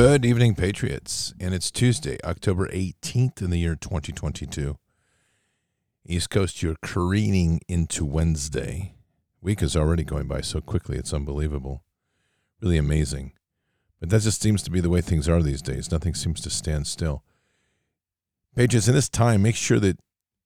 Good 0.00 0.24
evening, 0.24 0.54
Patriots. 0.54 1.34
And 1.40 1.52
it's 1.52 1.72
Tuesday, 1.72 2.18
October 2.22 2.68
18th 2.68 3.42
in 3.42 3.50
the 3.50 3.58
year 3.58 3.74
2022. 3.74 4.78
East 6.06 6.30
Coast, 6.30 6.62
you're 6.62 6.76
careening 6.84 7.58
into 7.66 8.04
Wednesday. 8.04 8.94
Week 9.40 9.60
is 9.60 9.74
already 9.74 10.04
going 10.04 10.28
by 10.28 10.40
so 10.40 10.60
quickly, 10.60 10.98
it's 10.98 11.12
unbelievable. 11.12 11.82
Really 12.62 12.78
amazing. 12.78 13.32
But 13.98 14.10
that 14.10 14.22
just 14.22 14.40
seems 14.40 14.62
to 14.62 14.70
be 14.70 14.80
the 14.80 14.88
way 14.88 15.00
things 15.00 15.28
are 15.28 15.42
these 15.42 15.62
days. 15.62 15.90
Nothing 15.90 16.14
seems 16.14 16.40
to 16.42 16.50
stand 16.50 16.86
still. 16.86 17.24
Patriots, 18.54 18.86
in 18.86 18.94
this 18.94 19.08
time, 19.08 19.42
make 19.42 19.56
sure 19.56 19.80
that 19.80 19.98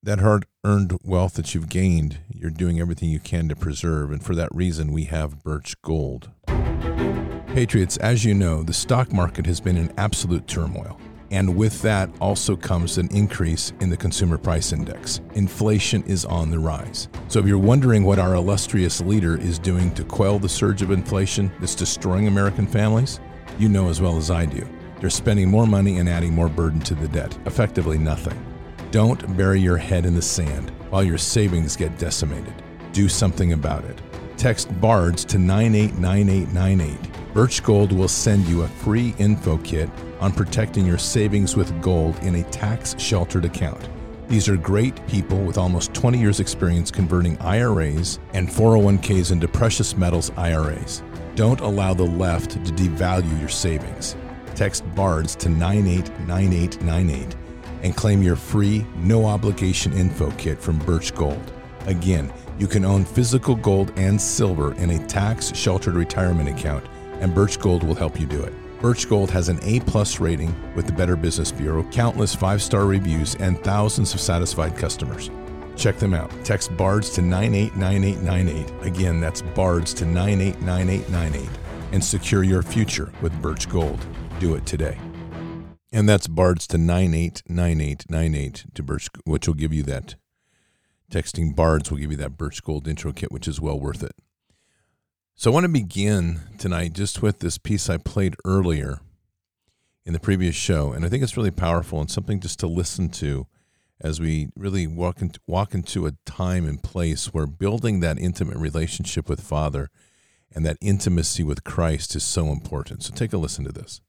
that 0.02 0.20
hard 0.20 0.46
earned 0.64 0.98
wealth 1.04 1.34
that 1.34 1.54
you've 1.54 1.68
gained, 1.68 2.20
you're 2.30 2.48
doing 2.48 2.80
everything 2.80 3.10
you 3.10 3.20
can 3.20 3.50
to 3.50 3.54
preserve. 3.54 4.12
And 4.12 4.24
for 4.24 4.34
that 4.34 4.48
reason, 4.54 4.92
we 4.92 5.04
have 5.04 5.44
Birch 5.44 5.74
Gold. 5.82 6.30
Patriots, 7.52 7.98
as 7.98 8.24
you 8.24 8.32
know, 8.32 8.62
the 8.62 8.72
stock 8.72 9.12
market 9.12 9.44
has 9.44 9.60
been 9.60 9.76
in 9.76 9.92
absolute 9.98 10.46
turmoil. 10.46 10.98
And 11.30 11.54
with 11.54 11.82
that 11.82 12.08
also 12.18 12.56
comes 12.56 12.96
an 12.96 13.08
increase 13.14 13.74
in 13.80 13.90
the 13.90 13.96
consumer 13.96 14.38
price 14.38 14.72
index. 14.72 15.20
Inflation 15.34 16.02
is 16.04 16.24
on 16.24 16.50
the 16.50 16.58
rise. 16.58 17.08
So 17.28 17.40
if 17.40 17.46
you're 17.46 17.58
wondering 17.58 18.04
what 18.04 18.18
our 18.18 18.36
illustrious 18.36 19.02
leader 19.02 19.38
is 19.38 19.58
doing 19.58 19.92
to 19.96 20.04
quell 20.04 20.38
the 20.38 20.48
surge 20.48 20.80
of 20.80 20.92
inflation 20.92 21.52
that's 21.60 21.74
destroying 21.74 22.26
American 22.26 22.66
families, 22.66 23.20
you 23.58 23.68
know 23.68 23.90
as 23.90 24.00
well 24.00 24.16
as 24.16 24.30
I 24.30 24.46
do. 24.46 24.66
They're 24.98 25.10
spending 25.10 25.50
more 25.50 25.66
money 25.66 25.98
and 25.98 26.08
adding 26.08 26.32
more 26.32 26.48
burden 26.48 26.80
to 26.80 26.94
the 26.94 27.08
debt, 27.08 27.36
effectively 27.44 27.98
nothing. 27.98 28.42
Don't 28.92 29.36
bury 29.36 29.60
your 29.60 29.76
head 29.76 30.06
in 30.06 30.14
the 30.14 30.22
sand 30.22 30.70
while 30.88 31.04
your 31.04 31.18
savings 31.18 31.76
get 31.76 31.98
decimated. 31.98 32.54
Do 32.92 33.10
something 33.10 33.52
about 33.52 33.84
it. 33.84 34.00
Text 34.38 34.70
BARDS 34.80 35.26
to 35.26 35.38
989898. 35.38 37.21
Birch 37.32 37.62
Gold 37.62 37.92
will 37.92 38.08
send 38.08 38.46
you 38.46 38.62
a 38.62 38.68
free 38.68 39.14
info 39.16 39.56
kit 39.58 39.88
on 40.20 40.32
protecting 40.32 40.84
your 40.84 40.98
savings 40.98 41.56
with 41.56 41.80
gold 41.80 42.18
in 42.18 42.34
a 42.34 42.42
tax 42.50 42.94
sheltered 42.98 43.46
account. 43.46 43.88
These 44.28 44.50
are 44.50 44.56
great 44.58 45.06
people 45.06 45.42
with 45.42 45.56
almost 45.56 45.94
20 45.94 46.18
years' 46.18 46.40
experience 46.40 46.90
converting 46.90 47.38
IRAs 47.38 48.18
and 48.34 48.48
401ks 48.48 49.32
into 49.32 49.48
precious 49.48 49.96
metals 49.96 50.30
IRAs. 50.36 51.02
Don't 51.34 51.60
allow 51.60 51.94
the 51.94 52.04
left 52.04 52.50
to 52.50 52.58
devalue 52.58 53.40
your 53.40 53.48
savings. 53.48 54.14
Text 54.54 54.84
BARDS 54.94 55.34
to 55.36 55.48
989898 55.48 57.36
and 57.82 57.96
claim 57.96 58.22
your 58.22 58.36
free, 58.36 58.86
no 58.96 59.24
obligation 59.24 59.94
info 59.94 60.30
kit 60.32 60.60
from 60.60 60.78
Birch 60.80 61.14
Gold. 61.14 61.52
Again, 61.86 62.30
you 62.58 62.66
can 62.66 62.84
own 62.84 63.06
physical 63.06 63.54
gold 63.56 63.90
and 63.96 64.20
silver 64.20 64.74
in 64.74 64.90
a 64.90 65.06
tax 65.06 65.56
sheltered 65.56 65.94
retirement 65.94 66.48
account, 66.50 66.84
and 67.22 67.34
Birch 67.34 67.58
Gold 67.58 67.84
will 67.84 67.94
help 67.94 68.20
you 68.20 68.26
do 68.26 68.42
it. 68.42 68.52
Birch 68.82 69.08
Gold 69.08 69.30
has 69.30 69.48
an 69.48 69.60
A 69.62 69.78
plus 69.80 70.18
rating 70.18 70.54
with 70.74 70.86
the 70.86 70.92
Better 70.92 71.14
Business 71.14 71.52
Bureau, 71.52 71.84
countless 71.84 72.34
five 72.34 72.60
star 72.60 72.84
reviews, 72.84 73.36
and 73.36 73.62
thousands 73.62 74.12
of 74.12 74.20
satisfied 74.20 74.76
customers. 74.76 75.30
Check 75.76 75.98
them 75.98 76.14
out. 76.14 76.30
Text 76.44 76.76
BARDS 76.76 77.10
to 77.14 77.22
989898. 77.22 78.86
Again, 78.86 79.20
that's 79.20 79.40
BARDS 79.40 79.94
to 79.94 80.04
989898 80.04 81.48
and 81.92 82.04
secure 82.04 82.42
your 82.42 82.62
future 82.62 83.12
with 83.22 83.40
Birch 83.40 83.68
Gold. 83.68 84.04
Do 84.40 84.54
it 84.56 84.66
today. 84.66 84.98
And 85.92 86.08
that's 86.08 86.26
BARDS 86.26 86.66
to 86.68 86.78
989898 86.78 88.64
to 88.74 88.82
Birch, 88.82 89.08
which 89.24 89.46
will 89.46 89.54
give 89.54 89.72
you 89.72 89.84
that. 89.84 90.16
Texting 91.10 91.54
BARDS 91.54 91.90
will 91.90 91.98
give 91.98 92.10
you 92.10 92.16
that 92.16 92.36
Birch 92.36 92.64
Gold 92.64 92.88
intro 92.88 93.12
kit, 93.12 93.30
which 93.30 93.46
is 93.46 93.60
well 93.60 93.78
worth 93.78 94.02
it. 94.02 94.16
So 95.34 95.50
I 95.50 95.54
want 95.54 95.64
to 95.64 95.68
begin 95.68 96.40
tonight 96.58 96.92
just 96.92 97.22
with 97.22 97.40
this 97.40 97.58
piece 97.58 97.90
I 97.90 97.96
played 97.96 98.36
earlier 98.44 99.00
in 100.04 100.12
the 100.12 100.20
previous 100.20 100.54
show. 100.54 100.92
And 100.92 101.04
I 101.04 101.08
think 101.08 101.22
it's 101.22 101.36
really 101.36 101.50
powerful 101.50 102.00
and 102.00 102.10
something 102.10 102.38
just 102.38 102.60
to 102.60 102.66
listen 102.66 103.08
to 103.10 103.46
as 104.00 104.20
we 104.20 104.50
really 104.56 104.86
walk, 104.86 105.22
into, 105.22 105.40
walk 105.46 105.74
into 105.74 106.06
a 106.06 106.12
time 106.26 106.66
and 106.66 106.82
place 106.82 107.26
where 107.26 107.46
building 107.46 108.00
that 108.00 108.18
intimate 108.18 108.56
relationship 108.56 109.28
with 109.28 109.40
Father 109.40 109.90
and 110.54 110.66
that 110.66 110.76
intimacy 110.80 111.42
with 111.42 111.64
Christ 111.64 112.14
is 112.14 112.24
so 112.24 112.48
important. 112.48 113.02
So 113.02 113.14
take 113.14 113.32
a 113.32 113.38
listen 113.38 113.64
to 113.64 113.72
this. 113.72 114.00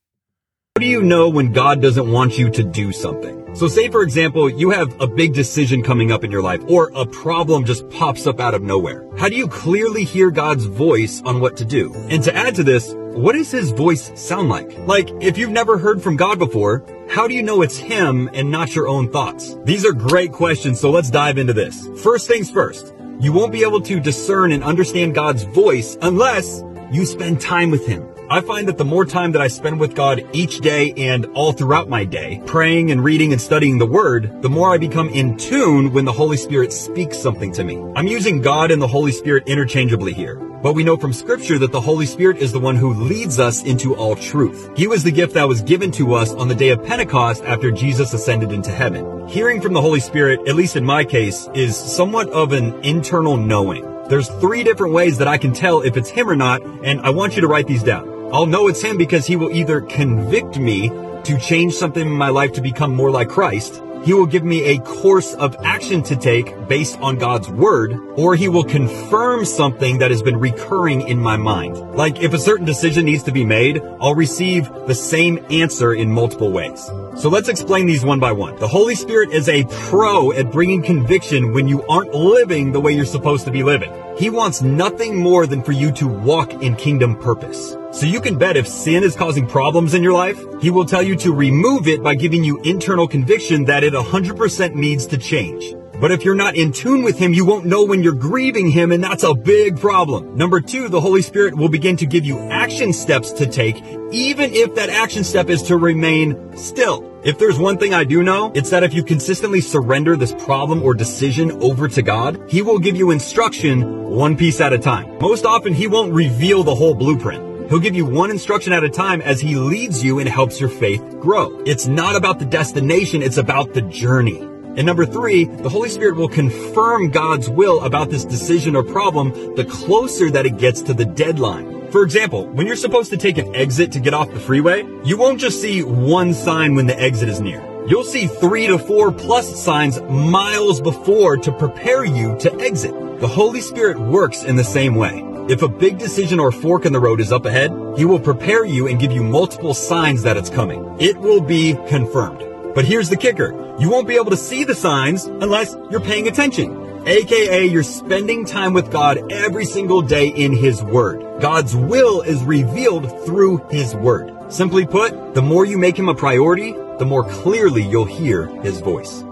How 0.76 0.80
do 0.80 0.86
you 0.88 1.04
know 1.04 1.28
when 1.28 1.52
God 1.52 1.80
doesn't 1.80 2.10
want 2.10 2.36
you 2.36 2.50
to 2.50 2.64
do 2.64 2.90
something? 2.90 3.54
So 3.54 3.68
say, 3.68 3.88
for 3.88 4.02
example, 4.02 4.50
you 4.50 4.70
have 4.70 5.00
a 5.00 5.06
big 5.06 5.32
decision 5.32 5.84
coming 5.84 6.10
up 6.10 6.24
in 6.24 6.32
your 6.32 6.42
life 6.42 6.64
or 6.66 6.90
a 6.96 7.06
problem 7.06 7.64
just 7.64 7.88
pops 7.90 8.26
up 8.26 8.40
out 8.40 8.54
of 8.54 8.62
nowhere. 8.62 9.08
How 9.16 9.28
do 9.28 9.36
you 9.36 9.46
clearly 9.46 10.02
hear 10.02 10.32
God's 10.32 10.64
voice 10.64 11.22
on 11.24 11.38
what 11.38 11.56
to 11.58 11.64
do? 11.64 11.94
And 12.10 12.24
to 12.24 12.34
add 12.34 12.56
to 12.56 12.64
this, 12.64 12.92
what 12.92 13.34
does 13.34 13.52
his 13.52 13.70
voice 13.70 14.10
sound 14.20 14.48
like? 14.48 14.76
Like, 14.78 15.10
if 15.20 15.38
you've 15.38 15.50
never 15.50 15.78
heard 15.78 16.02
from 16.02 16.16
God 16.16 16.40
before, 16.40 16.84
how 17.08 17.28
do 17.28 17.34
you 17.34 17.42
know 17.44 17.62
it's 17.62 17.76
him 17.76 18.28
and 18.32 18.50
not 18.50 18.74
your 18.74 18.88
own 18.88 19.12
thoughts? 19.12 19.56
These 19.62 19.86
are 19.86 19.92
great 19.92 20.32
questions, 20.32 20.80
so 20.80 20.90
let's 20.90 21.08
dive 21.08 21.38
into 21.38 21.52
this. 21.52 21.88
First 22.02 22.26
things 22.26 22.50
first, 22.50 22.92
you 23.20 23.32
won't 23.32 23.52
be 23.52 23.62
able 23.62 23.80
to 23.82 24.00
discern 24.00 24.50
and 24.50 24.64
understand 24.64 25.14
God's 25.14 25.44
voice 25.44 25.96
unless 26.02 26.64
you 26.90 27.06
spend 27.06 27.40
time 27.40 27.70
with 27.70 27.86
him. 27.86 28.08
I 28.30 28.40
find 28.40 28.66
that 28.68 28.78
the 28.78 28.84
more 28.84 29.04
time 29.04 29.32
that 29.32 29.42
I 29.42 29.48
spend 29.48 29.78
with 29.78 29.94
God 29.94 30.26
each 30.32 30.60
day 30.60 30.94
and 30.96 31.26
all 31.34 31.52
throughout 31.52 31.90
my 31.90 32.04
day, 32.04 32.40
praying 32.46 32.90
and 32.90 33.04
reading 33.04 33.32
and 33.32 33.40
studying 33.40 33.76
the 33.76 33.86
Word, 33.86 34.40
the 34.40 34.48
more 34.48 34.72
I 34.72 34.78
become 34.78 35.10
in 35.10 35.36
tune 35.36 35.92
when 35.92 36.06
the 36.06 36.12
Holy 36.12 36.38
Spirit 36.38 36.72
speaks 36.72 37.18
something 37.18 37.52
to 37.52 37.64
me. 37.64 37.78
I'm 37.94 38.06
using 38.06 38.40
God 38.40 38.70
and 38.70 38.80
the 38.80 38.88
Holy 38.88 39.12
Spirit 39.12 39.46
interchangeably 39.46 40.14
here. 40.14 40.36
But 40.36 40.74
we 40.74 40.84
know 40.84 40.96
from 40.96 41.12
scripture 41.12 41.58
that 41.58 41.72
the 41.72 41.80
Holy 41.80 42.06
Spirit 42.06 42.38
is 42.38 42.50
the 42.50 42.58
one 42.58 42.76
who 42.76 42.94
leads 42.94 43.38
us 43.38 43.62
into 43.62 43.94
all 43.94 44.16
truth. 44.16 44.70
He 44.74 44.86
was 44.86 45.04
the 45.04 45.12
gift 45.12 45.34
that 45.34 45.46
was 45.46 45.60
given 45.60 45.92
to 45.92 46.14
us 46.14 46.32
on 46.32 46.48
the 46.48 46.54
day 46.54 46.70
of 46.70 46.82
Pentecost 46.82 47.44
after 47.44 47.70
Jesus 47.70 48.14
ascended 48.14 48.52
into 48.52 48.70
heaven. 48.70 49.28
Hearing 49.28 49.60
from 49.60 49.74
the 49.74 49.82
Holy 49.82 50.00
Spirit, 50.00 50.48
at 50.48 50.56
least 50.56 50.76
in 50.76 50.84
my 50.84 51.04
case, 51.04 51.46
is 51.52 51.76
somewhat 51.76 52.30
of 52.30 52.52
an 52.52 52.82
internal 52.82 53.36
knowing. 53.36 53.84
There's 54.08 54.30
three 54.40 54.64
different 54.64 54.94
ways 54.94 55.18
that 55.18 55.28
I 55.28 55.36
can 55.36 55.52
tell 55.52 55.82
if 55.82 55.98
it's 55.98 56.08
him 56.08 56.30
or 56.30 56.36
not, 56.36 56.62
and 56.62 57.02
I 57.02 57.10
want 57.10 57.36
you 57.36 57.42
to 57.42 57.48
write 57.48 57.66
these 57.66 57.82
down. 57.82 58.13
I'll 58.34 58.46
know 58.46 58.66
it's 58.66 58.82
him 58.82 58.98
because 58.98 59.28
he 59.28 59.36
will 59.36 59.52
either 59.52 59.80
convict 59.80 60.58
me 60.58 60.88
to 60.88 61.38
change 61.38 61.72
something 61.72 62.04
in 62.04 62.12
my 62.12 62.30
life 62.30 62.52
to 62.54 62.60
become 62.60 62.92
more 62.92 63.12
like 63.12 63.28
Christ, 63.28 63.80
he 64.02 64.12
will 64.12 64.26
give 64.26 64.42
me 64.42 64.64
a 64.64 64.80
course 64.80 65.34
of 65.34 65.54
action 65.62 66.02
to 66.02 66.16
take 66.16 66.63
based 66.68 66.98
on 67.00 67.16
God's 67.16 67.48
word, 67.48 67.94
or 68.16 68.34
he 68.34 68.48
will 68.48 68.64
confirm 68.64 69.44
something 69.44 69.98
that 69.98 70.10
has 70.10 70.22
been 70.22 70.38
recurring 70.38 71.08
in 71.08 71.18
my 71.18 71.36
mind. 71.36 71.78
Like 71.94 72.20
if 72.20 72.34
a 72.34 72.38
certain 72.38 72.66
decision 72.66 73.04
needs 73.04 73.22
to 73.24 73.32
be 73.32 73.44
made, 73.44 73.82
I'll 74.00 74.14
receive 74.14 74.68
the 74.86 74.94
same 74.94 75.44
answer 75.50 75.94
in 75.94 76.10
multiple 76.10 76.50
ways. 76.50 76.84
So 77.16 77.28
let's 77.28 77.48
explain 77.48 77.86
these 77.86 78.04
one 78.04 78.20
by 78.20 78.32
one. 78.32 78.56
The 78.56 78.68
Holy 78.68 78.94
Spirit 78.94 79.30
is 79.30 79.48
a 79.48 79.64
pro 79.64 80.32
at 80.32 80.50
bringing 80.50 80.82
conviction 80.82 81.52
when 81.52 81.68
you 81.68 81.82
aren't 81.86 82.12
living 82.12 82.72
the 82.72 82.80
way 82.80 82.92
you're 82.92 83.04
supposed 83.04 83.44
to 83.44 83.50
be 83.50 83.62
living. 83.62 83.92
He 84.16 84.30
wants 84.30 84.62
nothing 84.62 85.16
more 85.16 85.46
than 85.46 85.62
for 85.62 85.72
you 85.72 85.90
to 85.92 86.06
walk 86.08 86.52
in 86.62 86.76
kingdom 86.76 87.16
purpose. 87.16 87.76
So 87.92 88.06
you 88.06 88.20
can 88.20 88.38
bet 88.38 88.56
if 88.56 88.66
sin 88.66 89.04
is 89.04 89.14
causing 89.14 89.46
problems 89.46 89.94
in 89.94 90.02
your 90.02 90.12
life, 90.12 90.40
he 90.60 90.70
will 90.70 90.84
tell 90.84 91.02
you 91.02 91.14
to 91.16 91.32
remove 91.32 91.86
it 91.86 92.02
by 92.02 92.16
giving 92.16 92.42
you 92.42 92.60
internal 92.62 93.06
conviction 93.06 93.64
that 93.66 93.84
it 93.84 93.92
100% 93.92 94.74
needs 94.74 95.06
to 95.06 95.18
change. 95.18 95.74
But 96.04 96.12
if 96.12 96.22
you're 96.22 96.34
not 96.34 96.54
in 96.54 96.70
tune 96.70 97.02
with 97.02 97.18
Him, 97.18 97.32
you 97.32 97.46
won't 97.46 97.64
know 97.64 97.82
when 97.82 98.02
you're 98.02 98.12
grieving 98.12 98.70
Him, 98.70 98.92
and 98.92 99.02
that's 99.02 99.22
a 99.22 99.32
big 99.32 99.80
problem. 99.80 100.36
Number 100.36 100.60
two, 100.60 100.90
the 100.90 101.00
Holy 101.00 101.22
Spirit 101.22 101.56
will 101.56 101.70
begin 101.70 101.96
to 101.96 102.04
give 102.04 102.26
you 102.26 102.38
action 102.50 102.92
steps 102.92 103.32
to 103.32 103.46
take, 103.46 103.82
even 104.12 104.52
if 104.52 104.74
that 104.74 104.90
action 104.90 105.24
step 105.24 105.48
is 105.48 105.62
to 105.62 105.78
remain 105.78 106.58
still. 106.58 107.10
If 107.24 107.38
there's 107.38 107.58
one 107.58 107.78
thing 107.78 107.94
I 107.94 108.04
do 108.04 108.22
know, 108.22 108.52
it's 108.54 108.68
that 108.68 108.82
if 108.82 108.92
you 108.92 109.02
consistently 109.02 109.62
surrender 109.62 110.14
this 110.14 110.34
problem 110.34 110.82
or 110.82 110.92
decision 110.92 111.52
over 111.62 111.88
to 111.88 112.02
God, 112.02 112.50
He 112.50 112.60
will 112.60 112.78
give 112.78 112.96
you 112.96 113.10
instruction 113.10 114.10
one 114.10 114.36
piece 114.36 114.60
at 114.60 114.74
a 114.74 114.78
time. 114.78 115.16
Most 115.22 115.46
often, 115.46 115.72
He 115.72 115.86
won't 115.86 116.12
reveal 116.12 116.64
the 116.64 116.74
whole 116.74 116.94
blueprint. 116.94 117.70
He'll 117.70 117.80
give 117.80 117.96
you 117.96 118.04
one 118.04 118.30
instruction 118.30 118.74
at 118.74 118.84
a 118.84 118.90
time 118.90 119.22
as 119.22 119.40
he 119.40 119.54
leads 119.54 120.04
you 120.04 120.18
and 120.18 120.28
helps 120.28 120.60
your 120.60 120.68
faith 120.68 121.00
grow. 121.18 121.62
It's 121.64 121.86
not 121.86 122.14
about 122.14 122.40
the 122.40 122.44
destination, 122.44 123.22
it's 123.22 123.38
about 123.38 123.72
the 123.72 123.80
journey. 123.80 124.46
And 124.76 124.86
number 124.86 125.06
three, 125.06 125.44
the 125.44 125.68
Holy 125.68 125.88
Spirit 125.88 126.16
will 126.16 126.28
confirm 126.28 127.10
God's 127.10 127.48
will 127.48 127.80
about 127.84 128.10
this 128.10 128.24
decision 128.24 128.74
or 128.74 128.82
problem 128.82 129.54
the 129.54 129.64
closer 129.64 130.30
that 130.30 130.46
it 130.46 130.58
gets 130.58 130.82
to 130.82 130.94
the 130.94 131.04
deadline. 131.04 131.90
For 131.92 132.02
example, 132.02 132.46
when 132.48 132.66
you're 132.66 132.74
supposed 132.74 133.10
to 133.10 133.16
take 133.16 133.38
an 133.38 133.54
exit 133.54 133.92
to 133.92 134.00
get 134.00 134.14
off 134.14 134.32
the 134.32 134.40
freeway, 134.40 134.84
you 135.04 135.16
won't 135.16 135.38
just 135.38 135.62
see 135.62 135.84
one 135.84 136.34
sign 136.34 136.74
when 136.74 136.88
the 136.88 137.00
exit 137.00 137.28
is 137.28 137.40
near. 137.40 137.62
You'll 137.86 138.02
see 138.02 138.26
three 138.26 138.66
to 138.66 138.78
four 138.78 139.12
plus 139.12 139.62
signs 139.62 140.00
miles 140.02 140.80
before 140.80 141.36
to 141.36 141.52
prepare 141.52 142.04
you 142.04 142.36
to 142.38 142.52
exit. 142.60 143.20
The 143.20 143.28
Holy 143.28 143.60
Spirit 143.60 144.00
works 144.00 144.42
in 144.42 144.56
the 144.56 144.64
same 144.64 144.96
way. 144.96 145.22
If 145.48 145.62
a 145.62 145.68
big 145.68 145.98
decision 145.98 146.40
or 146.40 146.50
fork 146.50 146.84
in 146.84 146.92
the 146.92 146.98
road 146.98 147.20
is 147.20 147.30
up 147.30 147.44
ahead, 147.44 147.70
He 147.96 148.06
will 148.06 148.18
prepare 148.18 148.64
you 148.64 148.88
and 148.88 148.98
give 148.98 149.12
you 149.12 149.22
multiple 149.22 149.74
signs 149.74 150.22
that 150.22 150.36
it's 150.36 150.50
coming. 150.50 150.96
It 150.98 151.18
will 151.18 151.42
be 151.42 151.74
confirmed. 151.86 152.53
But 152.74 152.84
here's 152.84 153.08
the 153.08 153.16
kicker. 153.16 153.52
You 153.78 153.90
won't 153.90 154.08
be 154.08 154.16
able 154.16 154.30
to 154.30 154.36
see 154.36 154.64
the 154.64 154.74
signs 154.74 155.24
unless 155.24 155.76
you're 155.90 156.00
paying 156.00 156.28
attention. 156.28 157.06
AKA, 157.06 157.66
you're 157.66 157.82
spending 157.82 158.44
time 158.44 158.72
with 158.72 158.90
God 158.90 159.30
every 159.30 159.66
single 159.66 160.02
day 160.02 160.28
in 160.28 160.56
His 160.56 160.82
Word. 160.82 161.40
God's 161.40 161.76
will 161.76 162.22
is 162.22 162.42
revealed 162.42 163.08
through 163.26 163.58
His 163.70 163.94
Word. 163.94 164.52
Simply 164.52 164.86
put, 164.86 165.34
the 165.34 165.42
more 165.42 165.64
you 165.64 165.78
make 165.78 165.98
him 165.98 166.08
a 166.08 166.14
priority, 166.14 166.72
the 166.98 167.04
more 167.04 167.28
clearly 167.28 167.82
you'll 167.82 168.04
hear 168.04 168.46
his 168.62 168.80
voice. 168.80 169.22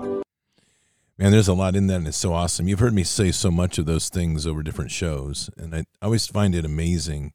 Man, 1.18 1.30
there's 1.30 1.48
a 1.48 1.54
lot 1.54 1.76
in 1.76 1.86
that, 1.86 1.96
and 1.96 2.08
it's 2.08 2.16
so 2.16 2.32
awesome. 2.32 2.66
You've 2.66 2.80
heard 2.80 2.94
me 2.94 3.04
say 3.04 3.30
so 3.30 3.50
much 3.50 3.78
of 3.78 3.86
those 3.86 4.08
things 4.08 4.46
over 4.46 4.62
different 4.62 4.90
shows, 4.90 5.48
and 5.56 5.74
I 5.74 5.84
always 6.00 6.26
find 6.26 6.54
it 6.54 6.64
amazing. 6.64 7.32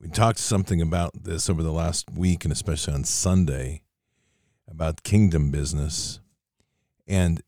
We 0.00 0.08
talked 0.08 0.38
something 0.38 0.80
about 0.80 1.24
this 1.24 1.48
over 1.48 1.62
the 1.62 1.72
last 1.72 2.10
week, 2.10 2.44
and 2.44 2.50
especially 2.50 2.94
on 2.94 3.04
Sunday, 3.04 3.82
about 4.68 5.02
kingdom 5.02 5.50
business. 5.50 6.20
And 7.06 7.42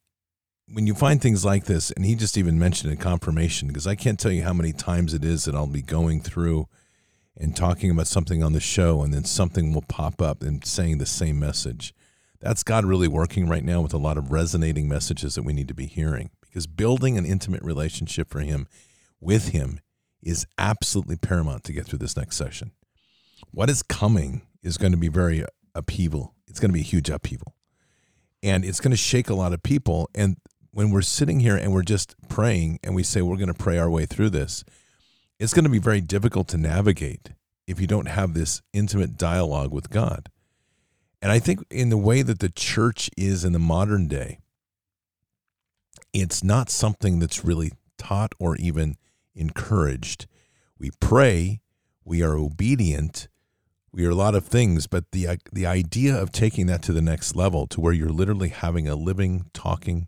when 0.69 0.87
you 0.87 0.95
find 0.95 1.21
things 1.21 1.45
like 1.45 1.65
this, 1.65 1.91
and 1.93 2.05
he 2.05 2.15
just 2.15 2.37
even 2.37 2.59
mentioned 2.59 2.93
a 2.93 2.97
confirmation, 2.97 3.69
because 3.69 3.87
I 3.87 3.95
can't 3.95 4.19
tell 4.19 4.33
you 4.33 4.43
how 4.43 4.53
many 4.53 4.73
times 4.73 5.15
it 5.15 5.25
is 5.25 5.45
that 5.45 5.55
I'll 5.55 5.67
be 5.67 5.83
going 5.83 6.21
through 6.21 6.69
and 7.37 7.55
talking 7.55 7.91
about 7.91 8.07
something 8.07 8.43
on 8.43 8.53
the 8.53 8.61
show, 8.61 9.03
and 9.03 9.13
then 9.13 9.25
something 9.25 9.73
will 9.73 9.83
pop 9.83 10.23
up 10.23 10.43
and 10.43 10.65
saying 10.65 10.99
the 10.99 11.07
same 11.07 11.39
message. 11.39 11.95
That's 12.41 12.63
God 12.63 12.85
really 12.85 13.09
working 13.09 13.49
right 13.49 13.65
now 13.65 13.81
with 13.81 13.95
a 13.95 13.99
lot 13.99 14.19
of 14.19 14.31
resonating 14.31 14.89
messages 14.89 15.35
that 15.35 15.43
we 15.43 15.53
need 15.53 15.69
to 15.69 15.75
be 15.75 15.87
hearing 15.87 16.31
because 16.41 16.67
building 16.67 17.19
an 17.19 17.27
intimate 17.27 17.63
relationship 17.63 18.31
for 18.31 18.41
Him 18.41 18.67
with 19.21 19.49
Him 19.49 19.81
is 20.23 20.47
absolutely 20.59 21.17
paramount 21.17 21.65
to 21.65 21.73
get 21.73 21.87
through 21.87 21.99
this 21.99 22.17
next 22.17 22.37
session. 22.37 22.73
What 23.51 23.69
is 23.69 23.83
coming 23.83 24.43
is 24.63 24.79
going 24.79 24.93
to 24.93 24.99
be 24.99 25.09
very 25.09 25.45
upheaval. 25.75 26.35
It's 26.57 26.61
going 26.63 26.71
to 26.71 26.75
be 26.75 26.81
a 26.81 26.85
huge 26.85 27.11
upheaval. 27.11 27.55
And 28.43 28.65
it's 28.65 28.81
going 28.81 28.91
to 28.91 28.97
shake 28.97 29.29
a 29.29 29.35
lot 29.35 29.53
of 29.53 29.63
people. 29.63 30.09
And 30.15 30.39
when 30.71 30.91
we're 30.91 31.03
sitting 31.03 31.41
here 31.41 31.55
and 31.55 31.71
we're 31.71 31.83
just 31.83 32.15
praying 32.31 32.81
and 32.83 32.95
we 32.95 33.03
say 33.03 33.21
we're 33.21 33.37
going 33.37 33.53
to 33.53 33.53
pray 33.53 33.77
our 33.77 33.91
way 33.91 34.07
through 34.07 34.31
this, 34.31 34.65
it's 35.39 35.53
going 35.53 35.65
to 35.65 35.71
be 35.71 35.79
very 35.79 36.01
difficult 36.01 36.49
to 36.49 36.57
navigate 36.57 37.33
if 37.67 37.79
you 37.79 37.87
don't 37.87 38.09
have 38.09 38.33
this 38.33 38.63
intimate 38.73 39.19
dialogue 39.19 39.71
with 39.71 39.91
God. 39.91 40.31
And 41.21 41.31
I 41.31 41.41
think 41.41 41.63
in 41.71 41.91
the 41.91 41.99
way 41.99 42.23
that 42.23 42.39
the 42.39 42.49
church 42.49 43.11
is 43.19 43.45
in 43.45 43.53
the 43.53 43.59
modern 43.59 44.09
day, 44.09 44.39
it's 46.15 46.43
not 46.43 46.71
something 46.71 47.19
that's 47.19 47.45
really 47.45 47.73
taught 47.99 48.33
or 48.39 48.57
even 48.57 48.97
encouraged. 49.35 50.27
We 50.79 50.91
pray, 51.01 51.61
we 52.03 52.23
are 52.23 52.39
obedient, 52.39 53.29
we 53.97 54.05
are 54.05 54.11
a 54.11 54.15
lot 54.15 54.35
of 54.35 54.45
things, 54.45 54.87
but 54.87 55.11
the 55.13 55.39
the 55.51 55.65
idea 55.65 56.15
of 56.15 56.31
taking 56.31 56.67
that 56.67 56.83
to 56.83 56.93
the 56.93 57.01
next 57.01 57.35
level 57.35 57.67
to 57.69 57.81
where 57.81 57.95
you're 57.95 58.11
literally 58.11 58.51
having 58.51 58.87
a 58.87 58.95
living, 58.95 59.47
talking, 59.55 60.07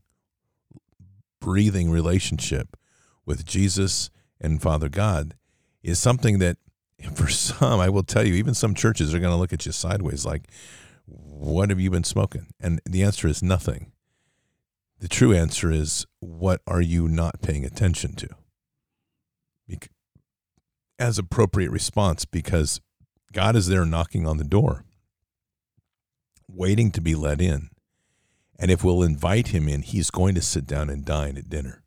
breathing 1.40 1.90
relationship 1.90 2.76
with 3.24 3.46
Jesus 3.46 4.10
and 4.38 4.60
Father 4.60 4.90
God 4.90 5.36
is 5.82 5.98
something 5.98 6.38
that 6.38 6.58
for 7.14 7.28
some, 7.28 7.80
I 7.80 7.88
will 7.88 8.02
tell 8.02 8.26
you, 8.26 8.34
even 8.34 8.52
some 8.52 8.74
churches 8.74 9.14
are 9.14 9.20
going 9.20 9.32
to 9.32 9.38
look 9.38 9.54
at 9.54 9.64
you 9.64 9.72
sideways 9.72 10.26
like, 10.26 10.50
what 11.06 11.70
have 11.70 11.80
you 11.80 11.90
been 11.90 12.04
smoking? 12.04 12.48
And 12.60 12.82
the 12.84 13.02
answer 13.02 13.26
is 13.26 13.42
nothing. 13.42 13.92
The 14.98 15.08
true 15.08 15.32
answer 15.32 15.70
is, 15.70 16.04
what 16.20 16.60
are 16.66 16.82
you 16.82 17.08
not 17.08 17.40
paying 17.40 17.64
attention 17.64 18.14
to? 18.16 18.28
As 20.98 21.18
appropriate 21.18 21.70
response, 21.70 22.26
because 22.26 22.80
God 23.32 23.56
is 23.56 23.66
there 23.66 23.84
knocking 23.84 24.26
on 24.26 24.38
the 24.38 24.44
door, 24.44 24.84
waiting 26.48 26.90
to 26.92 27.00
be 27.00 27.14
let 27.14 27.40
in. 27.40 27.70
And 28.58 28.70
if 28.70 28.82
we'll 28.82 29.02
invite 29.02 29.48
him 29.48 29.68
in, 29.68 29.82
he's 29.82 30.10
going 30.10 30.34
to 30.34 30.42
sit 30.42 30.66
down 30.66 30.90
and 30.90 31.04
dine 31.04 31.36
at 31.36 31.48
dinner. 31.48 31.82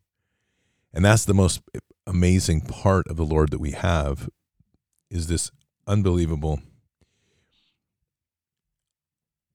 And 0.94 1.04
that's 1.04 1.24
the 1.24 1.34
most 1.34 1.60
amazing 2.06 2.62
part 2.62 3.06
of 3.08 3.16
the 3.16 3.24
Lord 3.24 3.50
that 3.50 3.60
we 3.60 3.72
have 3.72 4.28
is 5.10 5.26
this 5.26 5.50
unbelievable 5.86 6.60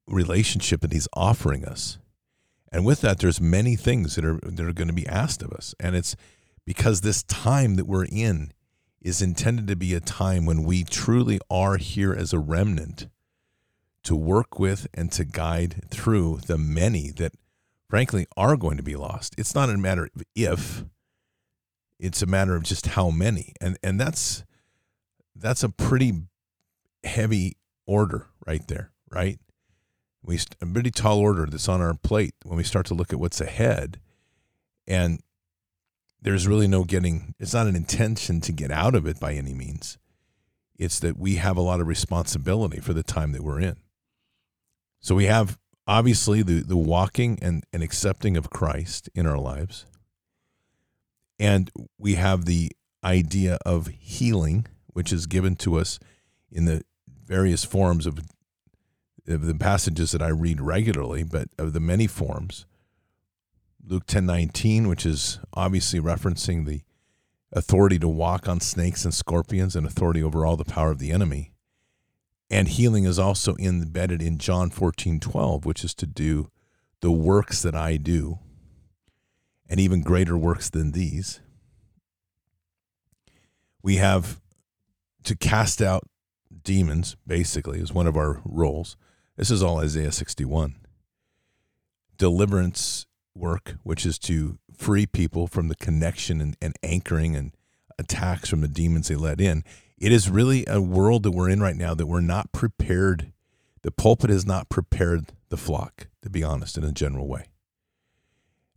relationship 0.07 0.81
that 0.81 0.93
he's 0.93 1.07
offering 1.13 1.65
us. 1.65 1.97
And 2.71 2.85
with 2.85 3.01
that, 3.01 3.19
there's 3.19 3.41
many 3.41 3.75
things 3.75 4.15
that 4.15 4.25
are 4.25 4.39
that 4.43 4.65
are 4.65 4.73
going 4.73 4.89
to 4.89 4.93
be 4.93 5.07
asked 5.07 5.41
of 5.41 5.51
us. 5.51 5.73
And 5.79 5.95
it's 5.95 6.15
because 6.65 7.01
this 7.01 7.23
time 7.23 7.75
that 7.75 7.85
we're 7.85 8.05
in 8.05 8.51
is 9.01 9.21
intended 9.21 9.67
to 9.67 9.75
be 9.75 9.93
a 9.93 9.99
time 9.99 10.45
when 10.45 10.63
we 10.63 10.83
truly 10.83 11.39
are 11.49 11.77
here 11.77 12.13
as 12.13 12.33
a 12.33 12.39
remnant 12.39 13.07
to 14.03 14.15
work 14.15 14.59
with 14.59 14.87
and 14.93 15.11
to 15.11 15.25
guide 15.25 15.85
through 15.89 16.39
the 16.47 16.57
many 16.57 17.11
that 17.11 17.33
frankly 17.89 18.25
are 18.35 18.57
going 18.57 18.77
to 18.77 18.83
be 18.83 18.95
lost. 18.95 19.35
It's 19.37 19.55
not 19.55 19.69
a 19.69 19.77
matter 19.77 20.09
of 20.15 20.23
if, 20.35 20.85
it's 21.99 22.21
a 22.21 22.27
matter 22.27 22.55
of 22.55 22.63
just 22.63 22.87
how 22.87 23.09
many. 23.09 23.53
And 23.61 23.77
and 23.83 23.99
that's 23.99 24.43
that's 25.35 25.63
a 25.63 25.69
pretty 25.69 26.13
heavy 27.03 27.57
order 27.85 28.27
right 28.45 28.67
there, 28.67 28.91
right? 29.11 29.39
we 30.27 30.39
a 30.61 30.65
pretty 30.65 30.91
tall 30.91 31.19
order 31.19 31.47
that's 31.47 31.69
on 31.69 31.81
our 31.81 31.93
plate 31.93 32.35
when 32.43 32.57
we 32.57 32.63
start 32.63 32.85
to 32.87 32.93
look 32.93 33.13
at 33.13 33.19
what's 33.19 33.41
ahead 33.41 33.99
and 34.85 35.21
there's 36.21 36.47
really 36.47 36.67
no 36.67 36.83
getting 36.83 37.33
it's 37.39 37.53
not 37.53 37.67
an 37.67 37.75
intention 37.75 38.41
to 38.41 38.51
get 38.51 38.71
out 38.71 38.95
of 38.95 39.05
it 39.05 39.19
by 39.19 39.33
any 39.33 39.53
means. 39.53 39.97
It's 40.77 40.99
that 40.99 41.17
we 41.17 41.35
have 41.35 41.57
a 41.57 41.61
lot 41.61 41.81
of 41.81 41.87
responsibility 41.87 42.79
for 42.79 42.93
the 42.93 43.03
time 43.03 43.31
that 43.31 43.43
we're 43.43 43.59
in. 43.59 43.77
So 44.99 45.15
we 45.15 45.25
have 45.25 45.57
obviously 45.87 46.43
the, 46.43 46.61
the 46.61 46.77
walking 46.77 47.39
and, 47.41 47.63
and 47.71 47.81
accepting 47.81 48.37
of 48.37 48.49
christ 48.49 49.09
in 49.15 49.25
our 49.25 49.39
lives. 49.39 49.85
And 51.39 51.71
we 51.97 52.15
have 52.15 52.45
the 52.45 52.71
idea 53.03 53.57
of 53.65 53.87
healing 53.87 54.67
which 54.87 55.13
is 55.13 55.27
given 55.27 55.55
to 55.55 55.77
us 55.77 55.99
in 56.51 56.65
the 56.65 56.81
various 57.25 57.63
forms 57.63 58.05
of 58.07 58.19
of 59.27 59.45
the 59.45 59.55
passages 59.55 60.11
that 60.11 60.21
I 60.21 60.29
read 60.29 60.61
regularly, 60.61 61.23
but 61.23 61.49
of 61.57 61.73
the 61.73 61.79
many 61.79 62.07
forms. 62.07 62.65
Luke 63.87 64.05
10:19, 64.05 64.87
which 64.87 65.05
is 65.05 65.39
obviously 65.53 65.99
referencing 65.99 66.65
the 66.65 66.81
authority 67.53 67.97
to 67.99 68.07
walk 68.07 68.47
on 68.47 68.59
snakes 68.59 69.05
and 69.05 69.13
scorpions 69.13 69.75
and 69.75 69.87
authority 69.87 70.21
over 70.21 70.45
all 70.45 70.57
the 70.57 70.65
power 70.65 70.91
of 70.91 70.99
the 70.99 71.11
enemy. 71.11 71.53
And 72.49 72.67
healing 72.67 73.05
is 73.05 73.17
also 73.17 73.55
embedded 73.57 74.21
in 74.21 74.37
John 74.37 74.69
14:12, 74.69 75.65
which 75.65 75.83
is 75.83 75.93
to 75.95 76.05
do 76.05 76.51
the 76.99 77.11
works 77.11 77.61
that 77.61 77.75
I 77.75 77.97
do 77.97 78.39
and 79.69 79.79
even 79.79 80.01
greater 80.01 80.37
works 80.37 80.69
than 80.69 80.91
these. 80.91 81.39
We 83.81 83.97
have 83.97 84.41
to 85.23 85.35
cast 85.35 85.81
out 85.81 86.09
demons 86.63 87.15
basically 87.25 87.79
is 87.79 87.93
one 87.93 88.07
of 88.07 88.17
our 88.17 88.41
roles 88.43 88.97
this 89.37 89.51
is 89.51 89.61
all 89.61 89.77
Isaiah 89.77 90.11
61. 90.11 90.75
Deliverance 92.17 93.05
work, 93.37 93.75
which 93.83 94.05
is 94.05 94.19
to 94.19 94.59
free 94.75 95.05
people 95.05 95.47
from 95.47 95.67
the 95.67 95.75
connection 95.75 96.41
and, 96.41 96.57
and 96.61 96.75
anchoring 96.83 97.35
and 97.35 97.51
attacks 97.99 98.49
from 98.49 98.61
the 98.61 98.67
demons 98.67 99.07
they 99.07 99.15
let 99.15 99.41
in. 99.41 99.63
It 99.97 100.11
is 100.11 100.29
really 100.29 100.65
a 100.67 100.81
world 100.81 101.23
that 101.23 101.31
we're 101.31 101.49
in 101.49 101.61
right 101.61 101.75
now 101.75 101.93
that 101.95 102.05
we're 102.05 102.21
not 102.21 102.51
prepared. 102.51 103.31
The 103.81 103.91
pulpit 103.91 104.29
has 104.29 104.45
not 104.45 104.69
prepared 104.69 105.31
the 105.49 105.57
flock, 105.57 106.07
to 106.21 106.29
be 106.29 106.43
honest, 106.43 106.77
in 106.77 106.83
a 106.83 106.91
general 106.91 107.27
way. 107.27 107.45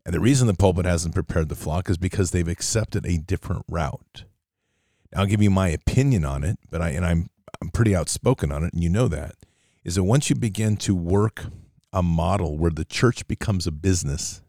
And 0.06 0.14
the 0.14 0.20
reason 0.20 0.46
the 0.46 0.54
pulpit 0.54 0.86
hasn't 0.86 1.14
prepared 1.14 1.48
the 1.48 1.54
flock 1.54 1.90
is 1.90 1.98
because 1.98 2.30
they've 2.30 2.48
accepted 2.48 3.04
a 3.04 3.18
different 3.18 3.64
route. 3.68 4.24
Now, 5.12 5.20
I'll 5.20 5.26
give 5.26 5.42
you 5.42 5.50
my 5.50 5.68
opinion 5.68 6.24
on 6.24 6.42
it, 6.42 6.58
but 6.70 6.80
I 6.80 6.90
and 6.90 7.04
I'm 7.04 7.28
I'm 7.60 7.68
pretty 7.68 7.94
outspoken 7.94 8.50
on 8.50 8.64
it, 8.64 8.72
and 8.72 8.82
you 8.82 8.88
know 8.88 9.08
that 9.08 9.34
is 9.84 9.94
that 9.94 10.04
once 10.04 10.30
you 10.30 10.36
begin 10.36 10.76
to 10.76 10.94
work 10.94 11.46
a 11.92 12.02
model 12.02 12.56
where 12.56 12.70
the 12.70 12.84
church 12.84 13.26
becomes 13.26 13.66
a 13.66 13.72
business, 13.72 14.42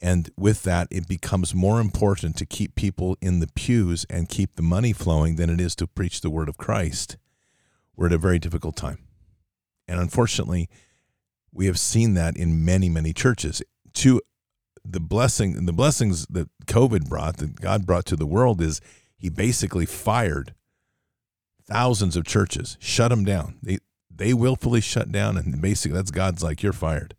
and 0.00 0.30
with 0.36 0.62
that, 0.64 0.88
it 0.90 1.08
becomes 1.08 1.54
more 1.54 1.80
important 1.80 2.36
to 2.36 2.46
keep 2.46 2.74
people 2.74 3.16
in 3.20 3.40
the 3.40 3.48
pews 3.54 4.04
and 4.10 4.28
keep 4.28 4.56
the 4.56 4.62
money 4.62 4.92
flowing 4.92 5.36
than 5.36 5.48
it 5.48 5.60
is 5.60 5.74
to 5.76 5.86
preach 5.86 6.20
the 6.20 6.30
word 6.30 6.48
of 6.48 6.58
Christ. 6.58 7.16
We're 7.96 8.06
at 8.06 8.12
a 8.12 8.18
very 8.18 8.38
difficult 8.38 8.76
time. 8.76 8.98
And 9.88 9.98
unfortunately, 9.98 10.68
we 11.52 11.66
have 11.66 11.78
seen 11.78 12.14
that 12.14 12.36
in 12.36 12.64
many, 12.64 12.88
many 12.88 13.12
churches. 13.14 13.62
To 13.94 14.20
the 14.84 15.00
blessing, 15.00 15.64
the 15.64 15.72
blessings 15.72 16.26
that 16.26 16.50
COVID 16.66 17.08
brought, 17.08 17.38
that 17.38 17.60
God 17.60 17.86
brought 17.86 18.04
to 18.06 18.16
the 18.16 18.26
world, 18.26 18.60
is 18.60 18.80
He 19.16 19.30
basically 19.30 19.86
fired 19.86 20.54
thousands 21.64 22.16
of 22.16 22.24
churches, 22.24 22.76
shut 22.80 23.10
them 23.10 23.24
down. 23.24 23.58
They 23.62 23.78
they 24.14 24.34
willfully 24.34 24.80
shut 24.80 25.10
down, 25.10 25.36
and 25.36 25.60
basically 25.60 25.96
that's 25.96 26.10
God's 26.10 26.42
like 26.42 26.62
you're 26.62 26.72
fired. 26.72 27.14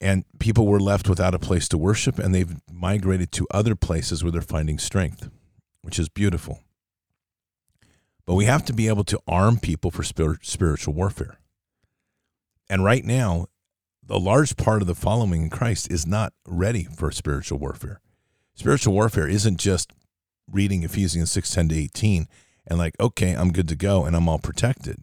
And 0.00 0.24
people 0.38 0.66
were 0.66 0.80
left 0.80 1.08
without 1.08 1.34
a 1.34 1.38
place 1.38 1.68
to 1.68 1.78
worship, 1.78 2.18
and 2.18 2.34
they've 2.34 2.56
migrated 2.72 3.32
to 3.32 3.46
other 3.50 3.74
places 3.74 4.22
where 4.22 4.32
they're 4.32 4.40
finding 4.40 4.78
strength, 4.78 5.28
which 5.82 5.98
is 5.98 6.08
beautiful. 6.08 6.60
But 8.24 8.34
we 8.34 8.46
have 8.46 8.64
to 8.66 8.72
be 8.72 8.88
able 8.88 9.04
to 9.04 9.20
arm 9.26 9.58
people 9.58 9.90
for 9.90 10.02
spiritual 10.02 10.94
warfare. 10.94 11.38
And 12.68 12.84
right 12.84 13.04
now, 13.04 13.46
the 14.02 14.18
large 14.18 14.56
part 14.56 14.82
of 14.82 14.88
the 14.88 14.94
following 14.94 15.42
in 15.42 15.50
Christ 15.50 15.90
is 15.90 16.06
not 16.06 16.32
ready 16.46 16.84
for 16.84 17.10
spiritual 17.10 17.58
warfare. 17.58 18.00
Spiritual 18.54 18.94
warfare 18.94 19.28
isn't 19.28 19.58
just 19.58 19.92
reading 20.50 20.82
Ephesians 20.82 21.30
6 21.30 21.50
10 21.50 21.68
to 21.68 21.74
18 21.76 22.28
and 22.66 22.78
like, 22.78 22.94
okay, 23.00 23.34
I'm 23.34 23.52
good 23.52 23.68
to 23.68 23.76
go 23.76 24.04
and 24.04 24.14
I'm 24.14 24.28
all 24.28 24.38
protected. 24.38 24.98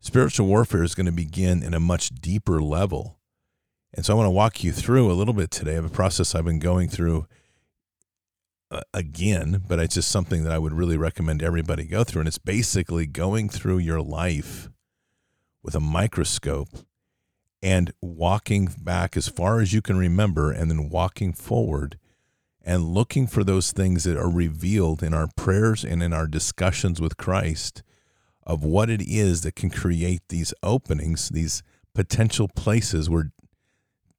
Spiritual 0.00 0.46
warfare 0.46 0.82
is 0.82 0.94
going 0.94 1.06
to 1.06 1.12
begin 1.12 1.62
in 1.62 1.74
a 1.74 1.80
much 1.80 2.10
deeper 2.10 2.60
level. 2.60 3.18
And 3.94 4.04
so 4.04 4.12
I 4.12 4.16
want 4.16 4.26
to 4.26 4.30
walk 4.30 4.64
you 4.64 4.72
through 4.72 5.10
a 5.10 5.14
little 5.14 5.34
bit 5.34 5.52
today 5.52 5.76
of 5.76 5.84
a 5.84 5.88
process 5.88 6.34
I've 6.34 6.44
been 6.44 6.58
going 6.58 6.88
through 6.88 7.26
uh, 8.70 8.80
again, 8.92 9.62
but 9.68 9.78
it's 9.78 9.94
just 9.94 10.10
something 10.10 10.42
that 10.42 10.52
I 10.52 10.58
would 10.58 10.72
really 10.72 10.96
recommend 10.96 11.42
everybody 11.42 11.84
go 11.84 12.02
through. 12.02 12.22
And 12.22 12.28
it's 12.28 12.38
basically 12.38 13.06
going 13.06 13.48
through 13.48 13.78
your 13.78 14.02
life 14.02 14.68
with 15.62 15.76
a 15.76 15.80
microscope 15.80 16.70
and 17.62 17.92
walking 18.02 18.68
back 18.82 19.16
as 19.16 19.28
far 19.28 19.60
as 19.60 19.72
you 19.72 19.80
can 19.80 19.96
remember 19.96 20.50
and 20.50 20.70
then 20.70 20.90
walking 20.90 21.32
forward 21.32 21.96
and 22.64 22.88
looking 22.88 23.28
for 23.28 23.44
those 23.44 23.70
things 23.70 24.04
that 24.04 24.18
are 24.18 24.30
revealed 24.30 25.04
in 25.04 25.14
our 25.14 25.28
prayers 25.36 25.84
and 25.84 26.02
in 26.02 26.12
our 26.12 26.26
discussions 26.26 27.00
with 27.00 27.16
Christ 27.16 27.82
of 28.42 28.64
what 28.64 28.90
it 28.90 29.02
is 29.02 29.42
that 29.42 29.54
can 29.54 29.70
create 29.70 30.22
these 30.28 30.52
openings, 30.62 31.28
these 31.28 31.62
potential 31.94 32.48
places 32.48 33.08
where 33.08 33.30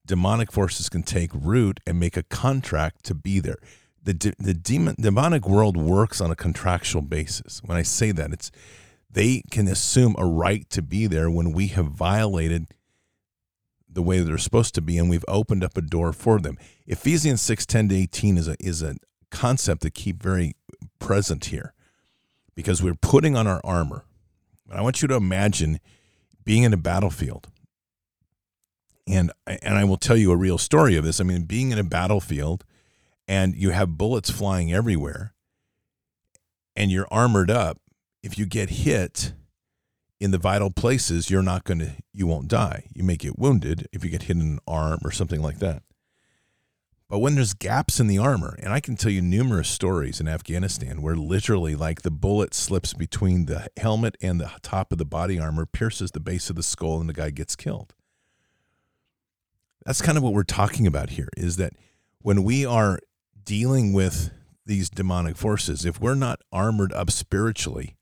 demonic 0.06 0.52
forces 0.52 0.90
can 0.90 1.04
take 1.04 1.32
root 1.34 1.80
and 1.86 2.00
make 2.00 2.18
a 2.18 2.24
contract 2.24 3.04
to 3.06 3.16
be 3.16 3.40
there. 3.40 3.58
The, 4.04 4.14
de- 4.14 4.36
the 4.38 4.54
demon, 4.54 4.96
demonic 5.00 5.48
world 5.48 5.78
works 5.78 6.22
on 6.22 6.30
a 6.30 6.36
contractual 6.36 7.02
basis. 7.02 7.62
When 7.64 7.78
I 7.78 7.82
say 7.82 8.12
that, 8.12 8.32
it's 8.32 8.52
they 9.10 9.42
can 9.50 9.68
assume 9.68 10.16
a 10.18 10.26
right 10.26 10.70
to 10.70 10.82
be 10.82 11.08
there 11.08 11.32
when 11.32 11.54
we 11.54 11.68
have 11.68 11.88
violated 11.88 12.68
the 13.90 14.02
way 14.02 14.20
they're 14.20 14.38
supposed 14.38 14.76
to 14.76 14.82
be 14.82 14.98
and 14.98 15.10
we've 15.10 15.26
opened 15.28 15.64
up 15.64 15.78
a 15.78 15.82
door 15.82 16.12
for 16.12 16.40
them. 16.40 16.58
Ephesians 16.86 17.42
6 17.42 17.66
10 17.66 17.90
to 17.90 17.96
18 17.96 18.38
is 18.38 18.48
a, 18.48 18.56
is 18.60 18.84
a 18.84 18.96
concept 19.32 19.82
to 19.84 19.90
keep 19.90 20.22
very 20.22 20.54
present 21.00 21.46
here 21.46 21.74
because 22.56 22.84
we're 22.84 22.96
putting 22.96 23.36
on 23.36 23.48
our 23.48 23.62
armor. 23.64 24.04
I 24.72 24.82
want 24.82 25.02
you 25.02 25.08
to 25.08 25.16
imagine 25.16 25.80
being 26.44 26.64
in 26.64 26.74
a 26.74 26.78
battlefield. 26.78 27.48
And, 29.08 29.32
and 29.46 29.78
I 29.78 29.84
will 29.84 29.98
tell 29.98 30.18
you 30.18 30.32
a 30.32 30.36
real 30.36 30.58
story 30.58 30.96
of 30.96 31.04
this. 31.04 31.20
I 31.20 31.24
mean, 31.24 31.44
being 31.44 31.72
in 31.72 31.78
a 31.78 31.84
battlefield 31.84 32.66
and 33.28 33.56
you 33.56 33.70
have 33.72 33.98
bullets 33.98 34.30
flying 34.30 34.74
everywhere 34.74 35.34
and 36.76 36.92
you're 36.92 37.08
armored 37.12 37.52
up 37.52 37.80
if 38.24 38.38
you 38.38 38.46
get 38.46 38.72
hit 38.72 39.34
in 40.20 40.32
the 40.32 40.38
vital 40.38 40.72
places, 40.72 41.30
you're 41.30 41.44
not 41.44 41.64
going 41.64 41.80
to, 41.80 41.92
you 42.12 42.26
won't 42.26 42.48
die. 42.48 42.86
You 42.94 43.04
may 43.04 43.16
get 43.18 43.38
wounded 43.38 43.88
if 43.92 44.04
you 44.04 44.10
get 44.10 44.24
hit 44.24 44.38
in 44.38 44.42
an 44.42 44.60
arm 44.68 45.00
or 45.04 45.12
something 45.12 45.42
like 45.42 45.60
that. 45.60 45.84
But 47.08 47.20
when 47.20 47.36
there's 47.36 47.54
gaps 47.54 48.00
in 48.00 48.08
the 48.08 48.18
armor, 48.18 48.58
and 48.60 48.74
I 48.74 48.80
can 48.80 48.96
tell 48.96 49.12
you 49.12 49.22
numerous 49.22 49.70
stories 49.70 50.20
in 50.20 50.28
Afghanistan 50.28 51.04
where 51.04 51.16
literally, 51.16 51.76
like 51.76 52.02
the 52.02 52.10
bullet 52.10 52.56
slips 52.56 52.94
between 52.94 53.46
the 53.46 53.68
helmet 53.78 54.18
and 54.22 54.42
the 54.42 54.50
top 54.64 54.92
of 54.92 54.98
the 54.98 55.06
body 55.06 55.40
armor, 55.40 55.68
pierces 55.68 56.12
the 56.12 56.20
base 56.20 56.50
of 56.50 56.56
the 56.56 56.64
skull, 56.64 57.00
and 57.00 57.08
the 57.08 57.14
guy 57.14 57.30
gets 57.30 57.56
killed. 57.56 57.94
That's 59.86 60.02
kind 60.02 60.18
of 60.18 60.24
what 60.24 60.34
we're 60.34 60.44
talking 60.44 60.88
about 60.88 61.12
here 61.12 61.30
is 61.38 61.58
that 61.58 61.74
when 62.20 62.44
we 62.44 62.66
are 62.66 63.00
dealing 63.44 63.94
with 63.94 64.32
these 64.66 64.90
demonic 64.90 65.38
forces, 65.38 65.86
if 65.86 66.02
we're 66.02 66.16
not 66.16 66.40
armored 66.52 66.92
up 66.92 67.12
spiritually, 67.12 67.96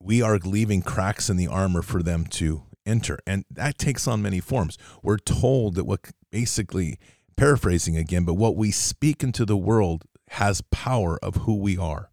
we 0.00 0.22
are 0.22 0.38
leaving 0.38 0.82
cracks 0.82 1.28
in 1.28 1.36
the 1.36 1.48
armor 1.48 1.82
for 1.82 2.02
them 2.02 2.26
to 2.26 2.62
enter. 2.86 3.18
And 3.26 3.44
that 3.50 3.78
takes 3.78 4.06
on 4.06 4.22
many 4.22 4.40
forms. 4.40 4.78
We're 5.02 5.18
told 5.18 5.74
that 5.74 5.84
what 5.84 6.10
basically, 6.30 6.98
paraphrasing 7.36 7.96
again, 7.96 8.24
but 8.24 8.34
what 8.34 8.56
we 8.56 8.70
speak 8.70 9.22
into 9.22 9.44
the 9.44 9.56
world 9.56 10.04
has 10.30 10.62
power 10.70 11.18
of 11.22 11.36
who 11.36 11.56
we 11.56 11.76
are. 11.76 12.10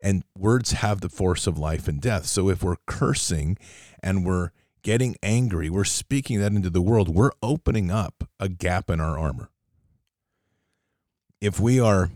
And 0.00 0.22
words 0.36 0.72
have 0.72 1.00
the 1.00 1.08
force 1.08 1.46
of 1.46 1.58
life 1.58 1.88
and 1.88 2.00
death. 2.00 2.26
So 2.26 2.48
if 2.48 2.62
we're 2.62 2.76
cursing 2.86 3.58
and 4.02 4.24
we're 4.24 4.50
getting 4.82 5.16
angry, 5.22 5.70
we're 5.70 5.84
speaking 5.84 6.40
that 6.40 6.52
into 6.52 6.70
the 6.70 6.82
world, 6.82 7.08
we're 7.08 7.32
opening 7.42 7.90
up 7.90 8.24
a 8.38 8.48
gap 8.48 8.90
in 8.90 9.00
our 9.00 9.18
armor. 9.18 9.50
If 11.40 11.60
we 11.60 11.78
are 11.78 12.10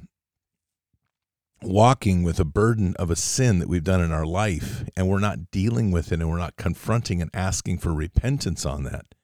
walking 1.62 2.22
with 2.22 2.40
a 2.40 2.44
burden 2.44 2.94
of 2.98 3.10
a 3.10 3.16
sin 3.16 3.58
that 3.60 3.68
we've 3.68 3.84
done 3.84 4.00
in 4.00 4.12
our 4.12 4.26
life 4.26 4.84
and 4.96 5.08
we're 5.08 5.20
not 5.20 5.50
dealing 5.50 5.90
with 5.90 6.10
it 6.10 6.20
and 6.20 6.28
we're 6.28 6.38
not 6.38 6.56
confronting 6.56 7.22
and 7.22 7.30
asking 7.32 7.78
for 7.78 7.92
repentance 7.92 8.66
on 8.66 8.82
that, 8.84 9.14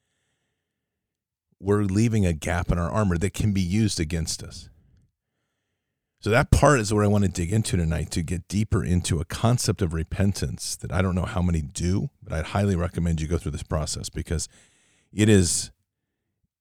we're 1.61 1.83
leaving 1.83 2.25
a 2.25 2.33
gap 2.33 2.71
in 2.71 2.79
our 2.79 2.91
armor 2.91 3.19
that 3.19 3.35
can 3.35 3.53
be 3.53 3.61
used 3.61 3.99
against 3.99 4.43
us. 4.43 4.68
So, 6.21 6.31
that 6.31 6.51
part 6.51 6.81
is 6.81 6.93
what 6.93 7.05
I 7.05 7.07
want 7.07 7.25
to 7.25 7.31
dig 7.31 7.53
into 7.53 7.77
tonight 7.77 8.11
to 8.13 8.23
get 8.23 8.49
deeper 8.49 8.85
into 8.85 9.21
a 9.21 9.25
concept 9.25 9.83
of 9.83 9.95
repentance 9.95 10.75
that 10.77 10.93
I 10.93 11.01
don't 11.01 11.15
know 11.15 11.27
how 11.27 11.43
many 11.43 11.63
do, 11.63 12.11
but 12.23 12.33
I'd 12.33 12.47
highly 12.47 12.75
recommend 12.75 13.21
you 13.21 13.29
go 13.29 13.39
through 13.39 13.53
this 13.53 13.63
process 13.63 14.09
because 14.09 14.49
it 15.13 15.29
is 15.29 15.71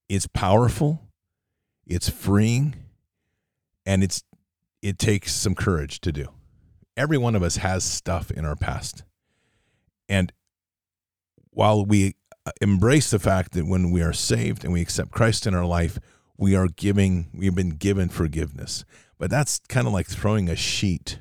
it's 0.10 0.28
powerful, 0.28 1.02
it's 1.86 2.08
freeing, 2.08 2.76
and 3.86 4.04
it's 4.04 4.24
it 4.82 5.00
takes 5.00 5.34
some 5.34 5.56
courage 5.56 6.02
to 6.02 6.12
do. 6.12 6.28
Every 6.96 7.18
one 7.18 7.36
of 7.36 7.44
us 7.44 7.58
has 7.58 7.84
stuff 7.84 8.30
in 8.32 8.46
our 8.46 8.56
past. 8.56 9.04
And 10.08 10.32
while 11.50 11.84
we 11.84 12.16
uh, 12.46 12.52
embrace 12.62 13.10
the 13.10 13.20
fact 13.20 13.54
that 13.54 13.66
when 13.66 13.92
we 13.92 14.02
are 14.02 14.14
saved 14.14 14.64
and 14.64 14.72
we 14.72 14.82
accept 14.82 15.12
Christ 15.12 15.48
in 15.48 15.54
our 15.54 15.66
life, 15.66 16.00
we 16.38 16.56
are 16.56 16.68
giving, 16.68 17.28
we've 17.34 17.56
been 17.56 17.72
given 17.72 18.10
forgiveness. 18.10 18.86
But 19.18 19.30
that's 19.30 19.60
kind 19.68 19.88
of 19.88 19.94
like 19.94 20.08
throwing 20.08 20.50
a 20.50 20.56
sheet 20.56 21.20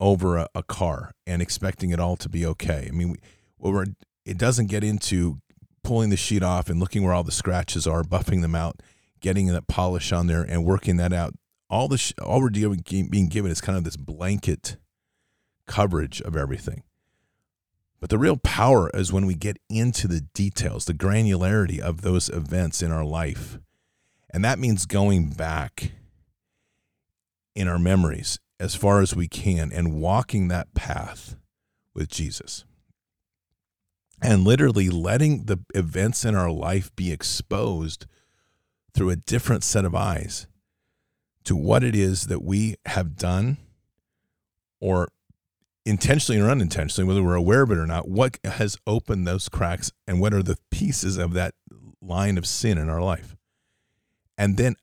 over 0.00 0.36
a, 0.36 0.48
a 0.54 0.62
car 0.62 1.12
and 1.26 1.42
expecting 1.42 1.90
it 1.90 2.00
all 2.00 2.16
to 2.16 2.28
be 2.28 2.46
okay. 2.46 2.86
I 2.88 2.92
mean, 2.92 3.10
we, 3.10 3.18
well, 3.58 3.84
it 4.24 4.38
doesn't 4.38 4.66
get 4.66 4.84
into 4.84 5.40
pulling 5.82 6.10
the 6.10 6.16
sheet 6.16 6.42
off 6.42 6.68
and 6.68 6.80
looking 6.80 7.04
where 7.04 7.12
all 7.12 7.24
the 7.24 7.32
scratches 7.32 7.86
are, 7.86 8.02
buffing 8.02 8.42
them 8.42 8.54
out, 8.54 8.80
getting 9.20 9.46
that 9.48 9.68
polish 9.68 10.12
on 10.12 10.26
there, 10.26 10.42
and 10.42 10.64
working 10.64 10.96
that 10.96 11.12
out 11.12 11.34
all 11.68 11.88
the 11.88 12.14
all 12.22 12.40
we're 12.40 12.50
dealing, 12.50 12.82
being 13.10 13.28
given 13.28 13.50
is 13.50 13.60
kind 13.60 13.76
of 13.76 13.84
this 13.84 13.96
blanket 13.96 14.76
coverage 15.66 16.20
of 16.20 16.36
everything. 16.36 16.82
But 18.00 18.10
the 18.10 18.18
real 18.18 18.36
power 18.36 18.90
is 18.94 19.12
when 19.12 19.26
we 19.26 19.34
get 19.34 19.58
into 19.68 20.06
the 20.06 20.20
details, 20.20 20.84
the 20.84 20.94
granularity 20.94 21.80
of 21.80 22.02
those 22.02 22.28
events 22.28 22.82
in 22.82 22.92
our 22.92 23.04
life. 23.04 23.58
And 24.30 24.44
that 24.44 24.58
means 24.58 24.86
going 24.86 25.30
back 25.30 25.92
in 27.56 27.66
our 27.66 27.78
memories 27.78 28.38
as 28.60 28.74
far 28.74 29.00
as 29.00 29.16
we 29.16 29.26
can 29.26 29.72
and 29.72 30.00
walking 30.00 30.48
that 30.48 30.74
path 30.74 31.36
with 31.94 32.08
Jesus. 32.08 32.64
And 34.22 34.44
literally 34.44 34.88
letting 34.88 35.44
the 35.44 35.58
events 35.74 36.24
in 36.24 36.34
our 36.34 36.50
life 36.50 36.94
be 36.96 37.12
exposed 37.12 38.06
through 38.94 39.10
a 39.10 39.16
different 39.16 39.62
set 39.62 39.84
of 39.84 39.94
eyes 39.94 40.46
to 41.44 41.54
what 41.54 41.84
it 41.84 41.94
is 41.94 42.26
that 42.28 42.42
we 42.42 42.76
have 42.86 43.16
done 43.16 43.58
or 44.80 45.08
intentionally 45.84 46.40
or 46.40 46.50
unintentionally, 46.50 47.06
whether 47.06 47.22
we're 47.22 47.34
aware 47.34 47.62
of 47.62 47.70
it 47.70 47.78
or 47.78 47.86
not, 47.86 48.08
what 48.08 48.38
has 48.44 48.78
opened 48.86 49.26
those 49.26 49.48
cracks 49.48 49.92
and 50.06 50.20
what 50.20 50.34
are 50.34 50.42
the 50.42 50.58
pieces 50.70 51.18
of 51.18 51.34
that 51.34 51.54
line 52.00 52.38
of 52.38 52.46
sin 52.46 52.78
in 52.78 52.88
our 52.88 53.02
life? 53.02 53.36
And 54.38 54.56
then 54.56 54.76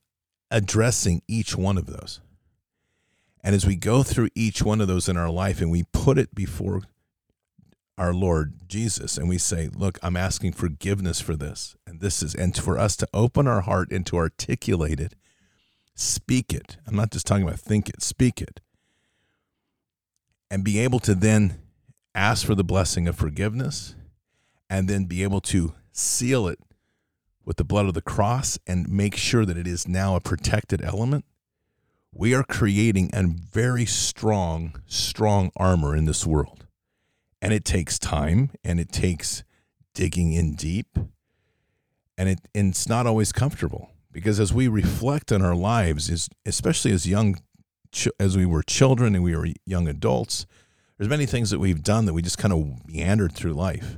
addressing 0.50 1.22
each 1.28 1.58
one 1.58 1.78
of 1.78 1.88
those. 1.88 2.22
And 3.44 3.54
as 3.54 3.66
we 3.66 3.76
go 3.76 4.04
through 4.04 4.30
each 4.36 4.64
one 4.64 4.80
of 4.80 4.88
those 4.88 5.10
in 5.10 5.18
our 5.18 5.30
life 5.30 5.60
and 5.60 5.70
we 5.70 5.84
put 5.92 6.18
it 6.18 6.34
before 6.34 6.84
our 7.98 8.14
Lord 8.14 8.68
Jesus 8.68 9.18
and 9.18 9.28
we 9.28 9.38
say, 9.38 9.70
Look, 9.74 10.00
I'm 10.02 10.16
asking 10.16 10.54
forgiveness 10.54 11.20
for 11.20 11.36
this. 11.36 11.76
And 11.86 12.00
this 12.00 12.24
is, 12.24 12.34
and 12.34 12.56
for 12.56 12.80
us 12.80 12.96
to 12.98 13.08
open 13.14 13.48
our 13.48 13.62
heart 13.62 13.92
and 13.92 14.06
to 14.08 14.18
articulate 14.18 15.00
it 15.00 15.16
Speak 15.96 16.54
it. 16.54 16.78
I'm 16.88 16.96
not 16.96 17.12
just 17.12 17.28
talking 17.28 17.44
about 17.44 17.60
think 17.60 17.90
it, 17.90 18.02
speak 18.02 18.42
it. 18.42 18.60
And 20.50 20.64
be 20.64 20.80
able 20.80 21.00
to 21.00 21.16
then 21.16 21.62
ask 22.16 22.46
for 22.46 22.56
the 22.56 22.64
blessing 22.64 23.08
of 23.08 23.16
forgiveness 23.16 23.96
and 24.70 24.88
then 24.88 25.06
be 25.06 25.24
able 25.24 25.42
to 25.42 25.74
seal 25.92 26.48
it 26.48 26.60
with 27.46 27.58
the 27.58 27.64
blood 27.64 27.86
of 27.86 27.94
the 27.94 28.02
cross 28.02 28.58
and 28.66 28.90
make 28.90 29.16
sure 29.16 29.46
that 29.46 29.58
it 29.58 29.68
is 29.68 29.88
now 29.88 30.16
a 30.16 30.22
protected 30.22 30.82
element. 30.82 31.26
We 32.16 32.36
are 32.36 32.44
creating 32.44 33.10
a 33.12 33.24
very 33.24 33.86
strong, 33.86 34.82
strong 34.86 35.52
armor 35.58 35.96
in 35.96 36.06
this 36.06 36.28
world. 36.28 36.68
And 37.42 37.52
it 37.52 37.66
takes 37.66 37.98
time 37.98 38.52
and 38.64 38.80
it 38.80 38.92
takes 38.92 39.44
digging 39.96 40.32
in 40.32 40.54
deep. 40.54 40.98
And, 42.18 42.30
it, 42.30 42.40
and 42.54 42.70
it's 42.70 42.88
not 42.88 43.08
always 43.08 43.32
comfortable 43.32 43.90
because 44.12 44.40
as 44.40 44.54
we 44.54 44.68
reflect 44.68 45.32
on 45.32 45.42
our 45.42 45.56
lives, 45.56 46.30
especially 46.46 46.92
as 46.92 47.08
young, 47.08 47.38
as 48.20 48.38
we 48.38 48.46
were 48.46 48.62
children 48.62 49.16
and 49.16 49.24
we 49.24 49.36
were 49.36 49.48
young 49.66 49.88
adults, 49.88 50.46
there's 50.98 51.10
many 51.10 51.26
things 51.26 51.50
that 51.50 51.60
we've 51.60 51.84
done 51.84 52.06
that 52.06 52.14
we 52.14 52.22
just 52.22 52.38
kind 52.38 52.54
of 52.54 52.88
meandered 52.88 53.34
through 53.34 53.54
life 53.54 53.98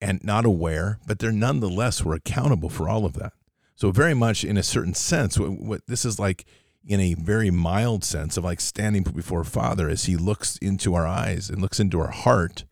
and 0.00 0.22
not 0.22 0.44
aware, 0.44 0.98
but 1.06 1.18
they're 1.18 1.32
nonetheless 1.32 2.04
we're 2.04 2.14
accountable 2.14 2.68
for 2.68 2.86
all 2.88 3.06
of 3.06 3.14
that. 3.14 3.32
So 3.74 3.90
very 3.90 4.14
much 4.14 4.44
in 4.44 4.56
a 4.56 4.62
certain 4.62 4.94
sense, 4.94 5.38
what, 5.38 5.52
what 5.52 5.86
this 5.86 6.04
is 6.04 6.18
like, 6.18 6.44
in 6.88 7.00
a 7.00 7.14
very 7.14 7.50
mild 7.50 8.02
sense 8.02 8.38
of 8.38 8.44
like 8.44 8.60
standing 8.60 9.02
before 9.02 9.44
Father 9.44 9.90
as 9.90 10.06
he 10.06 10.16
looks 10.16 10.56
into 10.56 10.94
our 10.94 11.06
eyes 11.06 11.50
and 11.50 11.60
looks 11.60 11.78
into 11.78 12.00
our 12.00 12.10
heart 12.10 12.64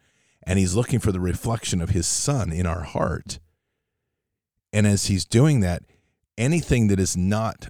and 0.42 0.58
he's 0.58 0.74
looking 0.74 0.98
for 0.98 1.12
the 1.12 1.20
reflection 1.20 1.82
of 1.82 1.90
his 1.90 2.06
son 2.06 2.50
in 2.50 2.66
our 2.66 2.82
heart. 2.82 3.38
And 4.72 4.86
as 4.86 5.06
he's 5.06 5.26
doing 5.26 5.60
that, 5.60 5.82
anything 6.38 6.86
that 6.86 6.98
is 6.98 7.14
not 7.14 7.68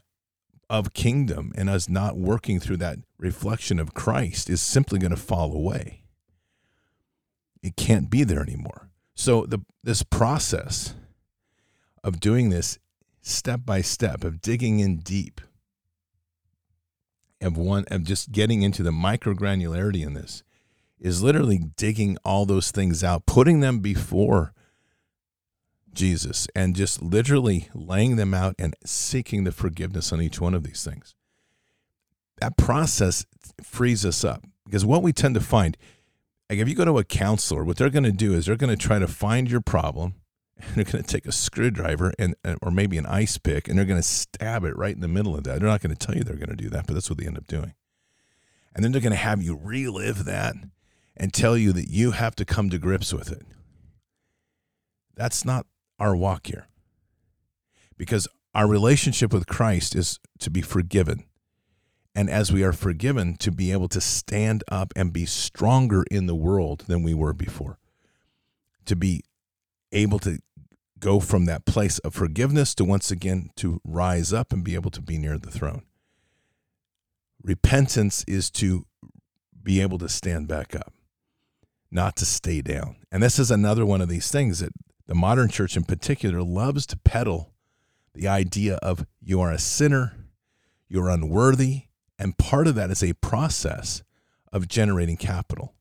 of 0.71 0.93
kingdom 0.93 1.53
and 1.57 1.69
us 1.69 1.89
not 1.89 2.17
working 2.17 2.61
through 2.61 2.77
that 2.77 2.99
reflection 3.19 3.81
of 3.81 3.95
Christ 3.95 4.49
is 4.49 4.61
simply 4.61 5.01
going 5.01 5.11
to 5.11 5.17
fall 5.17 5.53
away. 5.53 6.03
It 7.61 7.75
can't 7.77 8.09
be 8.09 8.23
there 8.23 8.41
anymore. 8.41 8.91
So 9.17 9.47
the 9.47 9.61
this 9.83 10.05
process 10.05 10.95
of 12.05 12.21
doing 12.21 12.51
this 12.51 12.79
step 13.21 13.61
by 13.65 13.81
step 13.81 14.23
of 14.23 14.41
digging 14.41 14.79
in 14.79 14.99
deep 14.99 15.41
of 17.41 17.57
one 17.57 17.85
of 17.91 18.05
just 18.05 18.33
getting 18.33 18.63
into 18.63 18.83
the 18.83 18.91
microgranularity 18.91 20.05
in 20.05 20.15
this 20.15 20.43
is 20.99 21.23
literally 21.23 21.59
digging 21.77 22.17
all 22.25 22.47
those 22.47 22.71
things 22.71 23.05
out, 23.05 23.27
putting 23.27 23.61
them 23.61 23.81
before 23.81 24.53
Jesus, 25.93 26.47
and 26.55 26.75
just 26.75 27.03
literally 27.03 27.69
laying 27.75 28.17
them 28.17 28.35
out 28.35 28.55
and 28.59 28.75
seeking 28.85 29.45
the 29.45 29.53
forgiveness 29.53 30.13
on 30.13 30.23
each 30.23 30.41
one 30.41 30.55
of 30.55 30.63
these 30.63 30.85
things. 30.85 31.15
That 32.39 32.57
process 32.57 33.27
frees 33.63 34.05
us 34.05 34.25
up 34.25 34.45
because 34.65 34.85
what 34.85 35.03
we 35.03 35.13
tend 35.13 35.35
to 35.35 35.41
find, 35.41 35.77
like 36.51 36.59
if 36.59 36.69
you 36.69 36.75
go 36.75 36.85
to 36.85 36.99
a 36.99 37.05
counselor, 37.05 37.65
what 37.65 37.77
they're 37.77 37.91
going 37.91 38.05
to 38.05 38.13
do 38.13 38.35
is 38.35 38.47
they're 38.47 38.57
going 38.57 38.77
to 38.77 38.83
try 38.83 38.99
to 38.99 39.09
find 39.09 39.51
your 39.51 39.61
problem. 39.63 40.15
And 40.59 40.69
they're 40.75 40.85
going 40.85 41.05
to 41.05 41.11
take 41.11 41.27
a 41.27 41.33
screwdriver 41.33 42.13
and, 42.19 42.35
or 42.63 42.71
maybe 42.71 42.99
an 42.99 43.07
ice 43.07 43.39
pick, 43.39 43.69
and 43.69 43.79
they're 43.79 43.85
going 43.85 44.01
to 44.01 44.07
stab 44.07 44.65
it 44.65 44.77
right 44.77 44.95
in 44.95 45.01
the 45.01 45.09
middle 45.09 45.37
of 45.37 45.45
that. 45.45 45.61
They're 45.61 45.69
not 45.69 45.83
going 45.83 45.95
to 45.95 46.07
tell 46.07 46.17
you 46.17 46.25
they're 46.25 46.37
going 46.37 46.49
to 46.49 46.57
do 46.57 46.71
that, 46.71 46.87
but 46.87 46.95
that's 46.95 47.11
what 47.11 47.19
they 47.19 47.27
end 47.27 47.39
up 47.39 47.47
doing. 47.47 47.75
And 48.75 48.85
then 48.85 48.93
they're 48.93 49.01
going 49.01 49.11
to 49.11 49.17
have 49.17 49.43
you 49.43 49.59
relive 49.63 50.25
that 50.25 50.55
and 51.17 51.33
tell 51.33 51.57
you 51.57 51.73
that 51.73 51.89
you 51.89 52.13
have 52.13 52.37
to 52.37 52.45
come 52.45 52.69
to 52.71 52.79
grips 52.79 53.13
with 53.13 53.33
it. 53.33 53.43
That's 55.15 55.45
not 55.45 55.67
our 55.99 56.15
walk 56.15 56.47
here. 56.47 56.69
Because 57.97 58.29
our 58.55 58.67
relationship 58.67 59.33
with 59.33 59.47
Christ 59.47 59.95
is 59.95 60.19
to 60.41 60.51
be 60.51 60.61
forgiven. 60.61 61.25
And 62.15 62.31
as 62.31 62.53
we 62.53 62.63
are 62.63 62.73
forgiven, 62.73 63.37
to 63.39 63.51
be 63.51 63.73
able 63.73 63.89
to 63.89 64.01
stand 64.01 64.65
up 64.71 64.93
and 64.97 65.13
be 65.13 65.27
stronger 65.27 66.05
in 66.11 66.27
the 66.27 66.35
world 66.35 66.85
than 66.87 67.03
we 67.03 67.15
were 67.15 67.33
before. 67.33 67.79
To 68.87 68.97
be 68.97 69.23
able 69.93 70.19
to 70.21 70.39
go 70.99 71.21
from 71.21 71.45
that 71.45 71.67
place 71.67 71.99
of 72.01 72.15
forgiveness 72.15 72.75
to 72.75 72.85
once 72.85 73.11
again 73.11 73.51
to 73.57 73.81
rise 73.85 74.33
up 74.33 74.53
and 74.53 74.65
be 74.65 74.75
able 74.75 74.91
to 74.91 75.03
be 75.03 75.19
near 75.19 75.39
the 75.39 75.51
throne. 75.51 75.83
Repentance 77.43 78.25
is 78.27 78.51
to 78.53 78.87
be 79.63 79.81
able 79.81 79.99
to 79.99 80.09
stand 80.09 80.49
back 80.49 80.75
up 80.75 80.93
not 81.91 82.17
to 82.17 82.27
stay 82.27 82.61
down. 82.61 82.97
And 83.11 83.23
this 83.23 83.39
is 83.39 83.51
another 83.51 83.87
one 83.87 84.01
of 84.01 84.09
these 84.09 84.31
things 84.31 84.59
that 84.59 84.73
the 85.07 85.15
modern 85.15 85.49
church 85.49 85.77
in 85.77 85.85
particular 85.85 86.43
loves 86.43 86.87
to 86.87 86.99
peddle 86.99 87.53
the 88.15 88.29
idea 88.29 88.77
of 88.77 89.07
you 89.21 89.41
are 89.41 89.53
a 89.53 89.59
sinner, 89.59 90.17
you're 90.89 91.09
unworthy, 91.09 91.85
and 92.19 92.39
part 92.39 92.67
of 92.67 92.75
that 92.75 92.91
is 92.91 93.03
a 93.03 93.13
process 93.15 94.03
of 94.53 94.69
generating 94.69 95.17
capital. 95.17 95.75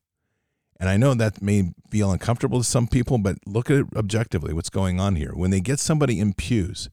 And 0.78 0.88
I 0.88 0.96
know 0.96 1.14
that 1.14 1.40
may 1.40 1.72
feel 1.90 2.10
uncomfortable 2.10 2.58
to 2.58 2.64
some 2.64 2.86
people, 2.86 3.18
but 3.18 3.38
look 3.46 3.70
at 3.70 3.78
it 3.78 3.86
objectively 3.96 4.52
what's 4.52 4.70
going 4.70 5.00
on 5.00 5.16
here. 5.16 5.32
When 5.34 5.50
they 5.50 5.60
get 5.60 5.78
somebody 5.78 6.20
in 6.20 6.34
pews, 6.34 6.90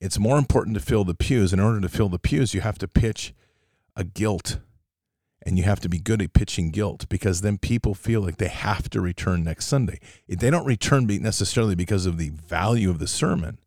it's 0.00 0.18
more 0.18 0.38
important 0.38 0.74
to 0.74 0.82
fill 0.82 1.04
the 1.04 1.14
pews. 1.14 1.52
In 1.52 1.60
order 1.60 1.80
to 1.80 1.88
fill 1.88 2.08
the 2.08 2.18
pews, 2.18 2.54
you 2.54 2.62
have 2.62 2.78
to 2.78 2.88
pitch 2.88 3.32
a 3.94 4.02
guilt 4.02 4.58
and 5.42 5.56
you 5.56 5.64
have 5.64 5.80
to 5.80 5.88
be 5.88 5.98
good 5.98 6.20
at 6.20 6.32
pitching 6.32 6.70
guilt 6.70 7.08
because 7.08 7.40
then 7.40 7.58
people 7.58 7.94
feel 7.94 8.20
like 8.20 8.36
they 8.36 8.48
have 8.48 8.90
to 8.90 9.00
return 9.00 9.44
next 9.44 9.66
Sunday. 9.66 9.98
They 10.28 10.50
don't 10.50 10.66
return 10.66 11.06
necessarily 11.06 11.74
because 11.74 12.06
of 12.06 12.18
the 12.18 12.30
value 12.30 12.90
of 12.90 12.98
the 12.98 13.06
sermon. 13.06 13.58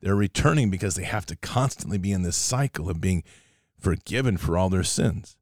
They're 0.00 0.16
returning 0.16 0.70
because 0.70 0.94
they 0.94 1.04
have 1.04 1.26
to 1.26 1.36
constantly 1.36 1.98
be 1.98 2.12
in 2.12 2.22
this 2.22 2.36
cycle 2.36 2.88
of 2.88 3.00
being 3.00 3.24
forgiven 3.78 4.36
for 4.36 4.56
all 4.56 4.70
their 4.70 4.84
sins. 4.84 5.36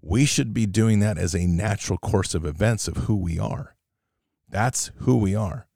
We 0.00 0.24
should 0.24 0.54
be 0.54 0.66
doing 0.66 1.00
that 1.00 1.18
as 1.18 1.34
a 1.34 1.46
natural 1.46 1.98
course 1.98 2.34
of 2.34 2.44
events 2.44 2.88
of 2.88 2.96
who 2.96 3.16
we 3.16 3.38
are. 3.38 3.76
That's 4.48 4.90
who 4.98 5.16
we 5.16 5.34
are. 5.34 5.66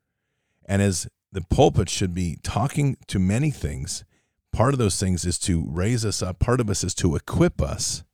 And 0.65 0.81
as 0.81 1.09
the 1.33 1.43
pulpit 1.43 1.89
should 1.89 2.15
be 2.15 2.39
talking 2.43 2.97
to 3.09 3.19
many 3.19 3.51
things, 3.51 4.05
part 4.53 4.75
of 4.75 4.79
those 4.79 4.99
things 4.99 5.25
is 5.25 5.39
to 5.41 5.65
raise 5.69 6.05
us 6.05 6.23
up, 6.23 6.39
part 6.39 6.61
of 6.61 6.71
us 6.71 6.85
is 6.85 6.95
to 6.97 7.17
equip 7.17 7.61
us 7.61 8.05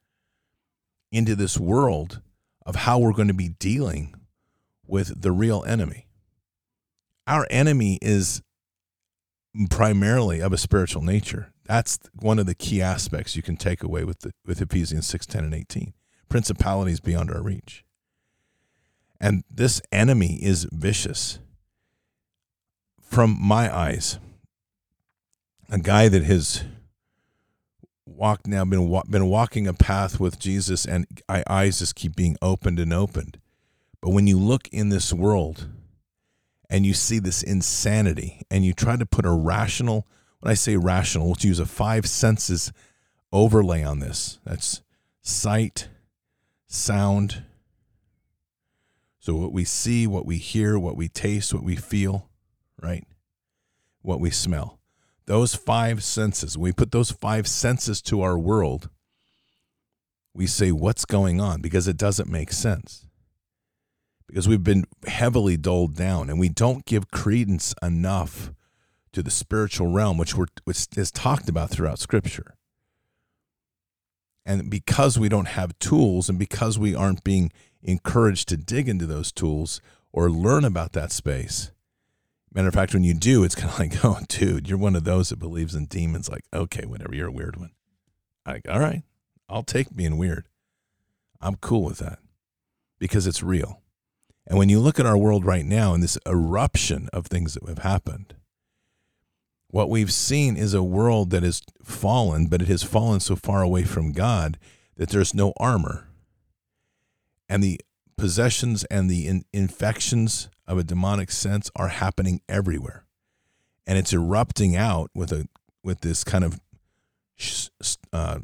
into 1.13 1.35
this 1.35 1.59
world 1.59 2.21
of 2.65 2.77
how 2.77 2.99
we're 2.99 3.13
going 3.13 3.29
to 3.29 3.35
be 3.35 3.49
dealing 3.49 4.15
with 4.87 5.21
the 5.21 5.33
real 5.33 5.65
enemy. 5.67 6.07
Our 7.27 7.47
enemy 7.51 7.99
is 8.01 8.43
primarily 9.71 10.41
of 10.41 10.53
a 10.53 10.59
spiritual 10.59 11.03
nature. 11.03 11.53
That's 11.69 11.99
one 12.19 12.39
of 12.39 12.47
the 12.47 12.55
key 12.55 12.81
aspects 12.81 13.37
you 13.37 13.43
can 13.43 13.59
take 13.59 13.83
away 13.83 14.03
with 14.03 14.21
the, 14.21 14.33
with 14.47 14.63
Ephesians 14.63 15.07
6, 15.07 15.27
10, 15.27 15.45
and 15.45 15.55
18. 15.55 15.93
Principalities 16.31 16.99
beyond 16.99 17.31
our 17.31 17.43
reach. 17.43 17.85
And 19.21 19.45
this 19.51 19.83
enemy 19.93 20.39
is 20.43 20.67
vicious. 20.73 21.41
From 23.01 23.37
my 23.39 23.75
eyes, 23.75 24.19
a 25.71 25.79
guy 25.79 26.09
that 26.09 26.23
has 26.25 26.65
walked 28.07 28.47
now, 28.47 28.65
been 28.65 29.01
been 29.11 29.27
walking 29.27 29.67
a 29.67 29.75
path 29.75 30.19
with 30.19 30.39
Jesus, 30.39 30.87
and 30.87 31.07
my 31.29 31.45
eyes 31.49 31.81
just 31.81 31.95
keep 31.95 32.17
being 32.17 32.37
opened 32.41 32.79
and 32.79 32.93
opened. 32.93 33.39
But 34.01 34.11
when 34.11 34.27
you 34.27 34.39
look 34.39 34.69
in 34.69 34.89
this 34.89 35.13
world, 35.13 35.69
and 36.71 36.87
you 36.87 36.95
see 36.95 37.19
this 37.19 37.43
insanity, 37.43 38.43
and 38.51 38.65
you 38.65 38.73
try 38.73 38.97
to 38.97 39.07
put 39.07 39.27
a 39.27 39.31
rational, 39.31 40.07
when 40.41 40.51
I 40.51 40.55
say 40.55 40.77
rational, 40.77 41.29
let's 41.29 41.45
use 41.45 41.59
a 41.59 41.67
five 41.67 42.07
senses 42.07 42.73
overlay 43.33 43.83
on 43.83 43.99
this. 43.99 44.39
That's 44.45 44.83
sight, 45.23 45.89
sound. 46.67 47.43
So 49.21 49.35
what 49.35 49.53
we 49.53 49.65
see, 49.65 50.07
what 50.07 50.27
we 50.27 50.39
hear, 50.39 50.79
what 50.79 50.97
we 50.97 51.09
taste, 51.09 51.53
what 51.53 51.65
we 51.65 51.77
feel, 51.77 52.29
right? 52.81 53.05
What 54.03 54.21
we 54.21 54.31
smell 54.31 54.79
those 55.29 55.55
five 55.55 56.03
senses, 56.03 56.57
when 56.57 56.65
we 56.65 56.73
put 56.73 56.91
those 56.91 57.11
five 57.11 57.47
senses 57.47 58.01
to 58.01 58.23
our 58.23 58.39
world, 58.39 58.89
we 60.35 60.47
say, 60.47 60.73
What's 60.73 61.05
going 61.05 61.39
on? 61.39 61.61
Because 61.61 61.87
it 61.87 61.99
doesn't 61.99 62.31
make 62.31 62.51
sense. 62.51 63.07
Because 64.27 64.49
we've 64.49 64.65
been 64.65 64.85
heavily 65.07 65.57
dulled 65.57 65.95
down 65.97 66.29
and 66.31 66.41
we 66.41 66.49
don't 66.49 66.85
give 66.87 67.11
credence 67.11 67.75
enough 67.83 68.53
to 69.13 69.23
the 69.23 69.31
spiritual 69.31 69.89
realm, 69.89 70.19
which, 70.19 70.35
we're, 70.35 70.47
which 70.65 70.87
is 70.97 71.11
talked 71.11 71.49
about 71.49 71.71
throughout 71.71 71.99
Scripture. 71.99 72.55
And 74.47 74.71
because 74.71 75.19
we 75.19 75.29
don't 75.29 75.49
have 75.49 75.79
tools 75.79 76.29
and 76.29 76.39
because 76.39 76.79
we 76.79 76.95
aren't 76.95 77.25
being 77.25 77.53
encouraged 77.83 78.49
to 78.49 78.57
dig 78.57 78.89
into 78.89 79.07
those 79.07 79.31
tools 79.31 79.81
or 80.13 80.31
learn 80.31 80.65
about 80.65 80.93
that 80.93 81.13
space, 81.13 81.71
Matter 82.53 82.69
of 82.69 82.75
fact, 82.75 82.95
when 82.95 83.05
you 83.05 83.15
do, 83.15 83.45
it's 83.45 83.55
kind 83.55 83.71
of 83.73 83.79
like, 83.79 84.05
oh, 84.05 84.19
dude, 84.29 84.69
you're 84.69 84.79
one 84.79 84.97
of 84.97 85.05
those 85.05 85.29
that 85.29 85.39
believes 85.39 85.75
in 85.75 85.87
demons. 85.87 86.29
Like, 86.29 86.45
okay, 86.53 86.87
whatever, 86.87 87.15
you're 87.15 87.29
a 87.29 87.33
weird 87.33 87.57
one. 87.57 87.71
Like, 88.47 88.63
all 88.69 88.81
right, 88.81 89.03
I'll 89.49 89.63
take 89.63 89.95
being 89.95 90.17
weird. 90.17 90.49
I'm 91.41 91.57
cool 91.57 91.85
with 91.85 91.99
that 91.99 92.19
because 92.99 93.27
it's 93.27 93.43
real. 93.43 93.83
And 94.47 94.59
when 94.59 94.71
you 94.71 94.81
look 94.81 94.99
at 94.99 95.07
our 95.07 95.17
world 95.17 95.45
right 95.45 95.65
now 95.65 95.93
and 95.93 96.03
this 96.03 96.19
eruption 96.27 97.09
of 97.13 97.27
things 97.27 97.55
that 97.55 97.69
have 97.69 97.81
happened, 97.81 98.35
what 99.71 99.91
we've 99.91 100.13
seen 100.13 100.57
is 100.57 100.73
a 100.73 100.83
world 100.83 101.31
that 101.31 101.43
has 101.43 101.63
fallen, 101.83 102.47
but 102.47 102.63
it 102.63 102.69
has 102.69 102.83
fallen 102.83 103.21
so 103.21 103.37
far 103.37 103.63
away 103.63 103.85
from 103.85 104.13
God 104.13 104.59
that 104.97 105.11
there's 105.11 105.35
no 105.35 105.53
armor. 105.59 106.09
And 107.49 107.63
the 107.63 107.81
possessions 108.17 108.85
and 108.85 109.11
the 109.11 109.27
in- 109.27 109.45
infections 109.53 110.49
of 110.67 110.79
a 110.79 110.85
demonic 110.85 111.31
sense 111.31 111.71
are 111.77 111.89
happening 111.89 112.41
everywhere. 112.49 113.05
And 113.87 113.99
it's 113.99 114.13
erupting 114.13 114.77
out 114.77 115.11
with 115.15 115.33
a 115.33 115.49
with 115.83 116.01
this 116.01 116.25
kind 116.25 116.45
of 116.45 116.61
uh, 118.13 118.41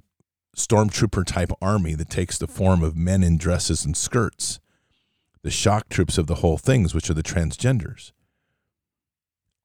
stormtrooper 0.57 1.27
type 1.27 1.51
army 1.61 1.95
that 1.95 2.09
takes 2.09 2.39
the 2.39 2.47
form 2.47 2.83
of 2.83 2.97
men 2.97 3.23
in 3.23 3.37
dresses 3.37 3.85
and 3.85 3.97
skirts. 3.97 4.61
The 5.43 5.51
shock 5.51 5.91
troops 5.91 6.17
of 6.17 6.27
the 6.27 6.37
whole 6.37 6.57
things 6.57 6.95
which 6.95 7.11
are 7.11 7.15
the 7.15 7.23
transgenders 7.23 8.13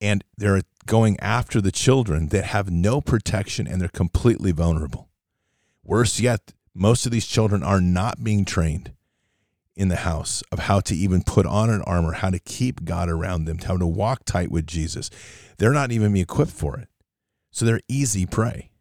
and 0.01 0.23
they're 0.37 0.61
going 0.85 1.19
after 1.19 1.61
the 1.61 1.71
children 1.71 2.29
that 2.29 2.45
have 2.45 2.71
no 2.71 3.01
protection 3.01 3.67
and 3.67 3.79
they're 3.79 3.89
completely 3.89 4.51
vulnerable 4.51 5.09
worse 5.83 6.19
yet 6.19 6.53
most 6.73 7.05
of 7.05 7.11
these 7.11 7.27
children 7.27 7.63
are 7.63 7.81
not 7.81 8.23
being 8.23 8.45
trained 8.45 8.93
in 9.75 9.87
the 9.87 9.97
house 9.97 10.43
of 10.51 10.59
how 10.59 10.81
to 10.81 10.93
even 10.93 11.23
put 11.23 11.45
on 11.45 11.69
an 11.69 11.81
armor, 11.83 12.11
how 12.11 12.29
to 12.29 12.39
keep 12.39 12.83
God 12.83 13.09
around 13.09 13.45
them, 13.45 13.59
how 13.59 13.77
to 13.77 13.87
walk 13.87 14.25
tight 14.25 14.51
with 14.51 14.67
Jesus. 14.67 15.09
They're 15.57 15.71
not 15.71 15.93
even 15.93 16.15
equipped 16.17 16.51
for 16.51 16.77
it. 16.77 16.89
So 17.51 17.65
they're 17.65 17.79
easy 17.87 18.25
prey. 18.25 18.71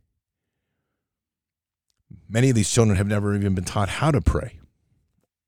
Many 2.29 2.51
of 2.51 2.57
these 2.57 2.71
children 2.71 2.97
have 2.97 3.07
never 3.07 3.35
even 3.35 3.55
been 3.55 3.65
taught 3.65 3.89
how 3.89 4.11
to 4.11 4.21
pray 4.21 4.59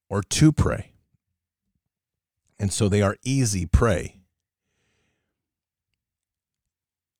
or 0.09 0.22
to 0.22 0.52
pray. 0.52 0.92
And 2.59 2.72
so 2.72 2.88
they 2.88 3.02
are 3.02 3.16
easy 3.24 3.66
prey. 3.66 4.19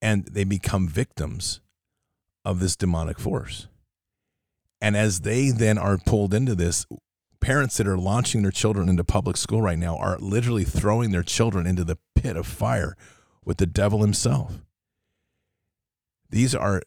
And 0.03 0.25
they 0.27 0.45
become 0.45 0.89
victims 0.89 1.61
of 2.45 2.61
this 2.61 2.77
demonic 2.77 3.19
force. 3.19 3.69
And 4.81 4.97
as 4.97 5.21
they 5.21 5.51
then 5.51 5.77
are 5.77 5.99
pulled 5.99 6.33
into 6.33 6.55
this, 6.55 6.87
parents 7.41 7.77
that 7.77 7.87
are 7.87 7.99
launching 7.99 8.43
their 8.43 8.51
children 8.51 8.89
into 8.89 9.05
public 9.05 9.37
school 9.37 9.61
right 9.61 9.79
now 9.79 9.97
are 9.97 10.19
literally 10.19 10.65
throwing 10.65 11.11
their 11.11 11.23
children 11.23 11.67
into 11.67 11.85
the 11.85 11.99
pit 12.15 12.37
of 12.37 12.47
fire 12.47 12.97
with 13.45 13.59
the 13.59 13.67
devil 13.67 14.01
himself. 14.01 14.63
These 16.31 16.55
are 16.55 16.83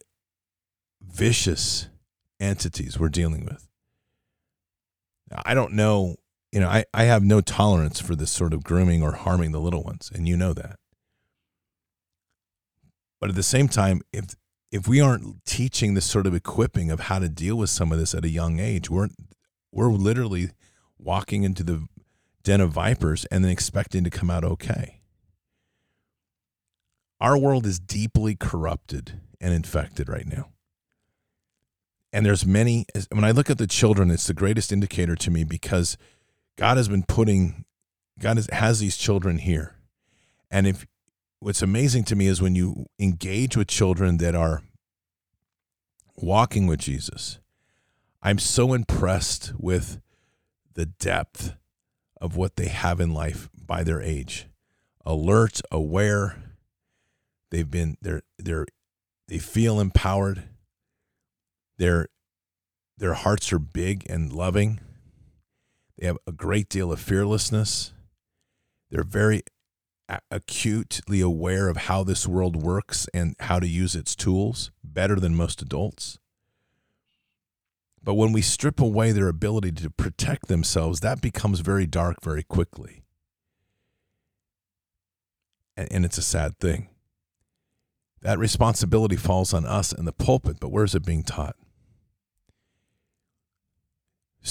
vicious 1.02 1.88
entities 2.40 2.98
we're 2.98 3.08
dealing 3.08 3.44
with. 3.44 3.68
I 5.44 5.54
don't 5.54 5.72
know, 5.72 6.16
you 6.52 6.60
know, 6.60 6.68
I, 6.68 6.84
I 6.94 7.04
have 7.04 7.22
no 7.22 7.40
tolerance 7.40 8.00
for 8.00 8.14
this 8.14 8.30
sort 8.30 8.52
of 8.52 8.64
grooming 8.64 9.02
or 9.02 9.12
harming 9.12 9.52
the 9.52 9.60
little 9.60 9.82
ones, 9.82 10.10
and 10.14 10.28
you 10.28 10.36
know 10.36 10.52
that. 10.54 10.78
But 13.24 13.30
at 13.30 13.36
the 13.36 13.42
same 13.42 13.68
time, 13.68 14.02
if 14.12 14.36
if 14.70 14.86
we 14.86 15.00
aren't 15.00 15.46
teaching 15.46 15.94
this 15.94 16.04
sort 16.04 16.26
of 16.26 16.34
equipping 16.34 16.90
of 16.90 17.00
how 17.00 17.18
to 17.20 17.28
deal 17.30 17.56
with 17.56 17.70
some 17.70 17.90
of 17.90 17.98
this 17.98 18.14
at 18.14 18.22
a 18.22 18.28
young 18.28 18.60
age, 18.60 18.90
we're 18.90 19.08
we're 19.72 19.88
literally 19.88 20.50
walking 20.98 21.42
into 21.42 21.64
the 21.64 21.88
den 22.42 22.60
of 22.60 22.72
vipers 22.72 23.24
and 23.30 23.42
then 23.42 23.50
expecting 23.50 24.04
to 24.04 24.10
come 24.10 24.28
out 24.28 24.44
okay. 24.44 25.00
Our 27.18 27.38
world 27.38 27.64
is 27.64 27.80
deeply 27.80 28.36
corrupted 28.36 29.18
and 29.40 29.54
infected 29.54 30.10
right 30.10 30.26
now. 30.26 30.50
And 32.12 32.26
there's 32.26 32.44
many 32.44 32.84
when 33.10 33.24
I 33.24 33.30
look 33.30 33.48
at 33.48 33.56
the 33.56 33.66
children, 33.66 34.10
it's 34.10 34.26
the 34.26 34.34
greatest 34.34 34.70
indicator 34.70 35.16
to 35.16 35.30
me 35.30 35.44
because 35.44 35.96
God 36.58 36.76
has 36.76 36.88
been 36.88 37.04
putting 37.04 37.64
God 38.18 38.36
has, 38.36 38.50
has 38.52 38.80
these 38.80 38.98
children 38.98 39.38
here. 39.38 39.76
And 40.50 40.66
if 40.66 40.86
what's 41.44 41.60
amazing 41.60 42.02
to 42.04 42.16
me 42.16 42.26
is 42.26 42.40
when 42.40 42.54
you 42.54 42.86
engage 42.98 43.54
with 43.54 43.68
children 43.68 44.16
that 44.16 44.34
are 44.34 44.62
walking 46.16 46.66
with 46.66 46.80
Jesus, 46.80 47.38
I'm 48.22 48.38
so 48.38 48.72
impressed 48.72 49.52
with 49.58 50.00
the 50.72 50.86
depth 50.86 51.54
of 52.18 52.34
what 52.34 52.56
they 52.56 52.68
have 52.68 52.98
in 52.98 53.12
life 53.12 53.50
by 53.54 53.84
their 53.84 54.00
age. 54.00 54.46
Alert, 55.04 55.60
aware, 55.70 56.42
they've 57.50 57.70
been 57.70 57.98
they're 58.00 58.22
they're 58.38 58.64
they 59.28 59.36
feel 59.36 59.80
empowered. 59.80 60.44
Their 61.76 62.08
their 62.96 63.12
hearts 63.12 63.52
are 63.52 63.58
big 63.58 64.08
and 64.08 64.32
loving. 64.32 64.80
They 65.98 66.06
have 66.06 66.16
a 66.26 66.32
great 66.32 66.70
deal 66.70 66.90
of 66.90 67.00
fearlessness. 67.00 67.92
They're 68.90 69.04
very 69.04 69.42
acutely 70.30 71.20
aware 71.20 71.68
of 71.68 71.76
how 71.76 72.04
this 72.04 72.26
world 72.26 72.56
works 72.56 73.06
and 73.14 73.36
how 73.40 73.58
to 73.58 73.66
use 73.66 73.94
its 73.94 74.14
tools 74.14 74.70
better 74.82 75.16
than 75.16 75.34
most 75.34 75.62
adults. 75.62 76.18
But 78.02 78.14
when 78.14 78.32
we 78.32 78.42
strip 78.42 78.80
away 78.80 79.12
their 79.12 79.28
ability 79.28 79.72
to 79.72 79.90
protect 79.90 80.48
themselves, 80.48 81.00
that 81.00 81.22
becomes 81.22 81.60
very 81.60 81.86
dark 81.86 82.22
very 82.22 82.42
quickly. 82.42 83.02
And, 85.76 86.04
it's 86.04 86.18
a 86.18 86.22
sad 86.22 86.58
thing. 86.58 86.88
That 88.20 88.38
responsibility 88.38 89.16
falls 89.16 89.52
on 89.52 89.66
us 89.66 89.92
in 89.92 90.04
the 90.04 90.12
pulpit, 90.12 90.58
but 90.60 90.70
where 90.70 90.84
is 90.84 90.94
it 90.94 91.04
being 91.04 91.24
taught? 91.24 91.56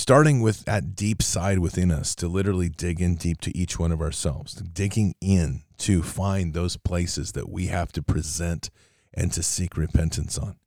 Starting 0.03 0.41
with 0.41 0.65
that 0.65 0.97
deep 0.97 1.21
side 1.23 1.59
within 1.59 1.89
us 1.89 2.13
to 2.13 2.27
literally 2.27 2.67
dig 2.67 2.99
in 2.99 3.15
deep 3.15 3.39
to 3.39 3.57
each 3.57 3.79
one 3.79 3.89
of 3.89 4.01
ourselves, 4.01 4.55
digging 4.55 5.15
in 5.21 5.61
to 5.77 6.03
find 6.03 6.53
those 6.53 6.75
places 6.75 7.31
that 7.31 7.47
we 7.49 7.67
have 7.67 7.89
to 7.89 8.03
present 8.03 8.69
and 9.13 9.31
to 9.31 9.41
seek 9.41 9.77
repentance 9.77 10.37
on. 10.37 10.57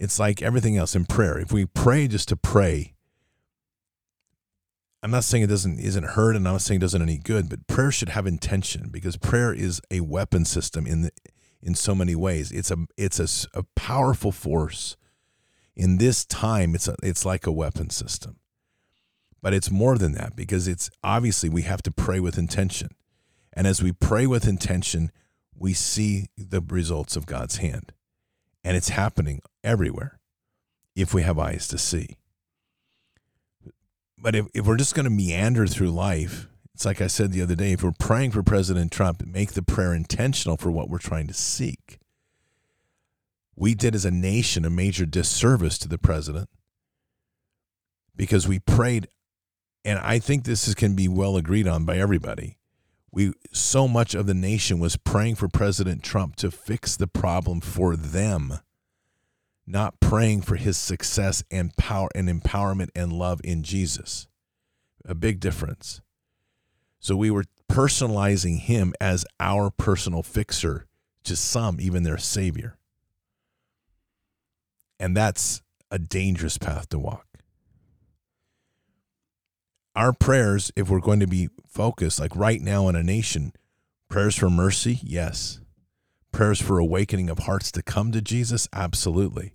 It's 0.00 0.18
like 0.18 0.40
everything 0.40 0.74
else 0.74 0.96
in 0.96 1.04
prayer. 1.04 1.38
If 1.38 1.52
we 1.52 1.66
pray 1.66 2.08
just 2.08 2.30
to 2.30 2.36
pray, 2.36 2.94
I'm 5.02 5.10
not 5.10 5.24
saying 5.24 5.44
it 5.44 5.48
doesn't 5.48 5.78
isn't 5.78 6.06
heard 6.06 6.34
and 6.34 6.48
I'm 6.48 6.54
not 6.54 6.62
saying 6.62 6.78
it 6.78 6.80
doesn't 6.80 7.02
any 7.02 7.18
good, 7.18 7.50
but 7.50 7.66
prayer 7.66 7.92
should 7.92 8.08
have 8.08 8.26
intention 8.26 8.88
because 8.88 9.18
prayer 9.18 9.52
is 9.52 9.82
a 9.90 10.00
weapon 10.00 10.46
system 10.46 10.86
in 10.86 11.02
the 11.02 11.10
in 11.62 11.74
so 11.74 11.94
many 11.94 12.14
ways. 12.14 12.52
It's 12.52 12.70
a 12.70 12.86
it's 12.96 13.20
a, 13.20 13.58
a 13.58 13.64
powerful 13.76 14.32
force 14.32 14.96
in 15.76 15.98
this 15.98 16.24
time 16.24 16.74
it's 16.74 16.88
a, 16.88 16.96
it's 17.02 17.24
like 17.24 17.46
a 17.46 17.52
weapon 17.52 17.90
system. 17.90 18.36
But 19.42 19.54
it's 19.54 19.70
more 19.70 19.98
than 19.98 20.12
that 20.12 20.34
because 20.34 20.66
it's 20.66 20.90
obviously 21.02 21.48
we 21.48 21.62
have 21.62 21.82
to 21.82 21.90
pray 21.90 22.18
with 22.18 22.38
intention. 22.38 22.90
And 23.52 23.66
as 23.66 23.82
we 23.82 23.92
pray 23.92 24.26
with 24.26 24.48
intention 24.48 25.10
we 25.56 25.72
see 25.72 26.26
the 26.36 26.60
results 26.60 27.16
of 27.16 27.26
god's 27.26 27.58
hand. 27.58 27.92
And 28.62 28.76
it's 28.76 28.88
happening 28.88 29.40
everywhere 29.62 30.18
if 30.96 31.12
we 31.12 31.22
have 31.22 31.38
eyes 31.38 31.68
to 31.68 31.78
see. 31.78 32.16
But 34.18 34.34
if, 34.34 34.46
if 34.54 34.66
we're 34.66 34.78
just 34.78 34.94
going 34.94 35.04
to 35.04 35.10
meander 35.10 35.66
through 35.66 35.90
life 35.90 36.48
it's 36.74 36.84
like 36.84 37.00
i 37.00 37.06
said 37.06 37.32
the 37.32 37.42
other 37.42 37.54
day 37.54 37.72
if 37.72 37.82
we're 37.82 37.92
praying 37.92 38.32
for 38.32 38.42
president 38.42 38.90
trump 38.90 39.24
make 39.26 39.52
the 39.52 39.62
prayer 39.62 39.94
intentional 39.94 40.56
for 40.56 40.70
what 40.70 40.90
we're 40.90 40.98
trying 40.98 41.26
to 41.26 41.34
seek 41.34 41.98
we 43.56 43.74
did 43.74 43.94
as 43.94 44.04
a 44.04 44.10
nation 44.10 44.64
a 44.64 44.70
major 44.70 45.06
disservice 45.06 45.78
to 45.78 45.88
the 45.88 45.98
president 45.98 46.48
because 48.16 48.48
we 48.48 48.58
prayed 48.58 49.08
and 49.84 49.98
I 49.98 50.18
think 50.18 50.44
this 50.44 50.66
is, 50.66 50.74
can 50.74 50.94
be 50.94 51.08
well 51.08 51.36
agreed 51.36 51.68
on 51.68 51.84
by 51.84 51.98
everybody. 51.98 52.56
We 53.12 53.32
so 53.52 53.86
much 53.86 54.14
of 54.14 54.26
the 54.26 54.34
nation 54.34 54.78
was 54.78 54.96
praying 54.96 55.36
for 55.36 55.46
President 55.48 56.02
Trump 56.02 56.36
to 56.36 56.50
fix 56.50 56.96
the 56.96 57.06
problem 57.06 57.60
for 57.60 57.94
them, 57.94 58.58
not 59.66 60.00
praying 60.00 60.42
for 60.42 60.56
his 60.56 60.76
success 60.76 61.44
and 61.50 61.76
power 61.76 62.08
and 62.14 62.28
empowerment 62.28 62.88
and 62.96 63.12
love 63.12 63.40
in 63.44 63.62
Jesus. 63.62 64.26
A 65.04 65.14
big 65.14 65.38
difference. 65.38 66.00
So 66.98 67.14
we 67.14 67.30
were 67.30 67.44
personalizing 67.70 68.58
him 68.60 68.94
as 69.00 69.26
our 69.38 69.70
personal 69.70 70.22
fixer 70.22 70.86
to 71.24 71.36
some, 71.36 71.78
even 71.78 72.02
their 72.02 72.18
savior. 72.18 72.78
And 75.04 75.14
that's 75.14 75.60
a 75.90 75.98
dangerous 75.98 76.56
path 76.56 76.88
to 76.88 76.98
walk. 76.98 77.26
Our 79.94 80.14
prayers, 80.14 80.72
if 80.76 80.88
we're 80.88 80.98
going 80.98 81.20
to 81.20 81.26
be 81.26 81.50
focused, 81.68 82.18
like 82.18 82.34
right 82.34 82.58
now 82.58 82.88
in 82.88 82.96
a 82.96 83.02
nation, 83.02 83.52
prayers 84.08 84.34
for 84.34 84.48
mercy, 84.48 85.00
yes. 85.02 85.60
Prayers 86.32 86.58
for 86.58 86.78
awakening 86.78 87.28
of 87.28 87.40
hearts 87.40 87.70
to 87.72 87.82
come 87.82 88.12
to 88.12 88.22
Jesus, 88.22 88.66
absolutely. 88.72 89.52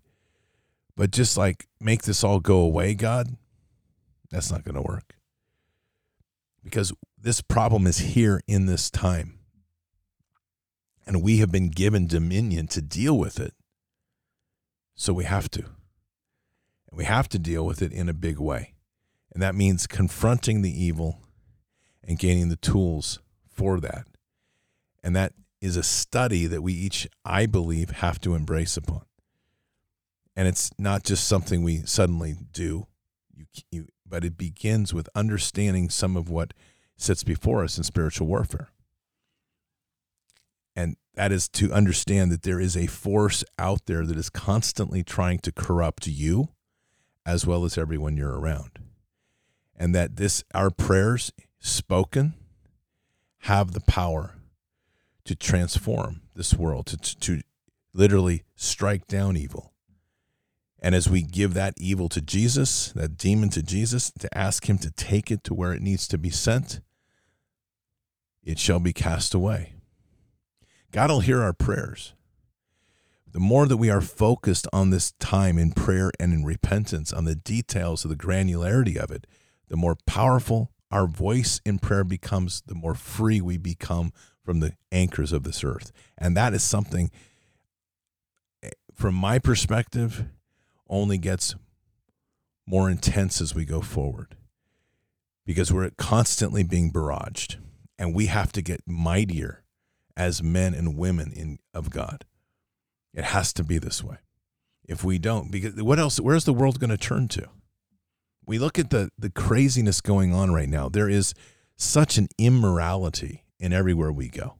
But 0.95 1.09
just 1.09 1.35
like 1.35 1.65
make 1.81 2.03
this 2.03 2.23
all 2.23 2.39
go 2.39 2.59
away, 2.59 2.93
God, 2.93 3.35
that's 4.29 4.51
not 4.51 4.63
going 4.63 4.75
to 4.75 4.83
work. 4.83 5.15
Because 6.63 6.93
this 7.19 7.41
problem 7.41 7.87
is 7.87 7.97
here 7.97 8.39
in 8.47 8.67
this 8.67 8.91
time. 8.91 9.39
And 11.07 11.23
we 11.23 11.37
have 11.37 11.51
been 11.51 11.69
given 11.69 12.05
dominion 12.05 12.67
to 12.67 12.83
deal 12.83 13.17
with 13.17 13.39
it. 13.39 13.55
So 14.99 15.13
we 15.13 15.23
have 15.23 15.49
to. 15.51 15.63
And 15.63 16.97
we 16.97 17.05
have 17.05 17.29
to 17.29 17.39
deal 17.39 17.65
with 17.65 17.81
it 17.81 17.93
in 17.93 18.09
a 18.09 18.13
big 18.13 18.37
way. 18.37 18.73
And 19.31 19.41
that 19.41 19.55
means 19.55 19.87
confronting 19.87 20.61
the 20.61 20.83
evil 20.83 21.21
and 22.03 22.19
gaining 22.19 22.49
the 22.49 22.57
tools 22.57 23.19
for 23.49 23.79
that. 23.79 24.07
And 25.01 25.15
that 25.15 25.31
is 25.61 25.77
a 25.77 25.83
study 25.83 26.47
that 26.47 26.61
we 26.61 26.73
each, 26.73 27.07
I 27.23 27.45
believe, 27.45 27.91
have 27.91 28.19
to 28.21 28.35
embrace 28.35 28.75
upon. 28.75 29.03
And 30.35 30.49
it's 30.49 30.69
not 30.77 31.03
just 31.03 31.29
something 31.29 31.63
we 31.63 31.77
suddenly 31.85 32.35
do, 32.51 32.87
you, 33.33 33.45
you, 33.71 33.87
but 34.05 34.25
it 34.25 34.37
begins 34.37 34.93
with 34.93 35.07
understanding 35.15 35.89
some 35.89 36.17
of 36.17 36.29
what 36.29 36.53
sits 36.97 37.23
before 37.23 37.63
us 37.63 37.77
in 37.77 37.85
spiritual 37.85 38.27
warfare. 38.27 38.67
And 40.75 40.97
that 41.19 41.33
is 41.33 41.49
to 41.49 41.73
understand 41.73 42.31
that 42.31 42.43
there 42.43 42.61
is 42.61 42.77
a 42.77 42.87
force 42.87 43.43
out 43.57 43.87
there 43.87 44.05
that 44.05 44.15
is 44.15 44.29
constantly 44.29 45.03
trying 45.03 45.37
to 45.37 45.51
corrupt 45.51 46.07
you 46.07 46.47
as 47.25 47.45
well 47.45 47.65
as 47.65 47.77
everyone 47.77 48.15
you're 48.15 48.39
around. 48.39 48.79
And 49.75 49.93
that 49.93 50.15
this 50.15 50.45
our 50.55 50.69
prayers 50.69 51.33
spoken 51.59 52.35
have 53.39 53.73
the 53.73 53.81
power 53.81 54.35
to 55.25 55.35
transform 55.35 56.21
this 56.35 56.53
world, 56.53 56.85
to, 56.85 56.97
to 56.97 57.41
literally 57.93 58.45
strike 58.55 59.05
down 59.05 59.35
evil. 59.35 59.73
And 60.81 60.95
as 60.95 61.09
we 61.09 61.21
give 61.21 61.53
that 61.53 61.73
evil 61.75 62.07
to 62.07 62.21
Jesus, 62.21 62.93
that 62.93 63.17
demon 63.17 63.49
to 63.49 63.61
Jesus, 63.61 64.09
to 64.19 64.37
ask 64.37 64.69
him 64.69 64.77
to 64.77 64.91
take 64.91 65.31
it 65.31 65.43
to 65.43 65.53
where 65.53 65.73
it 65.73 65.81
needs 65.81 66.07
to 66.07 66.17
be 66.17 66.29
sent, 66.29 66.79
it 68.41 68.57
shall 68.57 68.79
be 68.79 68.93
cast 68.93 69.33
away. 69.33 69.73
God 70.91 71.11
will 71.11 71.19
hear 71.19 71.41
our 71.41 71.53
prayers. 71.53 72.13
the 73.31 73.39
more 73.39 73.67
that 73.67 73.77
we 73.77 73.91
are 73.91 74.01
focused 74.01 74.65
on 74.73 74.89
this 74.89 75.11
time 75.19 75.59
in 75.59 75.71
prayer 75.71 76.11
and 76.19 76.33
in 76.33 76.43
repentance, 76.43 77.13
on 77.13 77.25
the 77.25 77.35
details 77.35 78.03
of 78.03 78.09
the 78.09 78.15
granularity 78.15 78.97
of 78.97 79.11
it, 79.11 79.27
the 79.67 79.77
more 79.77 79.95
powerful 80.07 80.71
our 80.89 81.05
voice 81.05 81.61
in 81.63 81.77
prayer 81.77 82.03
becomes, 82.03 82.63
the 82.65 82.73
more 82.73 82.95
free 82.95 83.39
we 83.39 83.55
become 83.55 84.11
from 84.43 84.61
the 84.61 84.73
anchors 84.91 85.31
of 85.31 85.43
this 85.43 85.63
earth. 85.63 85.91
And 86.17 86.35
that 86.35 86.55
is 86.55 86.63
something, 86.63 87.11
eh, 88.63 88.71
from 88.95 89.13
my 89.13 89.37
perspective, 89.37 90.25
only 90.89 91.19
gets 91.19 91.53
more 92.65 92.89
intense 92.89 93.41
as 93.41 93.53
we 93.53 93.63
go 93.63 93.81
forward 93.81 94.35
because 95.45 95.71
we're 95.71 95.91
constantly 95.91 96.63
being 96.63 96.91
barraged 96.91 97.57
and 97.99 98.15
we 98.15 98.25
have 98.25 98.51
to 98.53 98.63
get 98.63 98.81
mightier 98.87 99.63
as 100.19 100.43
men 100.43 100.73
and 100.75 100.97
women 100.97 101.31
in, 101.31 101.59
of 101.73 101.89
God. 101.89 102.25
It 103.13 103.23
has 103.23 103.53
to 103.53 103.63
be 103.63 103.79
this 103.79 104.03
way. 104.03 104.17
If 104.83 105.03
we 105.03 105.17
don't, 105.17 105.49
because 105.49 105.75
what 105.75 105.97
else? 105.97 106.19
Where's 106.19 106.43
the 106.43 106.53
world 106.53 106.79
going 106.79 106.89
to 106.89 106.97
turn 106.97 107.29
to? 107.29 107.47
We 108.45 108.59
look 108.59 108.77
at 108.77 108.89
the 108.89 109.11
the 109.17 109.29
craziness 109.29 110.01
going 110.01 110.33
on 110.33 110.53
right 110.53 110.67
now. 110.67 110.89
There 110.89 111.09
is 111.09 111.33
such 111.77 112.17
an 112.17 112.27
immorality 112.37 113.45
in 113.59 113.71
everywhere 113.71 114.11
we 114.11 114.27
go. 114.29 114.55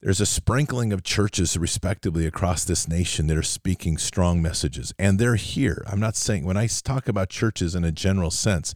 There's 0.00 0.20
a 0.20 0.26
sprinkling 0.26 0.92
of 0.92 1.02
churches, 1.02 1.56
respectively, 1.56 2.26
across 2.26 2.64
this 2.64 2.86
nation 2.86 3.26
that 3.26 3.36
are 3.36 3.42
speaking 3.42 3.98
strong 3.98 4.40
messages, 4.40 4.94
and 4.98 5.18
they're 5.18 5.34
here. 5.34 5.82
I'm 5.88 5.98
not 5.98 6.14
saying 6.14 6.44
when 6.44 6.56
I 6.56 6.68
talk 6.68 7.08
about 7.08 7.30
churches 7.30 7.74
in 7.74 7.82
a 7.82 7.90
general 7.90 8.30
sense, 8.30 8.74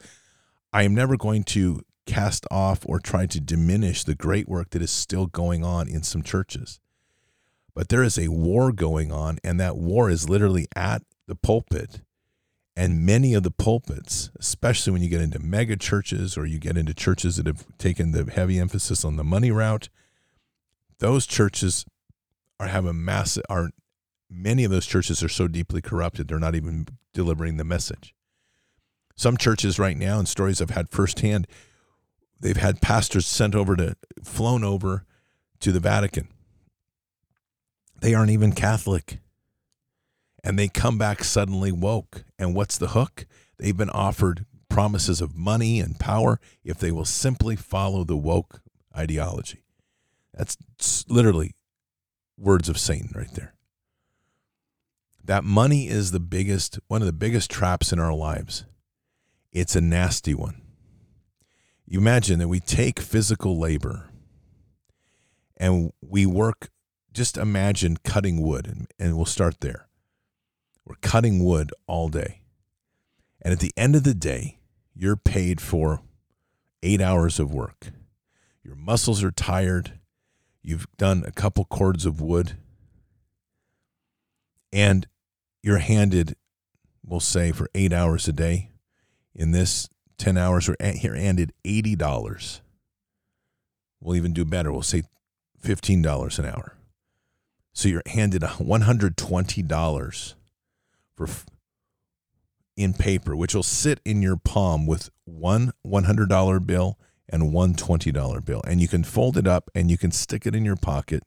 I 0.73 0.83
am 0.83 0.95
never 0.95 1.17
going 1.17 1.45
to 1.45 1.83
cast 2.07 2.47
off 2.51 2.81
or 2.87 2.99
try 2.99 3.27
to 3.27 3.41
diminish 3.41 4.05
the 4.05 4.15
great 4.15 4.49
work 4.49 4.71
that 4.71 4.83
is 4.83 4.91
still 4.91 5.27
going 5.27 5.65
on 5.65 5.89
in 5.89 6.03
some 6.03 6.23
churches. 6.23 6.81
But 7.75 7.89
there 7.89 8.03
is 8.03 8.19
a 8.19 8.29
war 8.29 8.73
going 8.73 9.13
on, 9.13 9.39
and 9.43 9.59
that 9.61 9.77
war 9.77 10.11
is 10.11 10.29
literally 10.29 10.67
at 10.77 11.03
the 11.27 11.35
pulpit. 11.35 12.03
And 12.75 13.05
many 13.05 13.35
of 13.35 13.43
the 13.43 13.51
pulpits, 13.51 14.31
especially 14.39 14.93
when 14.93 15.03
you 15.03 15.09
get 15.09 15.21
into 15.21 15.39
mega 15.39 15.77
churches 15.77 16.37
or 16.37 16.47
you 16.47 16.59
get 16.59 16.77
into 16.77 16.95
churches 16.95 17.37
that 17.37 17.47
have 17.47 17.67
taken 17.79 18.13
the 18.13 18.31
heavy 18.31 18.59
emphasis 18.59 19.05
on 19.05 19.17
the 19.17 19.25
money 19.25 19.51
route, 19.51 19.89
those 20.99 21.27
churches 21.27 21.85
are 22.59 22.69
have 22.69 22.87
a 22.87 22.93
massive 22.93 23.43
are 23.51 23.71
many 24.31 24.65
of 24.65 24.71
those 24.71 24.87
churches 24.87 25.23
are 25.23 25.29
so 25.29 25.47
deeply 25.47 25.83
corrupted 25.83 26.29
they're 26.29 26.39
not 26.39 26.55
even 26.55 26.87
delivering 27.13 27.57
the 27.57 27.65
message. 27.65 28.15
Some 29.17 29.37
churches 29.37 29.79
right 29.79 29.97
now, 29.97 30.19
and 30.19 30.27
stories 30.27 30.63
I've 30.63 30.71
had 30.71 30.89
firsthand, 30.89 31.47
they've 32.43 32.57
had 32.57 32.83
pastors 32.83 33.27
sent 33.27 33.55
over 33.55 33.75
to 33.77 33.97
flown 34.23 34.63
over 34.63 35.05
to 35.61 35.73
the 35.73 35.81
Vatican 35.81 36.29
they 38.03 38.15
aren't 38.15 38.33
even 38.33 38.53
Catholic. 38.53 39.21
And 40.45 40.59
they 40.59 40.69
come 40.69 40.99
back 40.99 41.25
suddenly 41.25 41.73
woke. 41.73 42.25
And 42.39 42.55
what's 42.55 42.77
the 42.77 42.89
hook? 42.89 43.27
They've 43.59 43.77
been 43.77 43.91
offered 43.91 44.45
promises 44.69 45.21
of 45.21 45.37
money 45.37 45.79
and 45.79 45.99
power 45.99 46.41
if 46.65 46.79
they 46.79 46.91
will 46.91 47.05
simply 47.05 47.57
follow 47.57 48.05
the 48.05 48.17
woke 48.17 48.61
ideology. 48.97 49.63
That's 50.35 50.59
literally 51.09 51.55
words 52.37 52.69
of 52.69 52.79
Satan 52.79 53.13
right 53.15 53.33
there. 53.35 53.55
That 55.25 55.45
money 55.45 55.87
is 55.87 56.11
the 56.11 56.21
biggest, 56.21 56.81
one 56.89 57.03
of 57.03 57.07
the 57.07 57.13
biggest 57.13 57.51
traps 57.51 57.93
in 57.93 58.01
our 58.01 58.13
lives. 58.13 58.65
It's 59.53 59.77
a 59.77 59.81
nasty 59.81 60.35
one. 60.35 60.62
You 61.87 61.99
imagine 61.99 62.39
that 62.39 62.49
we 62.49 62.61
take 62.61 63.01
physical 63.01 63.59
labor 63.59 64.09
and 65.57 65.93
we 66.01 66.27
work 66.27 66.71
just 67.13 67.37
imagine 67.37 67.99
cutting 68.05 68.41
wood, 68.41 68.67
and, 68.67 68.89
and 68.99 69.17
we'll 69.17 69.27
start 69.27 69.61
there. 69.61 69.89
We're 70.85 70.97
cutting 70.97 71.45
wood 71.45 71.73
all 71.87 72.09
day. 72.09 72.41
And 73.41 73.53
at 73.53 73.61
the 73.61 73.73
end 73.77 73.95
of 73.95 74.05
the 74.05 74.15
day, 74.15 74.59
you're 74.95 75.17
paid 75.17 75.61
for 75.61 76.01
eight 76.83 77.01
hours 77.01 77.39
of 77.39 77.53
work. 77.53 77.89
Your 78.65 78.75
muscles 78.75 79.23
are 79.23 79.31
tired. 79.31 79.99
You've 80.63 80.87
done 80.97 81.25
a 81.27 81.33
couple 81.33 81.65
cords 81.65 82.07
of 82.07 82.21
wood. 82.21 82.57
And 84.73 85.07
you're 85.63 85.79
handed, 85.79 86.37
we'll 87.05 87.21
say, 87.21 87.53
for 87.53 87.69
eight 87.75 87.93
hours 87.93 88.27
a 88.27 88.33
day. 88.33 88.71
In 89.35 89.53
this 89.53 89.89
10 90.23 90.39
hours, 90.39 90.69
you're 90.69 90.77
here. 90.81 91.17
handed 91.17 91.53
$80. 91.65 92.61
We'll 94.01 94.15
even 94.15 94.33
do 94.33 94.45
better. 94.45 94.71
We'll 94.71 94.83
say 94.83 95.03
$15 95.65 96.39
an 96.39 96.45
hour. 96.45 96.77
So 97.73 97.89
you're 97.89 98.05
handed 98.07 98.43
$120 98.43 100.35
for 101.17 101.29
in 102.77 102.95
paper, 102.95 103.35
which 103.35 103.53
will 103.53 103.65
sit 103.65 104.01
in 104.05 104.23
your 104.23 104.37
palm 104.37 104.87
with 104.87 105.11
one 105.25 105.73
$100 105.85 106.67
bill 106.67 107.01
and 107.29 107.53
one 107.53 107.75
$20 107.75 108.45
bill. 108.45 108.63
And 108.65 108.81
you 108.81 108.87
can 108.87 109.03
fold 109.03 109.37
it 109.37 109.49
up 109.49 109.71
and 109.75 109.91
you 109.91 109.99
can 109.99 110.13
stick 110.13 110.47
it 110.47 110.55
in 110.55 110.65
your 110.65 110.77
pocket. 110.77 111.25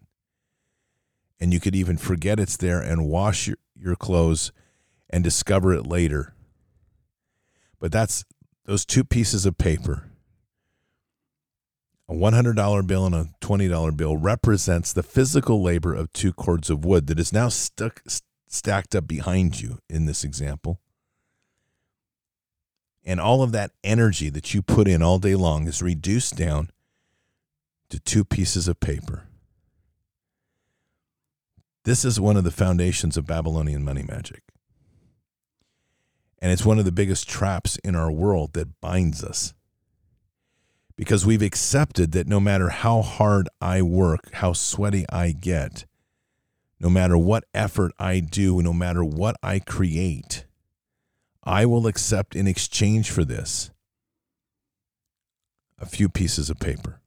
And 1.38 1.52
you 1.54 1.60
could 1.60 1.76
even 1.76 1.98
forget 1.98 2.40
it's 2.40 2.56
there 2.56 2.80
and 2.80 3.10
wash 3.10 3.48
your, 3.48 3.58
your 3.78 3.98
clothes 3.98 4.54
and 5.10 5.22
discover 5.22 5.74
it 5.74 5.86
later. 5.86 6.34
But 7.78 7.92
that's 7.92 8.24
those 8.66 8.86
two 8.86 9.04
pieces 9.04 9.46
of 9.46 9.58
paper 9.58 10.10
a 12.08 12.14
$100 12.14 12.86
bill 12.86 13.06
and 13.06 13.16
a 13.16 13.30
$20 13.42 13.98
bill 13.98 14.18
represents 14.18 14.94
the 14.94 15.04
physical 15.04 15.64
labor 15.64 15.94
of 15.94 16.14
two 16.14 16.32
cords 16.34 16.70
of 16.70 16.86
wood 16.86 17.08
that 17.08 17.20
is 17.20 17.34
now 17.34 17.50
stuck 17.50 18.04
stacked 18.48 18.96
up 18.96 19.08
behind 19.08 19.60
you 19.60 19.80
in 19.90 20.06
this 20.06 20.24
example. 20.24 20.80
And 23.04 23.20
all 23.20 23.42
of 23.42 23.52
that 23.52 23.72
energy 23.84 24.30
that 24.30 24.54
you 24.54 24.62
put 24.62 24.88
in 24.88 25.02
all 25.02 25.20
day 25.20 25.36
long 25.36 25.68
is 25.68 25.82
reduced 25.82 26.36
down 26.36 26.70
to 27.90 28.00
two 28.00 28.24
pieces 28.24 28.68
of 28.68 28.80
paper. 28.80 29.28
This 31.84 32.06
is 32.06 32.20
one 32.20 32.38
of 32.38 32.44
the 32.44 32.52
foundations 32.52 33.18
of 33.18 33.28
Babylonian 33.28 33.84
money 33.84 34.04
magic. 34.04 34.42
And 36.40 36.52
it's 36.52 36.66
one 36.66 36.80
of 36.80 36.86
the 36.86 36.92
biggest 36.92 37.28
traps 37.28 37.78
in 37.78 37.96
our 37.96 38.12
world 38.12 38.54
that 38.54 38.80
binds 38.82 39.24
us. 39.24 39.54
Because 40.96 41.26
we've 41.26 41.42
accepted 41.42 42.12
that 42.14 42.28
no 42.28 42.40
matter 42.40 42.70
how 42.70 43.02
hard 43.02 43.50
I 43.60 43.82
work, 43.82 44.32
how 44.34 44.54
sweaty 44.54 45.06
I 45.10 45.32
get, 45.32 45.86
no 46.80 46.90
matter 46.90 47.18
what 47.18 47.46
effort 47.54 47.92
I 48.00 48.20
do, 48.20 48.62
no 48.62 48.74
matter 48.74 49.04
what 49.04 49.36
I 49.42 49.60
create, 49.60 50.46
I 51.44 51.66
will 51.66 51.88
accept 51.88 52.36
in 52.36 52.48
exchange 52.48 53.12
for 53.12 53.24
this 53.24 53.72
a 55.80 55.86
few 55.86 56.10
pieces 56.10 56.50
of 56.50 56.60
paper 56.60 57.02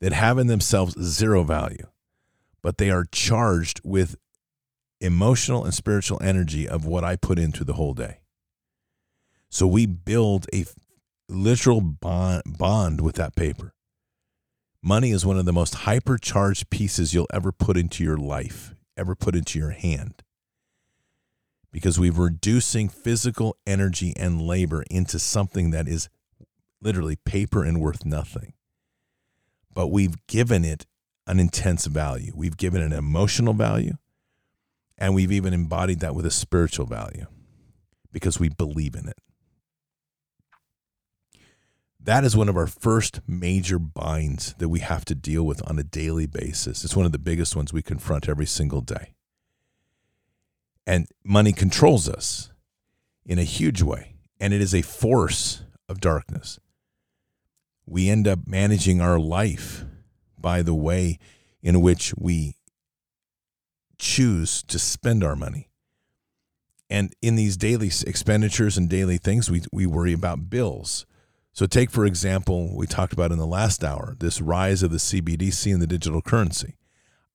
that 0.00 0.12
have 0.12 0.38
in 0.38 0.46
themselves 0.46 1.00
zero 1.02 1.42
value, 1.42 1.86
but 2.62 2.78
they 2.78 2.90
are 2.90 3.04
charged 3.04 3.80
with 3.84 4.16
emotional 5.00 5.64
and 5.64 5.74
spiritual 5.74 6.18
energy 6.22 6.68
of 6.68 6.86
what 6.86 7.04
I 7.04 7.16
put 7.16 7.38
into 7.38 7.64
the 7.64 7.74
whole 7.74 7.94
day. 7.94 8.20
So 9.48 9.66
we 9.66 9.86
build 9.86 10.46
a 10.52 10.64
literal 11.28 11.80
bond, 11.80 12.42
bond 12.58 13.00
with 13.00 13.16
that 13.16 13.36
paper. 13.36 13.74
Money 14.82 15.10
is 15.10 15.26
one 15.26 15.38
of 15.38 15.44
the 15.44 15.52
most 15.52 15.74
hypercharged 15.74 16.70
pieces 16.70 17.12
you'll 17.12 17.26
ever 17.32 17.52
put 17.52 17.76
into 17.76 18.04
your 18.04 18.16
life, 18.16 18.74
ever 18.96 19.14
put 19.14 19.34
into 19.34 19.58
your 19.58 19.70
hand. 19.70 20.22
Because 21.72 21.98
we're 21.98 22.12
reducing 22.12 22.88
physical 22.88 23.56
energy 23.66 24.14
and 24.16 24.40
labor 24.40 24.84
into 24.90 25.18
something 25.18 25.72
that 25.72 25.88
is 25.88 26.08
literally 26.80 27.16
paper 27.16 27.64
and 27.64 27.80
worth 27.80 28.04
nothing. 28.04 28.52
But 29.74 29.88
we've 29.88 30.26
given 30.26 30.64
it 30.64 30.86
an 31.26 31.40
intense 31.40 31.86
value. 31.86 32.32
We've 32.34 32.56
given 32.56 32.80
it 32.80 32.86
an 32.86 32.92
emotional 32.92 33.52
value, 33.52 33.94
and 34.98 35.14
we've 35.14 35.32
even 35.32 35.52
embodied 35.52 36.00
that 36.00 36.14
with 36.14 36.26
a 36.26 36.30
spiritual 36.30 36.86
value 36.86 37.26
because 38.12 38.40
we 38.40 38.48
believe 38.48 38.94
in 38.94 39.08
it. 39.08 39.18
That 42.00 42.24
is 42.24 42.36
one 42.36 42.48
of 42.48 42.56
our 42.56 42.68
first 42.68 43.20
major 43.26 43.80
binds 43.80 44.54
that 44.58 44.68
we 44.68 44.78
have 44.78 45.04
to 45.06 45.14
deal 45.14 45.44
with 45.44 45.60
on 45.68 45.78
a 45.78 45.82
daily 45.82 46.26
basis. 46.26 46.84
It's 46.84 46.96
one 46.96 47.04
of 47.04 47.12
the 47.12 47.18
biggest 47.18 47.56
ones 47.56 47.72
we 47.72 47.82
confront 47.82 48.28
every 48.28 48.46
single 48.46 48.80
day. 48.80 49.12
And 50.86 51.08
money 51.24 51.52
controls 51.52 52.08
us 52.08 52.52
in 53.24 53.40
a 53.40 53.44
huge 53.44 53.82
way, 53.82 54.14
and 54.38 54.54
it 54.54 54.60
is 54.60 54.72
a 54.72 54.82
force 54.82 55.62
of 55.88 56.00
darkness. 56.00 56.60
We 57.86 58.08
end 58.08 58.28
up 58.28 58.40
managing 58.46 59.00
our 59.00 59.18
life 59.18 59.84
by 60.38 60.62
the 60.62 60.74
way 60.74 61.18
in 61.60 61.80
which 61.80 62.14
we 62.16 62.55
choose 63.98 64.62
to 64.64 64.78
spend 64.78 65.24
our 65.24 65.36
money. 65.36 65.70
And 66.88 67.12
in 67.20 67.34
these 67.34 67.56
daily 67.56 67.90
expenditures 68.06 68.78
and 68.78 68.88
daily 68.88 69.18
things, 69.18 69.50
we, 69.50 69.62
we 69.72 69.86
worry 69.86 70.12
about 70.12 70.48
bills 70.48 71.06
so, 71.56 71.64
take 71.64 71.90
for 71.90 72.04
example, 72.04 72.76
we 72.76 72.86
talked 72.86 73.14
about 73.14 73.32
in 73.32 73.38
the 73.38 73.46
last 73.46 73.82
hour 73.82 74.14
this 74.18 74.42
rise 74.42 74.82
of 74.82 74.90
the 74.90 74.98
CBDC 74.98 75.72
and 75.72 75.80
the 75.80 75.86
digital 75.86 76.20
currency. 76.20 76.76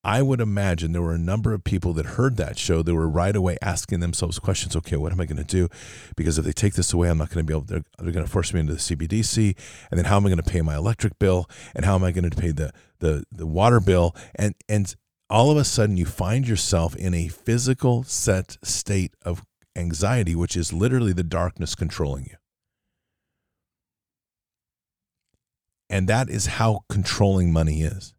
I 0.04 0.21
would 0.21 0.39
imagine 0.39 0.91
there 0.91 1.02
were 1.02 1.15
a 1.15 1.17
number 1.17 1.54
of 1.54 1.63
people 1.63 1.93
that 1.93 2.06
heard 2.06 2.38
that 2.38 2.60
show 2.60 2.84
that 2.84 2.93
were 2.93 3.10
right 3.10 3.36
away 3.36 3.58
asking 3.63 4.00
themselves 4.00 4.38
questions. 4.38 4.76
Okay, 4.76 4.95
what 4.95 5.12
am 5.12 5.19
I 5.21 5.26
going 5.26 5.38
to 5.38 5.43
do? 5.43 5.69
Because 6.15 6.38
if 6.38 6.45
they 6.45 6.52
take 6.52 6.76
this 6.76 6.93
away, 6.93 7.10
I'm 7.10 7.17
not 7.17 7.32
going 7.32 7.43
to 7.43 7.47
be 7.47 7.58
able. 7.58 7.65
They're, 7.65 7.84
they're 7.97 8.12
going 8.12 8.26
to 8.26 8.32
force 8.32 8.54
me 8.54 8.60
into 8.60 8.74
the 8.74 8.80
CBDC, 8.80 9.58
and 9.89 9.97
then 9.97 10.06
how 10.06 10.17
am 10.17 10.26
I 10.28 10.30
going 10.30 10.38
to 10.38 10.52
pay 10.52 10.62
my 10.62 10.76
electric 10.76 11.17
bill? 11.17 11.50
And 11.74 11.84
how 11.84 11.95
am 11.95 12.04
I 12.04 12.12
going 12.12 12.30
to 12.30 12.38
pay 12.38 12.52
the 12.52 12.71
the 13.00 13.24
the 13.32 13.47
water 13.47 13.80
bill? 13.80 14.15
And 14.36 14.54
and 14.69 14.95
all 15.32 15.50
of 15.50 15.56
a 15.56 15.63
sudden, 15.63 15.96
you 15.96 16.06
find 16.06 16.46
yourself 16.46 16.94
in 16.96 17.13
a 17.13 17.30
physical 17.30 18.04
set 18.04 18.58
state 18.63 19.13
of 19.24 19.46
anxiety, 19.78 20.36
which 20.36 20.58
is 20.58 20.74
literally 20.74 21.13
the 21.13 21.24
darkness 21.24 21.74
controlling 21.74 22.26
you. 22.26 22.36
And 25.89 26.08
that 26.08 26.30
is 26.30 26.46
how 26.48 26.82
controlling 26.89 27.54
money 27.54 27.82
is. 27.82 28.13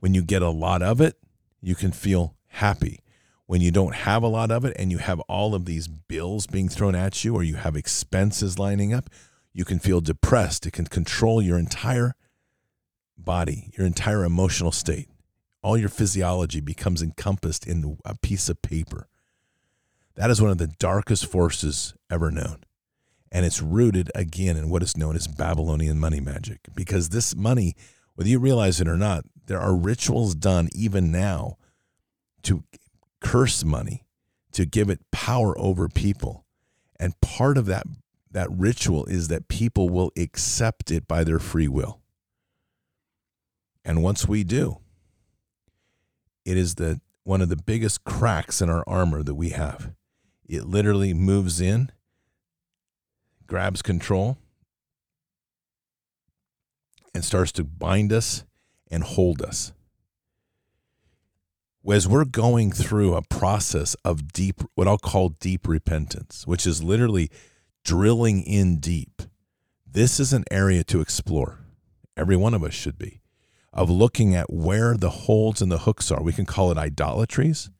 When 0.00 0.14
you 0.14 0.22
get 0.22 0.40
a 0.40 0.48
lot 0.48 0.82
of 0.82 1.00
it, 1.02 1.16
you 1.60 1.74
can 1.74 1.92
feel 1.92 2.34
happy. 2.48 3.00
When 3.44 3.60
you 3.60 3.70
don't 3.70 3.94
have 3.94 4.22
a 4.22 4.28
lot 4.28 4.50
of 4.50 4.64
it 4.64 4.74
and 4.78 4.90
you 4.90 4.98
have 4.98 5.20
all 5.20 5.54
of 5.54 5.66
these 5.66 5.86
bills 5.86 6.46
being 6.46 6.70
thrown 6.70 6.94
at 6.94 7.24
you 7.24 7.34
or 7.34 7.42
you 7.42 7.56
have 7.56 7.76
expenses 7.76 8.58
lining 8.58 8.94
up, 8.94 9.10
you 9.52 9.66
can 9.66 9.78
feel 9.78 10.00
depressed. 10.00 10.66
It 10.66 10.72
can 10.72 10.86
control 10.86 11.42
your 11.42 11.58
entire 11.58 12.14
body, 13.18 13.70
your 13.76 13.86
entire 13.86 14.24
emotional 14.24 14.72
state. 14.72 15.08
All 15.62 15.78
your 15.78 15.88
physiology 15.88 16.60
becomes 16.60 17.02
encompassed 17.02 17.66
in 17.66 17.98
a 18.04 18.16
piece 18.16 18.48
of 18.48 18.60
paper. 18.62 19.08
That 20.16 20.30
is 20.30 20.42
one 20.42 20.50
of 20.50 20.58
the 20.58 20.66
darkest 20.66 21.26
forces 21.26 21.94
ever 22.10 22.30
known. 22.30 22.64
And 23.30 23.46
it's 23.46 23.62
rooted 23.62 24.10
again 24.14 24.56
in 24.56 24.68
what 24.68 24.82
is 24.82 24.96
known 24.96 25.16
as 25.16 25.26
Babylonian 25.26 25.98
money 25.98 26.20
magic 26.20 26.60
because 26.74 27.08
this 27.08 27.34
money, 27.34 27.74
whether 28.14 28.28
you 28.28 28.38
realize 28.38 28.80
it 28.80 28.88
or 28.88 28.96
not, 28.96 29.24
there 29.46 29.60
are 29.60 29.74
rituals 29.74 30.34
done 30.34 30.68
even 30.74 31.10
now 31.10 31.56
to 32.42 32.64
curse 33.20 33.64
money, 33.64 34.04
to 34.52 34.66
give 34.66 34.90
it 34.90 35.00
power 35.10 35.58
over 35.58 35.88
people. 35.88 36.44
And 37.00 37.18
part 37.20 37.56
of 37.56 37.66
that 37.66 37.86
that 38.32 38.50
ritual 38.50 39.04
is 39.06 39.28
that 39.28 39.48
people 39.48 39.88
will 39.88 40.10
accept 40.16 40.90
it 40.90 41.06
by 41.06 41.22
their 41.24 41.38
free 41.38 41.68
will. 41.68 42.00
And 43.84 44.02
once 44.02 44.26
we 44.26 44.42
do, 44.44 44.78
it 46.44 46.56
is 46.56 46.76
the 46.76 47.00
one 47.24 47.40
of 47.40 47.48
the 47.48 47.56
biggest 47.56 48.04
cracks 48.04 48.60
in 48.60 48.68
our 48.68 48.84
armor 48.86 49.22
that 49.22 49.34
we 49.34 49.50
have. 49.50 49.92
It 50.48 50.66
literally 50.66 51.14
moves 51.14 51.60
in, 51.60 51.90
grabs 53.46 53.80
control, 53.80 54.38
and 57.14 57.24
starts 57.24 57.52
to 57.52 57.64
bind 57.64 58.12
us 58.12 58.44
and 58.90 59.04
hold 59.04 59.40
us. 59.40 59.72
As 61.88 62.08
we're 62.08 62.24
going 62.24 62.70
through 62.72 63.14
a 63.14 63.22
process 63.22 63.94
of 64.04 64.32
deep, 64.32 64.62
what 64.74 64.86
I'll 64.86 64.98
call 64.98 65.30
deep 65.30 65.66
repentance, 65.66 66.46
which 66.46 66.66
is 66.66 66.82
literally 66.82 67.30
drilling 67.84 68.42
in 68.42 68.78
deep, 68.78 69.22
this 69.86 70.20
is 70.20 70.32
an 70.32 70.44
area 70.50 70.84
to 70.84 71.00
explore. 71.00 71.58
Every 72.16 72.36
one 72.36 72.54
of 72.54 72.62
us 72.62 72.74
should 72.74 72.98
be, 72.98 73.21
of 73.72 73.90
looking 73.90 74.34
at 74.34 74.52
where 74.52 74.96
the 74.96 75.10
holds 75.10 75.62
and 75.62 75.72
the 75.72 75.78
hooks 75.78 76.10
are. 76.10 76.22
We 76.22 76.32
can 76.32 76.46
call 76.46 76.70
it 76.70 76.78
idolatries. 76.78 77.70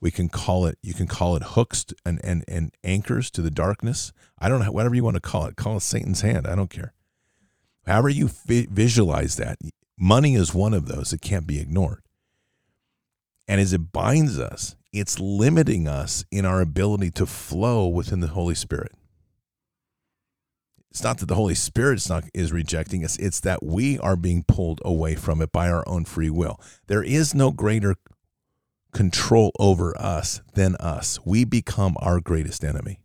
We 0.00 0.10
can 0.10 0.28
call 0.28 0.66
it, 0.66 0.78
you 0.82 0.94
can 0.94 1.06
call 1.06 1.36
it 1.36 1.42
hooks 1.42 1.86
and, 2.04 2.20
and, 2.24 2.44
and 2.46 2.72
anchors 2.84 3.30
to 3.32 3.42
the 3.42 3.50
darkness. 3.50 4.12
I 4.38 4.48
don't 4.48 4.60
know, 4.60 4.70
whatever 4.70 4.94
you 4.94 5.04
want 5.04 5.16
to 5.16 5.20
call 5.20 5.46
it. 5.46 5.56
Call 5.56 5.76
it 5.76 5.80
Satan's 5.80 6.20
hand. 6.20 6.46
I 6.46 6.54
don't 6.54 6.70
care. 6.70 6.92
However, 7.86 8.08
you 8.08 8.30
visualize 8.46 9.36
that, 9.36 9.58
Money 10.00 10.36
is 10.36 10.54
one 10.54 10.74
of 10.74 10.86
those 10.86 11.10
that 11.10 11.20
can't 11.20 11.46
be 11.46 11.58
ignored. 11.58 12.02
And 13.48 13.60
as 13.60 13.72
it 13.72 13.90
binds 13.90 14.38
us, 14.38 14.76
it's 14.92 15.18
limiting 15.18 15.88
us 15.88 16.24
in 16.30 16.46
our 16.46 16.60
ability 16.60 17.10
to 17.12 17.26
flow 17.26 17.88
within 17.88 18.20
the 18.20 18.28
Holy 18.28 18.54
Spirit. 18.54 18.92
It's 20.90 21.02
not 21.02 21.18
that 21.18 21.26
the 21.26 21.34
Holy 21.34 21.54
Spirit 21.54 22.02
is, 22.34 22.52
rejecting 22.52 23.04
us, 23.04 23.16
it's 23.18 23.40
that 23.40 23.62
we 23.62 23.98
are 23.98 24.16
being 24.16 24.42
pulled 24.42 24.80
away 24.84 25.14
from 25.14 25.42
it 25.42 25.52
by 25.52 25.70
our 25.70 25.86
own 25.88 26.04
free 26.04 26.30
will. 26.30 26.60
There 26.86 27.02
is 27.02 27.34
no 27.34 27.50
greater 27.50 27.96
control 28.92 29.52
over 29.58 29.96
us 30.00 30.40
than 30.54 30.76
us. 30.76 31.18
We 31.24 31.44
become 31.44 31.96
our 32.00 32.20
greatest 32.20 32.64
enemy, 32.64 33.00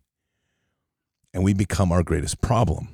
and 1.32 1.44
we 1.44 1.52
become 1.52 1.92
our 1.92 2.02
greatest 2.02 2.40
problem 2.40 2.88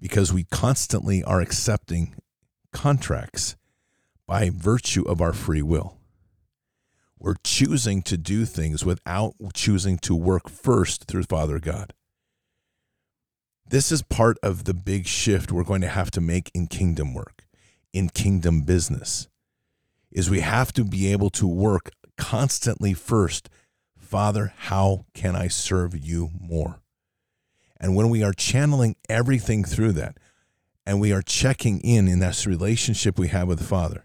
because 0.00 0.32
we 0.32 0.44
constantly 0.44 1.22
are 1.22 1.40
accepting 1.40 2.14
contracts 2.72 3.56
by 4.26 4.50
virtue 4.50 5.02
of 5.02 5.20
our 5.20 5.34
free 5.34 5.62
will. 5.62 5.98
We're 7.18 7.34
choosing 7.44 8.00
to 8.04 8.16
do 8.16 8.46
things 8.46 8.84
without 8.84 9.34
choosing 9.52 9.98
to 9.98 10.14
work 10.16 10.48
first 10.48 11.04
through 11.04 11.24
Father 11.24 11.58
God. 11.58 11.92
This 13.70 13.92
is 13.92 14.02
part 14.02 14.36
of 14.42 14.64
the 14.64 14.74
big 14.74 15.06
shift 15.06 15.52
we're 15.52 15.62
going 15.62 15.80
to 15.82 15.88
have 15.88 16.10
to 16.12 16.20
make 16.20 16.50
in 16.52 16.66
kingdom 16.66 17.14
work, 17.14 17.44
in 17.92 18.08
kingdom 18.08 18.62
business. 18.62 19.28
Is 20.10 20.28
we 20.28 20.40
have 20.40 20.72
to 20.72 20.82
be 20.82 21.12
able 21.12 21.30
to 21.30 21.46
work 21.46 21.90
constantly 22.16 22.94
first. 22.94 23.48
Father, 23.96 24.52
how 24.56 25.06
can 25.14 25.36
I 25.36 25.46
serve 25.46 25.96
you 25.96 26.30
more? 26.40 26.80
And 27.80 27.94
when 27.94 28.10
we 28.10 28.24
are 28.24 28.32
channeling 28.32 28.96
everything 29.08 29.62
through 29.62 29.92
that, 29.92 30.18
and 30.84 31.00
we 31.00 31.12
are 31.12 31.22
checking 31.22 31.78
in 31.82 32.08
in 32.08 32.18
this 32.18 32.48
relationship 32.48 33.20
we 33.20 33.28
have 33.28 33.46
with 33.46 33.58
the 33.58 33.64
Father. 33.64 34.04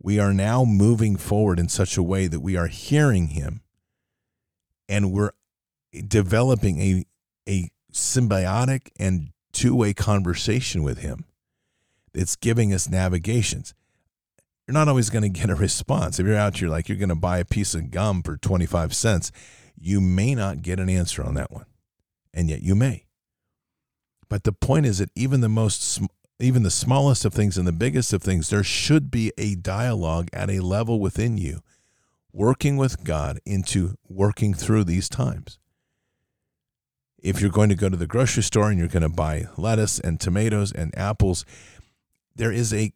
We 0.00 0.20
are 0.20 0.32
now 0.32 0.64
moving 0.64 1.16
forward 1.16 1.58
in 1.58 1.68
such 1.68 1.96
a 1.96 2.02
way 2.04 2.28
that 2.28 2.38
we 2.38 2.56
are 2.56 2.68
hearing 2.68 3.28
Him 3.28 3.62
and 4.88 5.10
we're 5.10 5.32
developing 6.06 6.78
a, 6.78 7.04
a 7.48 7.70
symbiotic 7.94 8.88
and 8.98 9.30
two 9.52 9.74
way 9.74 9.94
conversation 9.94 10.82
with 10.82 10.98
Him 10.98 11.24
that's 12.12 12.36
giving 12.36 12.74
us 12.74 12.88
navigations. 12.88 13.74
You're 14.66 14.74
not 14.74 14.88
always 14.88 15.10
going 15.10 15.22
to 15.22 15.28
get 15.28 15.50
a 15.50 15.54
response. 15.54 16.18
If 16.18 16.26
you're 16.26 16.36
out 16.36 16.58
here 16.58 16.68
like 16.68 16.88
you're 16.88 16.98
going 16.98 17.08
to 17.08 17.14
buy 17.14 17.38
a 17.38 17.44
piece 17.44 17.74
of 17.74 17.90
gum 17.90 18.22
for 18.22 18.36
25 18.36 18.94
cents, 18.94 19.30
you 19.78 20.00
may 20.00 20.34
not 20.34 20.62
get 20.62 20.80
an 20.80 20.88
answer 20.88 21.22
on 21.22 21.34
that 21.34 21.50
one. 21.50 21.66
And 22.32 22.48
yet 22.48 22.62
you 22.62 22.74
may. 22.74 23.06
But 24.28 24.44
the 24.44 24.52
point 24.52 24.86
is 24.86 24.98
that 24.98 25.10
even 25.14 25.40
the 25.40 25.48
most 25.48 26.00
even 26.40 26.64
the 26.64 26.70
smallest 26.70 27.24
of 27.24 27.32
things 27.32 27.56
and 27.56 27.66
the 27.66 27.72
biggest 27.72 28.12
of 28.12 28.22
things, 28.22 28.50
there 28.50 28.64
should 28.64 29.10
be 29.10 29.32
a 29.38 29.54
dialogue 29.54 30.28
at 30.32 30.50
a 30.50 30.60
level 30.60 30.98
within 30.98 31.38
you, 31.38 31.60
working 32.32 32.76
with 32.76 33.04
God 33.04 33.38
into 33.46 33.94
working 34.08 34.52
through 34.52 34.84
these 34.84 35.08
times. 35.08 35.58
If 37.24 37.40
you're 37.40 37.50
going 37.50 37.70
to 37.70 37.74
go 37.74 37.88
to 37.88 37.96
the 37.96 38.06
grocery 38.06 38.42
store 38.42 38.68
and 38.68 38.78
you're 38.78 38.86
going 38.86 39.02
to 39.02 39.08
buy 39.08 39.46
lettuce 39.56 39.98
and 39.98 40.20
tomatoes 40.20 40.70
and 40.70 40.96
apples, 40.96 41.46
there 42.36 42.52
is 42.52 42.74
a, 42.74 42.92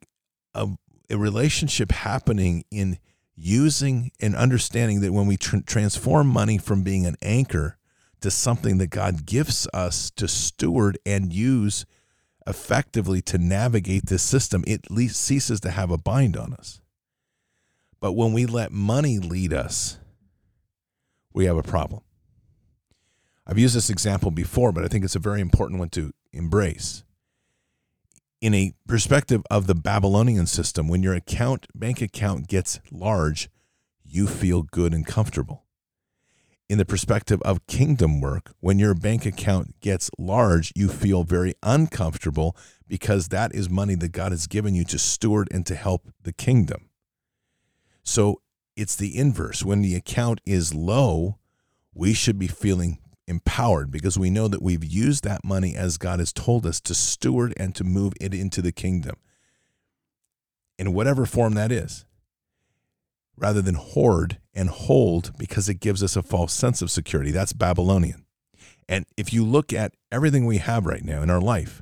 a, 0.53 0.67
a 1.09 1.17
relationship 1.17 1.91
happening 1.91 2.63
in 2.69 2.99
using 3.35 4.11
and 4.19 4.35
understanding 4.35 5.01
that 5.01 5.13
when 5.13 5.25
we 5.25 5.35
tr- 5.35 5.57
transform 5.65 6.27
money 6.27 6.59
from 6.59 6.83
being 6.83 7.07
an 7.07 7.15
anchor 7.23 7.77
to 8.21 8.29
something 8.29 8.77
that 8.77 8.91
God 8.91 9.25
gifts 9.25 9.67
us 9.73 10.11
to 10.11 10.27
steward 10.27 10.99
and 11.07 11.33
use 11.33 11.87
effectively 12.45 13.23
to 13.23 13.39
navigate 13.39 14.05
this 14.05 14.21
system, 14.21 14.63
it 14.67 14.91
least 14.91 15.19
ceases 15.19 15.59
to 15.61 15.71
have 15.71 15.89
a 15.89 15.97
bind 15.97 16.37
on 16.37 16.53
us. 16.53 16.81
But 17.99 18.11
when 18.11 18.33
we 18.33 18.45
let 18.45 18.71
money 18.71 19.17
lead 19.17 19.53
us, 19.53 19.97
we 21.33 21.45
have 21.45 21.57
a 21.57 21.63
problem. 21.63 22.01
I've 23.49 23.57
used 23.57 23.75
this 23.75 23.89
example 23.89 24.31
before, 24.31 24.71
but 24.71 24.85
I 24.85 24.87
think 24.87 25.03
it's 25.03 25.15
a 25.15 25.19
very 25.19 25.41
important 25.41 25.79
one 25.79 25.89
to 25.89 26.13
embrace. 26.31 27.03
In 28.39 28.53
a 28.53 28.73
perspective 28.87 29.41
of 29.49 29.67
the 29.67 29.75
Babylonian 29.75 30.45
system, 30.45 30.87
when 30.87 31.03
your 31.03 31.13
account 31.13 31.67
bank 31.75 32.01
account 32.01 32.47
gets 32.47 32.79
large, 32.91 33.49
you 34.05 34.27
feel 34.27 34.61
good 34.61 34.93
and 34.93 35.05
comfortable 35.05 35.65
in 36.69 36.77
the 36.77 36.85
perspective 36.85 37.41
of 37.41 37.65
kingdom 37.65 38.21
work, 38.21 38.51
when 38.59 38.77
your 38.77 38.93
bank 38.93 39.25
account 39.25 39.79
gets 39.81 40.11
large, 40.19 40.71
you 40.75 40.87
feel 40.87 41.23
very 41.23 41.55
uncomfortable 41.63 42.55
because 42.87 43.29
that 43.29 43.53
is 43.55 43.69
money 43.69 43.95
that 43.95 44.11
God 44.11 44.31
has 44.31 44.45
given 44.45 44.75
you 44.75 44.85
to 44.85 44.99
steward 44.99 45.47
and 45.51 45.65
to 45.65 45.75
help 45.75 46.09
the 46.21 46.31
kingdom. 46.31 46.89
So 48.03 48.41
it's 48.75 48.95
the 48.95 49.17
inverse. 49.17 49.65
When 49.65 49.81
the 49.81 49.95
account 49.95 50.41
is 50.45 50.73
low, 50.73 51.39
we 51.93 52.13
should 52.13 52.37
be 52.37 52.47
feeling 52.47 52.99
empowered 53.29 53.91
because 53.91 54.17
we 54.17 54.29
know 54.29 54.47
that 54.47 54.61
we've 54.61 54.83
used 54.83 55.23
that 55.23 55.45
money 55.45 55.75
as 55.75 55.97
God 55.97 56.19
has 56.19 56.33
told 56.33 56.65
us 56.65 56.81
to 56.81 56.95
steward 56.95 57.53
and 57.57 57.73
to 57.75 57.83
move 57.83 58.13
it 58.19 58.33
into 58.33 58.61
the 58.61 58.71
kingdom 58.71 59.15
in 60.77 60.93
whatever 60.93 61.25
form 61.25 61.53
that 61.53 61.71
is 61.71 62.05
rather 63.37 63.61
than 63.61 63.75
hoard 63.75 64.39
and 64.53 64.69
hold 64.69 65.31
because 65.37 65.69
it 65.69 65.75
gives 65.75 66.03
us 66.03 66.15
a 66.15 66.23
false 66.23 66.51
sense 66.51 66.81
of 66.81 66.91
security. 66.91 67.31
That's 67.31 67.53
Babylonian. 67.53 68.25
And 68.87 69.05
if 69.15 69.31
you 69.31 69.45
look 69.45 69.71
at 69.71 69.93
everything 70.11 70.45
we 70.45 70.57
have 70.57 70.85
right 70.85 71.03
now 71.03 71.21
in 71.21 71.29
our 71.29 71.39
life, 71.39 71.81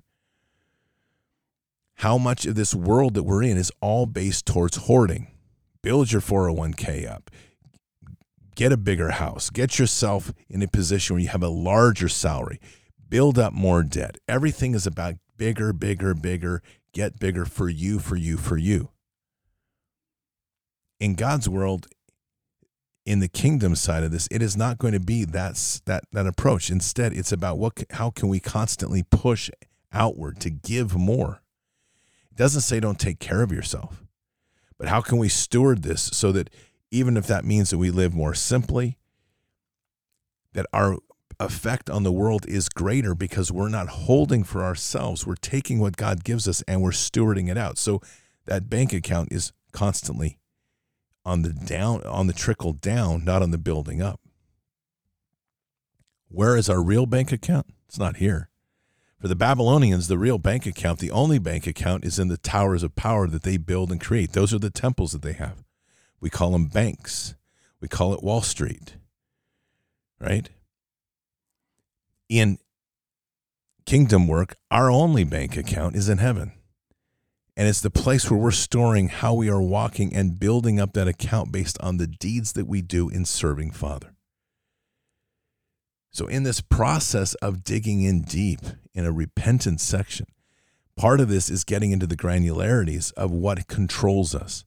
how 1.96 2.18
much 2.18 2.46
of 2.46 2.56
this 2.56 2.76
world 2.76 3.16
that 3.16 3.24
we're 3.24 3.44
in 3.44 3.58
is 3.58 3.72
all 3.82 4.06
based 4.06 4.46
towards 4.46 4.78
hoarding. 4.78 5.32
Build 5.82 6.12
your 6.12 6.22
401k 6.22 7.10
up. 7.10 7.32
Get 8.58 8.72
a 8.72 8.78
bigger 8.78 9.12
house. 9.12 9.52
Get 9.52 9.78
yourself 9.78 10.34
in 10.50 10.64
a 10.64 10.68
position 10.68 11.14
where 11.14 11.22
you 11.22 11.30
have 11.30 11.44
a 11.44 11.48
larger 11.48 12.10
salary. 12.10 12.60
Build 13.08 13.38
up 13.38 13.54
more 13.54 13.84
debt. 13.84 14.18
Everything 14.28 14.74
is 14.74 14.88
about 14.88 15.14
bigger, 15.38 15.74
bigger, 15.74 16.16
bigger. 16.16 16.64
Get 16.92 17.20
bigger 17.20 17.46
for 17.46 17.70
you, 17.70 18.00
for 18.00 18.16
you, 18.16 18.36
for 18.36 18.58
you. 18.58 18.90
In 21.00 21.14
God's 21.14 21.48
world, 21.48 21.86
in 23.06 23.20
the 23.20 23.28
kingdom 23.28 23.76
side 23.76 24.04
of 24.04 24.10
this, 24.10 24.28
it 24.32 24.42
is 24.42 24.58
not 24.58 24.80
going 24.80 24.94
to 24.94 25.00
be 25.00 25.24
that 25.24 25.82
that 25.86 26.06
that 26.12 26.26
approach. 26.26 26.72
Instead, 26.72 27.14
it's 27.14 27.32
about 27.32 27.60
what 27.60 27.84
how 27.92 28.10
can 28.10 28.28
we 28.28 28.40
constantly 28.40 29.04
push 29.04 29.52
outward 29.94 30.40
to 30.40 30.50
give 30.50 30.96
more. 30.96 31.44
It 32.32 32.38
doesn't 32.38 32.62
say 32.62 32.80
don't 32.80 33.00
take 33.00 33.20
care 33.20 33.44
of 33.44 33.52
yourself, 33.52 34.04
but 34.80 34.88
how 34.88 35.02
can 35.02 35.20
we 35.20 35.30
steward 35.30 35.84
this 35.84 36.10
so 36.12 36.32
that 36.32 36.50
even 36.92 37.18
if 37.18 37.28
that 37.28 37.46
means 37.46 37.70
that 37.70 37.78
we 37.78 37.92
live 37.92 38.14
more 38.14 38.34
simply, 38.34 38.98
that 40.54 40.66
our 40.74 40.98
effect 41.40 41.90
on 41.90 42.04
the 42.04 42.12
world 42.12 42.46
is 42.48 42.70
greater 42.70 43.14
because 43.14 43.52
we're 43.52 43.70
not 43.70 43.90
holding 43.90 44.44
for 44.44 44.64
ourselves. 44.64 45.26
We're 45.26 45.36
taking 45.36 45.80
what 45.80 45.98
God 45.98 46.24
gives 46.24 46.48
us 46.48 46.64
and 46.68 46.82
we're 46.82 46.92
stewarding 46.92 47.50
it 47.50 47.58
out. 47.58 47.78
So 47.78 48.02
that 48.46 48.70
bank 48.70 48.94
account 48.94 49.32
is 49.32 49.52
constantly 49.72 50.40
on 51.24 51.42
the 51.42 51.50
down 51.50 52.02
on 52.04 52.28
the 52.28 52.34
trickle 52.34 52.74
down, 52.74 53.26
not 53.26 53.42
on 53.42 53.52
the 53.52 53.58
building 53.58 54.02
up. 54.02 54.20
Where 56.30 56.58
is 56.58 56.70
our 56.70 56.82
real 56.82 57.06
bank 57.06 57.32
account? 57.32 57.68
It's 57.88 58.00
not 58.00 58.18
here. 58.18 58.50
For 59.20 59.28
the 59.28 59.36
Babylonians, 59.36 60.08
the 60.08 60.18
real 60.18 60.38
bank 60.38 60.66
account, 60.66 61.00
the 61.00 61.12
only 61.12 61.40
bank 61.40 61.66
account 61.66 62.06
is 62.06 62.20
in 62.20 62.28
the 62.28 62.38
towers 62.38 62.84
of 62.84 62.96
power 62.96 63.28
that 63.28 63.44
they 63.44 63.58
build 63.58 63.92
and 63.92 64.00
create. 64.00 64.34
Those 64.34 64.54
are 64.54 64.60
the 64.60 64.70
temples 64.70 65.12
that 65.12 65.22
they 65.22 65.34
have. 65.34 65.64
We 66.20 66.30
call 66.30 66.52
them 66.52 66.68
banks. 66.68 67.36
We 67.80 67.88
call 67.88 68.14
it 68.14 68.24
Wall 68.24 68.42
Street. 68.42 68.98
Right? 70.20 70.50
In 72.30 72.58
kingdom 73.86 74.28
work, 74.28 74.58
our 74.72 74.90
only 74.90 75.24
bank 75.24 75.56
account 75.58 75.96
is 75.96 76.10
in 76.10 76.18
heaven. 76.18 76.54
And 77.56 77.68
it's 77.68 77.82
the 77.82 77.90
place 77.90 78.30
where 78.30 78.40
we're 78.40 78.52
storing 78.52 79.10
how 79.10 79.34
we 79.34 79.50
are 79.50 79.62
walking 79.62 80.14
and 80.14 80.40
building 80.40 80.80
up 80.80 80.94
that 80.94 81.08
account 81.08 81.52
based 81.52 81.80
on 81.82 81.98
the 81.98 82.06
deeds 82.06 82.54
that 82.54 82.68
we 82.68 82.84
do 82.84 83.10
in 83.10 83.26
serving 83.26 83.72
Father. 83.72 84.14
So, 86.12 86.28
in 86.28 86.44
this 86.44 86.62
process 86.62 87.34
of 87.36 87.64
digging 87.64 88.02
in 88.04 88.22
deep 88.22 88.62
in 88.94 89.06
a 89.06 89.12
repentance 89.12 89.84
section, 89.84 90.28
part 90.96 91.20
of 91.20 91.30
this 91.30 91.50
is 91.50 91.64
getting 91.64 91.92
into 91.92 92.08
the 92.08 92.16
granularities 92.16 93.12
of 93.14 93.32
what 93.32 93.68
controls 93.68 94.36
us. 94.36 94.64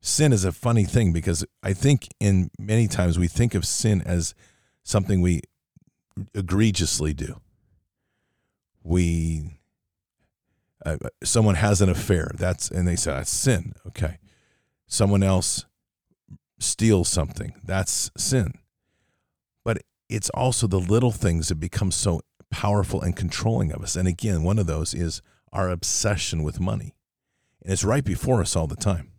Sin 0.00 0.32
is 0.32 0.44
a 0.44 0.52
funny 0.52 0.84
thing 0.84 1.12
because 1.12 1.44
I 1.62 1.72
think 1.72 2.08
in 2.20 2.50
many 2.58 2.86
times 2.86 3.18
we 3.18 3.26
think 3.26 3.54
of 3.54 3.66
sin 3.66 4.00
as 4.02 4.34
something 4.84 5.20
we 5.20 5.42
egregiously 6.34 7.12
do. 7.12 7.40
We 8.84 9.58
uh, 10.86 10.96
someone 11.24 11.56
has 11.56 11.80
an 11.82 11.88
affair 11.88 12.30
that's 12.34 12.70
and 12.70 12.86
they 12.86 12.94
say 12.94 13.10
that's 13.10 13.30
sin. 13.30 13.74
Okay. 13.88 14.18
Someone 14.86 15.22
else 15.22 15.66
steals 16.60 17.08
something 17.08 17.54
that's 17.64 18.10
sin. 18.16 18.54
But 19.64 19.78
it's 20.08 20.30
also 20.30 20.66
the 20.68 20.80
little 20.80 21.12
things 21.12 21.48
that 21.48 21.56
become 21.56 21.90
so 21.90 22.20
powerful 22.50 23.02
and 23.02 23.16
controlling 23.16 23.72
of 23.72 23.82
us. 23.82 23.96
And 23.96 24.06
again 24.06 24.44
one 24.44 24.60
of 24.60 24.68
those 24.68 24.94
is 24.94 25.22
our 25.52 25.68
obsession 25.68 26.44
with 26.44 26.60
money. 26.60 26.94
And 27.62 27.72
it's 27.72 27.84
right 27.84 28.04
before 28.04 28.40
us 28.40 28.54
all 28.54 28.68
the 28.68 28.76
time 28.76 29.10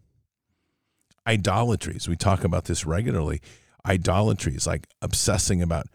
idolatries 1.30 2.08
we 2.08 2.16
talk 2.16 2.44
about 2.44 2.66
this 2.66 2.86
regularly 2.86 3.42
idolatries 3.86 4.68
like 4.68 4.88
obsessing 5.02 5.62
about 5.62 5.86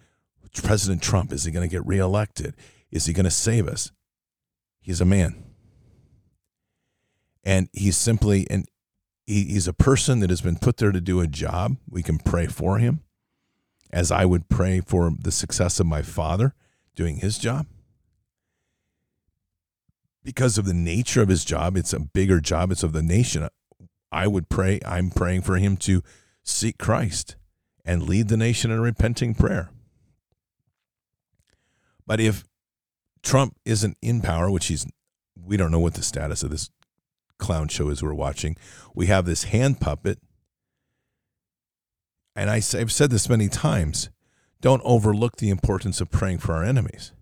president 0.62 1.02
trump 1.02 1.32
is 1.32 1.44
he 1.44 1.50
going 1.50 1.68
to 1.68 1.72
get 1.72 1.84
reelected 1.86 2.54
is 2.90 3.06
he 3.06 3.12
going 3.12 3.24
to 3.24 3.30
save 3.30 3.66
us 3.66 3.90
he's 4.80 5.00
a 5.00 5.04
man 5.04 5.44
and 7.44 7.68
he's 7.72 7.96
simply 7.96 8.46
and 8.48 8.66
he, 9.26 9.44
he's 9.44 9.68
a 9.68 9.72
person 9.72 10.20
that 10.20 10.30
has 10.30 10.40
been 10.40 10.56
put 10.56 10.78
there 10.78 10.92
to 10.92 11.00
do 11.00 11.20
a 11.20 11.26
job. 11.26 11.76
We 11.88 12.02
can 12.02 12.18
pray 12.18 12.46
for 12.46 12.78
him, 12.78 13.00
as 13.90 14.10
I 14.10 14.24
would 14.24 14.48
pray 14.48 14.80
for 14.80 15.12
the 15.18 15.32
success 15.32 15.80
of 15.80 15.86
my 15.86 16.02
father 16.02 16.54
doing 16.94 17.16
his 17.16 17.38
job. 17.38 17.66
Because 20.22 20.56
of 20.56 20.64
the 20.64 20.74
nature 20.74 21.20
of 21.20 21.28
his 21.28 21.44
job, 21.44 21.76
it's 21.76 21.92
a 21.92 22.00
bigger 22.00 22.40
job. 22.40 22.72
It's 22.72 22.82
of 22.82 22.92
the 22.92 23.02
nation. 23.02 23.46
I 24.14 24.28
would 24.28 24.48
pray. 24.48 24.78
I'm 24.86 25.10
praying 25.10 25.42
for 25.42 25.56
him 25.56 25.76
to 25.78 26.02
seek 26.44 26.78
Christ 26.78 27.34
and 27.84 28.04
lead 28.04 28.28
the 28.28 28.36
nation 28.36 28.70
in 28.70 28.80
repenting 28.80 29.34
prayer. 29.34 29.70
But 32.06 32.20
if 32.20 32.44
Trump 33.22 33.56
isn't 33.64 33.98
in 34.00 34.20
power, 34.20 34.50
which 34.50 34.66
he's, 34.66 34.86
we 35.34 35.56
don't 35.56 35.72
know 35.72 35.80
what 35.80 35.94
the 35.94 36.02
status 36.02 36.44
of 36.44 36.50
this 36.50 36.70
clown 37.38 37.66
show 37.66 37.88
is 37.88 38.02
we're 38.02 38.14
watching. 38.14 38.56
We 38.94 39.06
have 39.06 39.26
this 39.26 39.44
hand 39.44 39.80
puppet. 39.80 40.20
And 42.36 42.48
I, 42.48 42.56
I've 42.56 42.92
said 42.92 43.10
this 43.10 43.28
many 43.28 43.48
times 43.48 44.10
don't 44.60 44.82
overlook 44.84 45.36
the 45.36 45.50
importance 45.50 46.00
of 46.00 46.10
praying 46.10 46.38
for 46.38 46.54
our 46.54 46.64
enemies. 46.64 47.12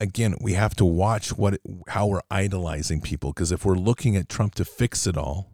Again, 0.00 0.34
we 0.40 0.54
have 0.54 0.74
to 0.76 0.84
watch 0.84 1.36
what 1.36 1.60
how 1.88 2.06
we're 2.06 2.22
idolizing 2.30 3.02
people 3.02 3.32
because 3.32 3.52
if 3.52 3.64
we're 3.64 3.74
looking 3.74 4.16
at 4.16 4.28
Trump 4.28 4.54
to 4.54 4.64
fix 4.64 5.06
it 5.06 5.16
all, 5.16 5.52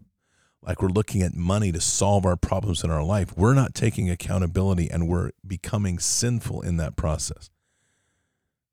like 0.62 0.80
we're 0.80 0.88
looking 0.88 1.22
at 1.22 1.34
money 1.34 1.72
to 1.72 1.80
solve 1.80 2.24
our 2.24 2.36
problems 2.36 2.84
in 2.84 2.90
our 2.90 3.02
life, 3.02 3.36
we're 3.36 3.54
not 3.54 3.74
taking 3.74 4.08
accountability 4.08 4.88
and 4.90 5.08
we're 5.08 5.30
becoming 5.46 5.98
sinful 5.98 6.62
in 6.62 6.76
that 6.76 6.96
process. 6.96 7.50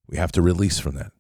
We 0.08 0.18
have 0.18 0.32
to 0.34 0.42
release 0.42 0.80
from 0.80 0.96
that. 0.96 1.12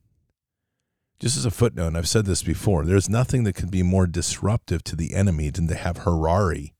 Just 1.19 1.37
as 1.37 1.45
a 1.45 1.51
footnote, 1.51 1.87
and 1.87 1.97
I've 1.97 2.07
said 2.07 2.25
this 2.25 2.43
before, 2.43 2.85
there's 2.85 3.09
nothing 3.09 3.43
that 3.45 3.53
could 3.55 3.71
be 3.71 3.81
more 3.81 4.07
disruptive 4.07 4.83
to 4.85 4.95
the 4.95 5.13
enemy 5.13 5.49
than 5.49 5.67
to 5.67 5.75
have 5.75 5.99
Harari, 5.99 6.73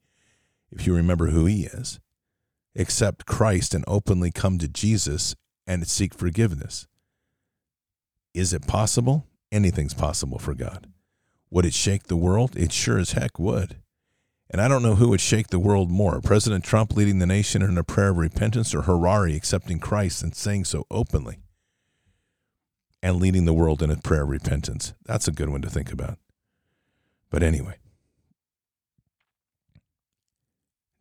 if 0.72 0.86
you 0.86 0.94
remember 0.94 1.28
who 1.28 1.46
he 1.46 1.64
is, 1.66 2.00
accept 2.76 3.26
Christ 3.26 3.74
and 3.74 3.86
openly 3.88 4.32
come 4.32 4.58
to 4.58 4.68
Jesus 4.68 5.36
and 5.66 5.88
seek 5.88 6.14
forgiveness. 6.14 6.88
Is 8.34 8.54
it 8.54 8.68
possible? 8.68 9.28
Anything's 9.52 9.94
possible 9.94 10.40
for 10.40 10.54
God. 10.54 10.88
Would 11.52 11.66
it 11.66 11.74
shake 11.74 12.04
the 12.04 12.18
world? 12.18 12.56
It 12.58 12.72
sure 12.72 12.98
as 12.98 13.12
heck 13.12 13.38
would. 13.38 13.78
And 14.50 14.62
I 14.62 14.68
don't 14.68 14.84
know 14.84 14.96
who 14.96 15.10
would 15.10 15.22
shake 15.22 15.48
the 15.48 15.60
world 15.60 15.90
more 15.90 16.20
President 16.22 16.64
Trump 16.64 16.96
leading 16.96 17.20
the 17.20 17.26
nation 17.26 17.62
in 17.62 17.78
a 17.78 17.84
prayer 17.84 18.10
of 18.10 18.18
repentance 18.18 18.74
or 18.74 18.84
Harari 18.84 19.36
accepting 19.36 19.80
Christ 19.80 20.24
and 20.24 20.36
saying 20.36 20.66
so 20.66 20.86
openly 20.90 21.40
and 23.02 23.18
leading 23.18 23.46
the 23.46 23.54
world 23.54 23.84
in 23.84 23.92
a 23.92 23.98
prayer 23.98 24.24
of 24.24 24.30
repentance. 24.30 24.94
That's 25.06 25.28
a 25.28 25.32
good 25.32 25.50
one 25.50 25.62
to 25.62 25.70
think 25.70 25.92
about. 25.92 26.18
But 27.30 27.44
anyway, 27.44 27.76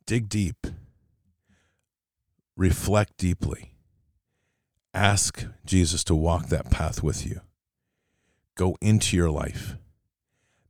dig 0.07 0.29
deep, 0.29 0.67
reflect 2.57 3.17
deeply, 3.19 3.72
ask 4.95 5.47
Jesus 5.65 6.05
to 6.05 6.15
walk 6.15 6.47
that 6.49 6.71
path 6.71 7.03
with 7.03 7.27
you. 7.27 7.41
Go 8.55 8.77
into 8.81 9.17
your 9.17 9.31
life. 9.31 9.77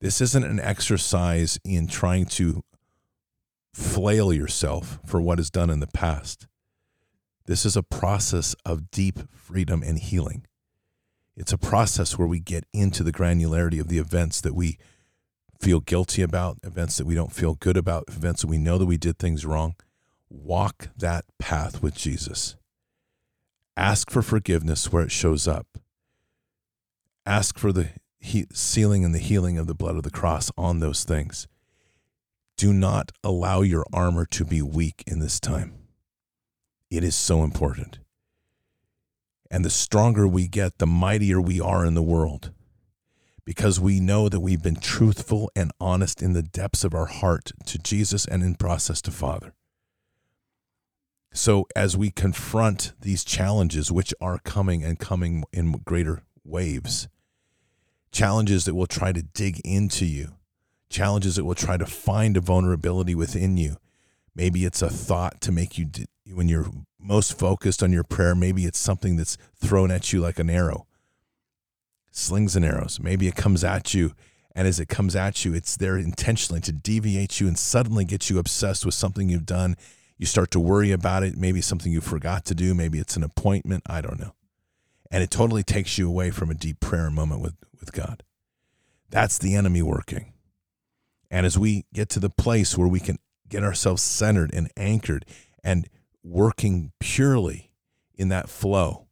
This 0.00 0.20
isn't 0.20 0.44
an 0.44 0.60
exercise 0.60 1.58
in 1.64 1.86
trying 1.86 2.26
to 2.26 2.62
flail 3.72 4.32
yourself 4.32 4.98
for 5.06 5.20
what 5.20 5.38
is 5.38 5.50
done 5.50 5.70
in 5.70 5.80
the 5.80 5.86
past. 5.86 6.46
This 7.46 7.64
is 7.64 7.76
a 7.76 7.82
process 7.82 8.54
of 8.64 8.90
deep 8.90 9.18
freedom 9.34 9.82
and 9.82 9.98
healing. 9.98 10.46
It's 11.36 11.52
a 11.52 11.58
process 11.58 12.18
where 12.18 12.28
we 12.28 12.40
get 12.40 12.64
into 12.72 13.02
the 13.02 13.12
granularity 13.12 13.80
of 13.80 13.88
the 13.88 13.98
events 13.98 14.40
that 14.42 14.54
we 14.54 14.78
feel 15.58 15.80
guilty 15.80 16.22
about, 16.22 16.58
events 16.62 16.96
that 16.98 17.06
we 17.06 17.14
don't 17.14 17.32
feel 17.32 17.54
good 17.54 17.76
about, 17.76 18.04
events 18.08 18.42
that 18.42 18.48
we 18.48 18.58
know 18.58 18.78
that 18.78 18.86
we 18.86 18.98
did 18.98 19.18
things 19.18 19.46
wrong. 19.46 19.74
Walk 20.28 20.88
that 20.96 21.24
path 21.38 21.82
with 21.82 21.94
Jesus. 21.94 22.56
Ask 23.76 24.10
for 24.10 24.22
forgiveness 24.22 24.92
where 24.92 25.02
it 25.02 25.10
shows 25.10 25.48
up. 25.48 25.66
Ask 27.24 27.58
for 27.58 27.72
the 27.72 27.88
he- 28.20 28.46
sealing 28.52 29.04
and 29.04 29.14
the 29.14 29.18
healing 29.18 29.56
of 29.58 29.66
the 29.66 29.74
blood 29.74 29.96
of 29.96 30.02
the 30.02 30.10
cross 30.10 30.50
on 30.58 30.80
those 30.80 31.04
things. 31.04 31.48
Do 32.56 32.72
not 32.72 33.12
allow 33.24 33.62
your 33.62 33.86
armor 33.92 34.26
to 34.26 34.44
be 34.44 34.60
weak 34.60 35.02
in 35.06 35.20
this 35.20 35.40
time. 35.40 35.74
It 36.90 37.02
is 37.02 37.16
so 37.16 37.42
important. 37.42 37.98
And 39.50 39.64
the 39.64 39.70
stronger 39.70 40.28
we 40.28 40.48
get, 40.48 40.78
the 40.78 40.86
mightier 40.86 41.40
we 41.40 41.60
are 41.60 41.84
in 41.84 41.94
the 41.94 42.02
world. 42.02 42.52
Because 43.44 43.80
we 43.80 43.98
know 43.98 44.28
that 44.28 44.40
we've 44.40 44.62
been 44.62 44.76
truthful 44.76 45.50
and 45.56 45.72
honest 45.80 46.22
in 46.22 46.34
the 46.34 46.42
depths 46.42 46.84
of 46.84 46.94
our 46.94 47.06
heart 47.06 47.52
to 47.66 47.78
Jesus 47.78 48.26
and 48.26 48.42
in 48.42 48.54
process 48.54 49.02
to 49.02 49.10
Father. 49.10 49.54
So, 51.32 51.66
as 51.74 51.96
we 51.96 52.10
confront 52.10 52.92
these 53.00 53.24
challenges, 53.24 53.90
which 53.90 54.12
are 54.20 54.38
coming 54.38 54.84
and 54.84 54.98
coming 54.98 55.44
in 55.52 55.72
greater 55.84 56.24
waves, 56.44 57.08
challenges 58.10 58.66
that 58.66 58.74
will 58.74 58.86
try 58.86 59.12
to 59.12 59.22
dig 59.22 59.60
into 59.64 60.04
you, 60.04 60.34
challenges 60.90 61.36
that 61.36 61.44
will 61.44 61.54
try 61.54 61.78
to 61.78 61.86
find 61.86 62.36
a 62.36 62.40
vulnerability 62.40 63.14
within 63.14 63.56
you. 63.56 63.76
Maybe 64.34 64.64
it's 64.64 64.82
a 64.82 64.90
thought 64.90 65.40
to 65.42 65.52
make 65.52 65.78
you, 65.78 65.88
when 66.34 66.48
you're 66.48 66.70
most 66.98 67.38
focused 67.38 67.82
on 67.82 67.92
your 67.92 68.04
prayer, 68.04 68.34
maybe 68.34 68.64
it's 68.64 68.78
something 68.78 69.16
that's 69.16 69.38
thrown 69.56 69.90
at 69.90 70.12
you 70.12 70.20
like 70.20 70.38
an 70.38 70.50
arrow, 70.50 70.86
slings 72.10 72.56
and 72.56 72.64
arrows. 72.64 73.00
Maybe 73.00 73.26
it 73.26 73.36
comes 73.36 73.64
at 73.64 73.94
you 73.94 74.12
and 74.54 74.68
as 74.68 74.78
it 74.78 74.88
comes 74.88 75.16
at 75.16 75.44
you, 75.44 75.54
it's 75.54 75.76
there 75.76 75.96
intentionally 75.96 76.60
to 76.62 76.72
deviate 76.72 77.40
you 77.40 77.48
and 77.48 77.58
suddenly 77.58 78.04
get 78.04 78.28
you 78.28 78.38
obsessed 78.38 78.84
with 78.84 78.94
something 78.94 79.28
you've 79.28 79.46
done. 79.46 79.76
You 80.18 80.26
start 80.26 80.50
to 80.52 80.60
worry 80.60 80.92
about 80.92 81.22
it. 81.22 81.36
Maybe 81.36 81.60
something 81.60 81.90
you 81.90 82.00
forgot 82.00 82.44
to 82.46 82.54
do. 82.54 82.74
Maybe 82.74 82.98
it's 82.98 83.16
an 83.16 83.22
appointment. 83.22 83.82
I 83.86 84.00
don't 84.00 84.20
know. 84.20 84.34
And 85.10 85.22
it 85.22 85.30
totally 85.30 85.62
takes 85.62 85.98
you 85.98 86.08
away 86.08 86.30
from 86.30 86.50
a 86.50 86.54
deep 86.54 86.80
prayer 86.80 87.10
moment 87.10 87.40
with, 87.40 87.54
with 87.78 87.92
God. 87.92 88.22
That's 89.10 89.38
the 89.38 89.54
enemy 89.54 89.82
working. 89.82 90.32
And 91.30 91.44
as 91.44 91.58
we 91.58 91.86
get 91.92 92.08
to 92.10 92.20
the 92.20 92.30
place 92.30 92.76
where 92.76 92.88
we 92.88 93.00
can 93.00 93.18
get 93.48 93.62
ourselves 93.62 94.02
centered 94.02 94.52
and 94.54 94.70
anchored 94.76 95.26
and 95.62 95.88
working 96.22 96.92
purely 96.98 97.72
in 98.14 98.28
that 98.28 98.48
flow 98.48 99.06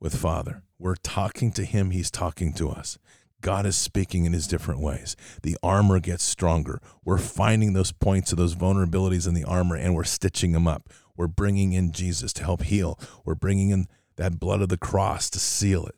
with 0.00 0.14
Father, 0.14 0.62
we're 0.78 0.96
talking 0.96 1.50
to 1.52 1.64
Him, 1.64 1.90
He's 1.90 2.10
talking 2.10 2.52
to 2.54 2.68
us. 2.68 2.98
God 3.40 3.66
is 3.66 3.76
speaking 3.76 4.24
in 4.24 4.32
his 4.32 4.48
different 4.48 4.80
ways. 4.80 5.14
The 5.42 5.56
armor 5.62 6.00
gets 6.00 6.24
stronger. 6.24 6.80
We're 7.04 7.18
finding 7.18 7.72
those 7.72 7.92
points 7.92 8.32
of 8.32 8.38
those 8.38 8.56
vulnerabilities 8.56 9.28
in 9.28 9.34
the 9.34 9.44
armor 9.44 9.76
and 9.76 9.94
we're 9.94 10.04
stitching 10.04 10.52
them 10.52 10.66
up. 10.66 10.88
We're 11.16 11.28
bringing 11.28 11.72
in 11.72 11.92
Jesus 11.92 12.32
to 12.34 12.44
help 12.44 12.62
heal. 12.62 12.98
We're 13.24 13.34
bringing 13.34 13.70
in 13.70 13.86
that 14.16 14.40
blood 14.40 14.60
of 14.60 14.68
the 14.68 14.76
cross 14.76 15.30
to 15.30 15.38
seal 15.38 15.86
it. 15.86 15.94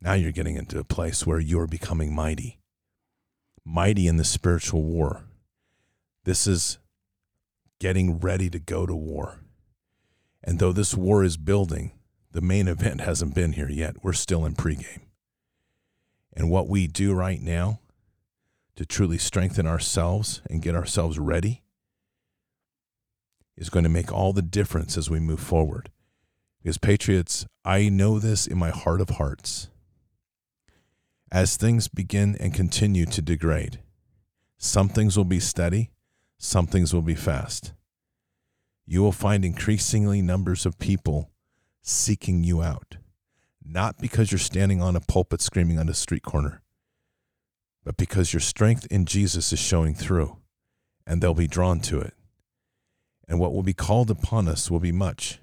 Now 0.00 0.14
you're 0.14 0.32
getting 0.32 0.56
into 0.56 0.78
a 0.78 0.84
place 0.84 1.26
where 1.26 1.38
you're 1.38 1.66
becoming 1.66 2.14
mighty, 2.14 2.58
mighty 3.64 4.06
in 4.08 4.16
the 4.16 4.24
spiritual 4.24 4.82
war. 4.82 5.24
This 6.24 6.46
is 6.46 6.78
getting 7.78 8.18
ready 8.18 8.50
to 8.50 8.58
go 8.58 8.86
to 8.86 8.94
war. 8.94 9.40
And 10.42 10.58
though 10.58 10.72
this 10.72 10.94
war 10.94 11.22
is 11.22 11.36
building, 11.36 11.92
the 12.32 12.40
main 12.40 12.66
event 12.66 13.02
hasn't 13.02 13.34
been 13.34 13.52
here 13.52 13.68
yet. 13.68 14.02
We're 14.02 14.12
still 14.12 14.44
in 14.44 14.54
pregame. 14.54 15.01
And 16.34 16.50
what 16.50 16.68
we 16.68 16.86
do 16.86 17.14
right 17.14 17.40
now 17.40 17.80
to 18.76 18.86
truly 18.86 19.18
strengthen 19.18 19.66
ourselves 19.66 20.40
and 20.48 20.62
get 20.62 20.74
ourselves 20.74 21.18
ready 21.18 21.62
is 23.56 23.70
going 23.70 23.84
to 23.84 23.90
make 23.90 24.10
all 24.10 24.32
the 24.32 24.42
difference 24.42 24.96
as 24.96 25.10
we 25.10 25.20
move 25.20 25.40
forward. 25.40 25.90
Because, 26.62 26.78
Patriots, 26.78 27.46
I 27.64 27.88
know 27.88 28.18
this 28.18 28.46
in 28.46 28.56
my 28.56 28.70
heart 28.70 29.00
of 29.00 29.10
hearts. 29.10 29.68
As 31.30 31.56
things 31.56 31.88
begin 31.88 32.36
and 32.40 32.54
continue 32.54 33.06
to 33.06 33.22
degrade, 33.22 33.80
some 34.58 34.88
things 34.88 35.16
will 35.16 35.24
be 35.24 35.40
steady, 35.40 35.90
some 36.38 36.66
things 36.66 36.94
will 36.94 37.02
be 37.02 37.14
fast. 37.14 37.72
You 38.86 39.02
will 39.02 39.12
find 39.12 39.44
increasingly 39.44 40.22
numbers 40.22 40.66
of 40.66 40.78
people 40.78 41.30
seeking 41.82 42.44
you 42.44 42.62
out, 42.62 42.96
not 43.64 43.98
because 43.98 44.30
you're 44.30 44.38
standing 44.38 44.80
on 44.80 44.96
a 44.96 45.00
pulpit 45.00 45.40
screaming 45.40 45.78
on 45.78 45.88
a 45.88 45.94
street 45.94 46.22
corner, 46.22 46.62
but 47.84 47.96
because 47.96 48.32
your 48.32 48.40
strength 48.40 48.86
in 48.90 49.04
Jesus 49.06 49.52
is 49.52 49.58
showing 49.58 49.94
through, 49.94 50.38
and 51.06 51.20
they'll 51.20 51.34
be 51.34 51.46
drawn 51.48 51.80
to 51.80 52.00
it. 52.00 52.14
And 53.28 53.38
what 53.38 53.52
will 53.52 53.62
be 53.62 53.74
called 53.74 54.10
upon 54.10 54.48
us 54.48 54.70
will 54.70 54.80
be 54.80 54.92
much. 54.92 55.40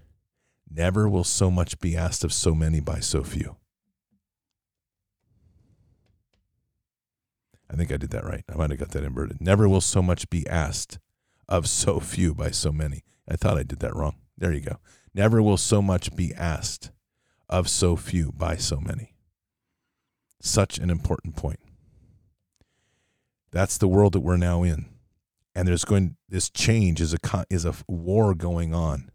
Never 0.70 1.10
will 1.10 1.24
so 1.24 1.50
much 1.50 1.80
be 1.80 1.98
asked 1.98 2.24
of 2.24 2.32
so 2.32 2.54
many 2.54 2.80
by 2.80 3.00
so 3.00 3.24
few. 3.24 3.58
I 7.72 7.76
think 7.76 7.92
I 7.92 7.98
did 7.98 8.12
that 8.12 8.26
right. 8.26 8.44
I 8.52 8.56
might 8.56 8.70
have 8.70 8.80
got 8.80 8.92
that 8.92 9.04
inverted. 9.04 9.42
Never 9.42 9.68
will 9.68 9.82
so 9.82 10.02
much 10.02 10.30
be 10.30 10.48
asked 10.48 11.00
of 11.48 11.68
so 11.68 12.00
few 12.00 12.34
by 12.34 12.52
so 12.52 12.72
many. 12.72 13.04
I 13.28 13.36
thought 13.36 13.58
I 13.58 13.64
did 13.64 13.80
that 13.80 13.96
wrong. 13.96 14.16
There 14.38 14.54
you 14.54 14.62
go. 14.62 14.78
Never 15.14 15.42
will 15.42 15.58
so 15.58 15.82
much 15.82 16.16
be 16.16 16.34
asked 16.34 16.92
of 17.50 17.68
so 17.68 17.96
few 17.96 18.32
by 18.32 18.56
so 18.56 18.80
many. 18.80 19.14
Such 20.42 20.78
an 20.78 20.90
important 20.90 21.36
point. 21.36 21.60
That's 23.52 23.78
the 23.78 23.88
world 23.88 24.14
that 24.14 24.20
we're 24.20 24.38
now 24.38 24.64
in. 24.64 24.86
And 25.56 25.68
there's 25.68 25.86
going 25.86 26.16
this 26.30 26.50
change 26.50 27.02
is 27.02 27.14
a 27.14 27.46
is 27.50 27.66
a 27.66 27.74
war 27.88 28.36
going 28.36 28.74
on. 28.74 29.10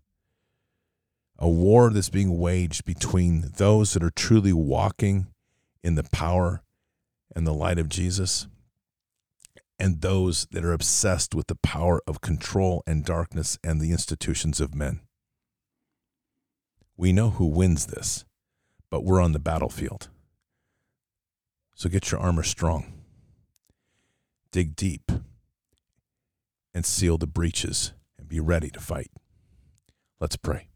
A 1.38 1.48
war 1.48 1.90
that's 1.90 2.10
being 2.10 2.38
waged 2.38 2.84
between 2.84 3.52
those 3.56 3.94
that 3.94 4.02
are 4.02 4.10
truly 4.10 4.52
walking 4.52 5.28
in 5.82 5.94
the 5.94 6.04
power 6.04 6.62
and 7.34 7.46
the 7.46 7.54
light 7.54 7.78
of 7.78 7.88
Jesus 7.88 8.46
and 9.78 10.00
those 10.00 10.46
that 10.52 10.64
are 10.64 10.72
obsessed 10.72 11.34
with 11.34 11.48
the 11.48 11.56
power 11.56 12.00
of 12.06 12.20
control 12.20 12.82
and 12.86 13.04
darkness 13.04 13.58
and 13.64 13.80
the 13.80 13.90
institutions 13.90 14.60
of 14.60 14.74
men. 14.74 15.00
We 16.96 17.12
know 17.12 17.30
who 17.30 17.46
wins 17.46 17.86
this, 17.86 18.24
but 18.90 19.04
we're 19.04 19.20
on 19.20 19.32
the 19.32 19.38
battlefield. 19.38 20.08
So 21.74 21.88
get 21.88 22.10
your 22.10 22.20
armor 22.20 22.44
strong, 22.44 22.92
dig 24.52 24.76
deep, 24.76 25.10
and 26.72 26.86
seal 26.86 27.18
the 27.18 27.26
breaches 27.26 27.92
and 28.18 28.28
be 28.28 28.38
ready 28.38 28.70
to 28.70 28.80
fight. 28.80 29.10
Let's 30.20 30.36
pray. 30.36 30.68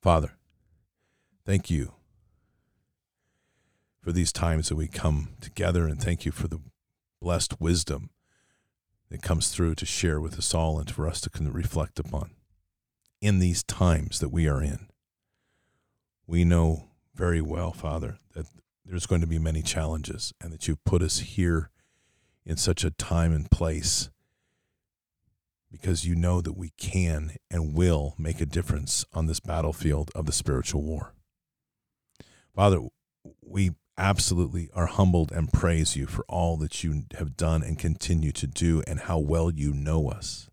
Father, 0.00 0.32
thank 1.44 1.70
you 1.70 1.94
for 4.00 4.12
these 4.12 4.32
times 4.32 4.68
that 4.68 4.76
we 4.76 4.86
come 4.86 5.30
together, 5.40 5.86
and 5.86 6.00
thank 6.00 6.24
you 6.24 6.32
for 6.32 6.48
the 6.48 6.60
blessed 7.20 7.60
wisdom 7.60 8.10
that 9.10 9.22
comes 9.22 9.48
through 9.48 9.74
to 9.74 9.84
share 9.84 10.20
with 10.20 10.38
us 10.38 10.54
all 10.54 10.78
and 10.78 10.90
for 10.90 11.06
us 11.06 11.20
to 11.20 11.30
reflect 11.50 11.98
upon 11.98 12.30
in 13.20 13.38
these 13.38 13.62
times 13.62 14.18
that 14.20 14.30
we 14.30 14.48
are 14.48 14.62
in. 14.62 14.88
We 16.26 16.44
know 16.44 16.88
very 17.14 17.40
well, 17.40 17.72
Father, 17.72 18.18
that 18.34 18.46
there's 18.84 19.06
going 19.06 19.20
to 19.20 19.26
be 19.26 19.38
many 19.38 19.62
challenges 19.62 20.32
and 20.40 20.52
that 20.52 20.66
you've 20.66 20.84
put 20.84 21.02
us 21.02 21.18
here 21.18 21.70
in 22.46 22.56
such 22.56 22.84
a 22.84 22.90
time 22.90 23.32
and 23.32 23.50
place 23.50 24.10
because 25.70 26.04
you 26.04 26.14
know 26.14 26.40
that 26.40 26.56
we 26.56 26.70
can 26.78 27.36
and 27.50 27.74
will 27.74 28.14
make 28.18 28.40
a 28.40 28.46
difference 28.46 29.04
on 29.12 29.26
this 29.26 29.40
battlefield 29.40 30.10
of 30.14 30.26
the 30.26 30.32
spiritual 30.32 30.82
war. 30.82 31.14
Father, 32.54 32.80
we 33.40 33.72
absolutely 33.96 34.70
are 34.74 34.86
humbled 34.86 35.30
and 35.30 35.52
praise 35.52 35.94
you 35.94 36.06
for 36.06 36.24
all 36.28 36.56
that 36.56 36.82
you 36.82 37.04
have 37.18 37.36
done 37.36 37.62
and 37.62 37.78
continue 37.78 38.32
to 38.32 38.46
do 38.46 38.82
and 38.86 39.00
how 39.00 39.18
well 39.18 39.50
you 39.50 39.72
know 39.72 40.08
us. 40.08 40.49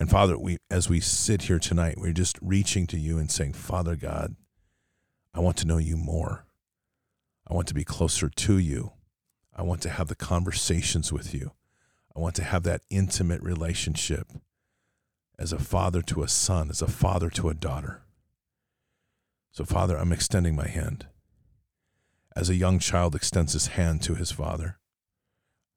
And 0.00 0.08
Father, 0.08 0.38
we 0.38 0.56
as 0.70 0.88
we 0.88 0.98
sit 0.98 1.42
here 1.42 1.58
tonight, 1.58 1.98
we're 1.98 2.14
just 2.14 2.38
reaching 2.40 2.86
to 2.86 2.98
you 2.98 3.18
and 3.18 3.30
saying, 3.30 3.52
Father 3.52 3.96
God, 3.96 4.34
I 5.34 5.40
want 5.40 5.58
to 5.58 5.66
know 5.66 5.76
you 5.76 5.98
more. 5.98 6.46
I 7.46 7.52
want 7.52 7.68
to 7.68 7.74
be 7.74 7.84
closer 7.84 8.30
to 8.30 8.58
you. 8.58 8.92
I 9.54 9.62
want 9.62 9.82
to 9.82 9.90
have 9.90 10.08
the 10.08 10.14
conversations 10.14 11.12
with 11.12 11.34
you. 11.34 11.52
I 12.16 12.20
want 12.20 12.34
to 12.36 12.42
have 12.42 12.62
that 12.62 12.80
intimate 12.88 13.42
relationship 13.42 14.26
as 15.38 15.52
a 15.52 15.58
father 15.58 16.00
to 16.02 16.22
a 16.22 16.28
son, 16.28 16.70
as 16.70 16.80
a 16.80 16.88
father 16.88 17.28
to 17.30 17.50
a 17.50 17.54
daughter. 17.54 18.02
So, 19.52 19.64
Father, 19.64 19.98
I'm 19.98 20.12
extending 20.12 20.56
my 20.56 20.68
hand. 20.68 21.08
As 22.34 22.48
a 22.48 22.54
young 22.54 22.78
child 22.78 23.14
extends 23.14 23.52
his 23.52 23.68
hand 23.68 24.02
to 24.02 24.14
his 24.14 24.32
father, 24.32 24.78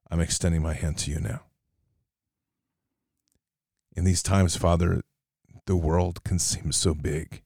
I'm 0.09 0.21
extending 0.21 0.61
my 0.61 0.74
hand 0.74 0.97
to 0.99 1.11
you 1.11 1.19
now. 1.19 1.41
In 3.95 4.05
these 4.05 4.23
times, 4.23 4.55
Father, 4.55 5.01
the 5.67 5.75
world 5.75 6.23
can 6.23 6.39
seem 6.39 6.71
so 6.71 6.95
big, 6.95 7.43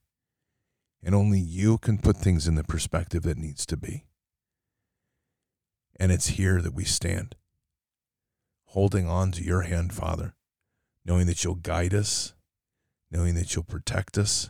and 1.03 1.13
only 1.13 1.39
you 1.39 1.77
can 1.77 1.97
put 1.97 2.17
things 2.17 2.47
in 2.47 2.55
the 2.55 2.63
perspective 2.63 3.23
that 3.23 3.37
needs 3.37 3.65
to 3.65 3.75
be. 3.75 4.05
And 5.99 6.11
it's 6.11 6.27
here 6.27 6.61
that 6.61 6.73
we 6.73 6.85
stand, 6.85 7.35
holding 8.67 9.07
on 9.07 9.31
to 9.33 9.43
your 9.43 9.63
hand, 9.63 9.93
Father, 9.93 10.35
knowing 11.03 11.27
that 11.27 11.43
you'll 11.43 11.55
guide 11.55 11.93
us, 11.93 12.33
knowing 13.11 13.35
that 13.35 13.53
you'll 13.53 13.63
protect 13.63 14.17
us, 14.17 14.49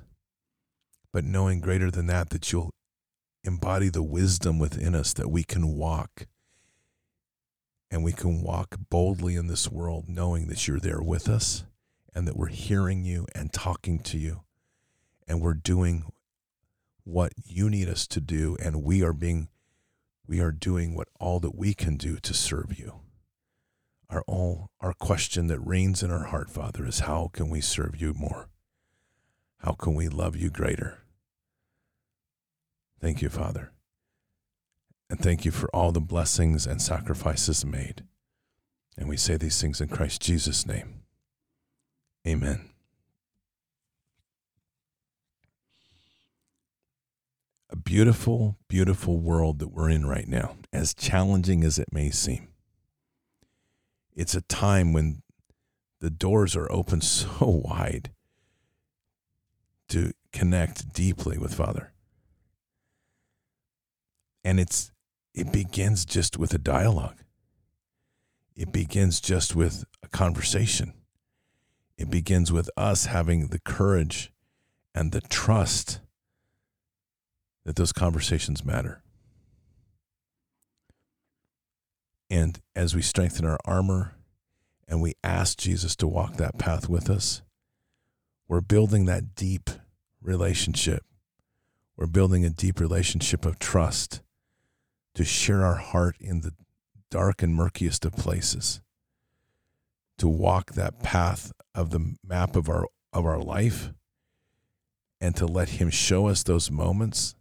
but 1.11 1.23
knowing 1.23 1.61
greater 1.61 1.89
than 1.89 2.05
that, 2.07 2.29
that 2.29 2.51
you'll 2.51 2.69
embody 3.43 3.89
the 3.89 4.03
wisdom 4.03 4.59
within 4.59 4.93
us 4.93 5.13
that 5.13 5.29
we 5.29 5.43
can 5.43 5.75
walk 5.75 6.27
and 7.89 8.03
we 8.03 8.11
can 8.11 8.41
walk 8.41 8.75
boldly 8.89 9.35
in 9.35 9.47
this 9.47 9.71
world 9.71 10.05
knowing 10.09 10.47
that 10.47 10.67
you're 10.67 10.79
there 10.79 11.01
with 11.01 11.29
us 11.29 11.63
and 12.17 12.27
that 12.27 12.37
we're 12.37 12.47
hearing 12.47 13.05
you 13.05 13.27
and 13.35 13.53
talking 13.53 13.99
to 13.99 14.17
you 14.17 14.41
and 15.27 15.41
we're 15.41 15.53
doing 15.53 16.11
what 17.03 17.33
you 17.45 17.69
need 17.69 17.87
us 17.87 18.07
to 18.07 18.19
do 18.21 18.57
and 18.61 18.83
we 18.83 19.03
are 19.03 19.13
being 19.13 19.49
we 20.27 20.41
are 20.41 20.51
doing 20.51 20.95
what 20.95 21.07
all 21.19 21.39
that 21.39 21.55
we 21.55 21.73
can 21.73 21.97
do 21.97 22.17
to 22.17 22.33
serve 22.33 22.77
you 22.77 23.01
our 24.09 24.23
all 24.27 24.71
our 24.81 24.93
question 24.93 25.47
that 25.47 25.59
reigns 25.59 26.03
in 26.03 26.11
our 26.11 26.25
heart 26.25 26.49
father 26.49 26.85
is 26.85 27.01
how 27.01 27.29
can 27.33 27.49
we 27.49 27.61
serve 27.61 28.01
you 28.01 28.13
more 28.13 28.49
How 29.59 29.73
can 29.73 29.95
we 29.95 30.07
love 30.07 30.35
you 30.35 30.49
greater? 30.49 30.99
Thank 33.01 33.21
you, 33.21 33.29
Father. 33.29 33.71
And 35.09 35.19
thank 35.19 35.45
you 35.45 35.51
for 35.51 35.69
all 35.73 35.91
the 35.91 36.01
blessings 36.01 36.67
and 36.67 36.81
sacrifices 36.81 37.65
made. 37.65 38.03
And 38.97 39.07
we 39.07 39.17
say 39.17 39.37
these 39.37 39.61
things 39.61 39.81
in 39.81 39.89
Christ 39.89 40.21
Jesus' 40.21 40.65
name. 40.65 41.01
Amen. 42.27 42.59
A 47.69 47.77
beautiful, 47.77 48.57
beautiful 48.67 49.17
world 49.17 49.59
that 49.59 49.69
we're 49.69 49.89
in 49.89 50.05
right 50.05 50.27
now, 50.27 50.57
as 50.73 50.93
challenging 50.93 51.63
as 51.63 51.79
it 51.79 51.93
may 51.93 52.09
seem. 52.09 52.49
It's 54.13 54.35
a 54.35 54.41
time 54.41 54.91
when 54.91 55.21
the 56.01 56.09
doors 56.09 56.53
are 56.57 56.69
open 56.69 56.99
so 57.01 57.61
wide 57.63 58.11
to 59.87 60.11
connect 60.33 60.91
deeply 60.91 61.37
with 61.37 61.53
Father. 61.53 61.93
And 64.43 64.59
it's 64.59 64.91
it 65.33 65.53
begins 65.53 66.03
just 66.03 66.37
with 66.37 66.53
a 66.53 66.57
dialogue. 66.57 67.19
It 68.53 68.73
begins 68.73 69.21
just 69.21 69.55
with 69.55 69.85
a 70.03 70.09
conversation. 70.09 70.96
It 71.97 72.09
begins 72.09 72.51
with 72.51 72.69
us 72.77 73.05
having 73.05 73.47
the 73.47 73.59
courage 73.59 74.31
and 74.93 75.11
the 75.11 75.21
trust 75.21 75.99
that 77.65 77.75
those 77.75 77.91
conversations 77.91 78.63
matter. 78.63 79.01
And 82.29 82.59
as 82.75 82.93
we 82.95 83.01
strengthen 83.01 83.45
our 83.45 83.59
armor 83.65 84.15
and 84.87 85.01
we 85.01 85.15
ask 85.23 85.57
Jesus 85.57 85.95
to 85.97 86.07
walk 86.07 86.37
that 86.37 86.57
path 86.57 86.87
with 86.87 87.09
us, 87.09 87.41
we're 88.47 88.61
building 88.61 89.05
that 89.05 89.35
deep 89.35 89.69
relationship. 90.21 91.03
We're 91.95 92.07
building 92.07 92.45
a 92.45 92.49
deep 92.49 92.79
relationship 92.79 93.45
of 93.45 93.59
trust 93.59 94.21
to 95.15 95.25
share 95.25 95.65
our 95.65 95.75
heart 95.75 96.15
in 96.19 96.41
the 96.41 96.53
dark 97.09 97.41
and 97.41 97.55
murkiest 97.55 98.05
of 98.05 98.13
places, 98.13 98.81
to 100.17 100.27
walk 100.27 100.73
that 100.73 100.99
path 101.01 101.51
of 101.75 101.91
the 101.91 102.15
map 102.23 102.55
of 102.55 102.69
our 102.69 102.87
of 103.13 103.25
our 103.25 103.39
life 103.39 103.91
and 105.19 105.35
to 105.35 105.45
let 105.45 105.69
him 105.69 105.89
show 105.89 106.27
us 106.27 106.43
those 106.43 106.69
moments 106.69 107.35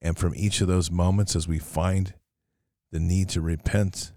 and 0.00 0.16
from 0.16 0.32
each 0.34 0.60
of 0.60 0.68
those 0.68 0.90
moments 0.90 1.36
as 1.36 1.46
we 1.46 1.58
find 1.58 2.14
the 2.90 3.00
need 3.00 3.28
to 3.28 3.40
repent 3.40 4.12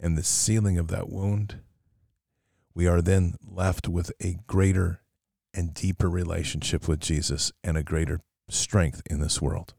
and 0.00 0.18
the 0.18 0.22
sealing 0.22 0.78
of 0.78 0.88
that 0.88 1.08
wound 1.08 1.60
we 2.74 2.86
are 2.86 3.02
then 3.02 3.34
left 3.46 3.88
with 3.88 4.12
a 4.20 4.38
greater 4.46 5.02
and 5.54 5.74
deeper 5.74 6.08
relationship 6.08 6.88
with 6.88 7.00
Jesus 7.00 7.52
and 7.62 7.76
a 7.76 7.82
greater 7.82 8.20
strength 8.48 9.02
in 9.06 9.20
this 9.20 9.42
world. 9.42 9.74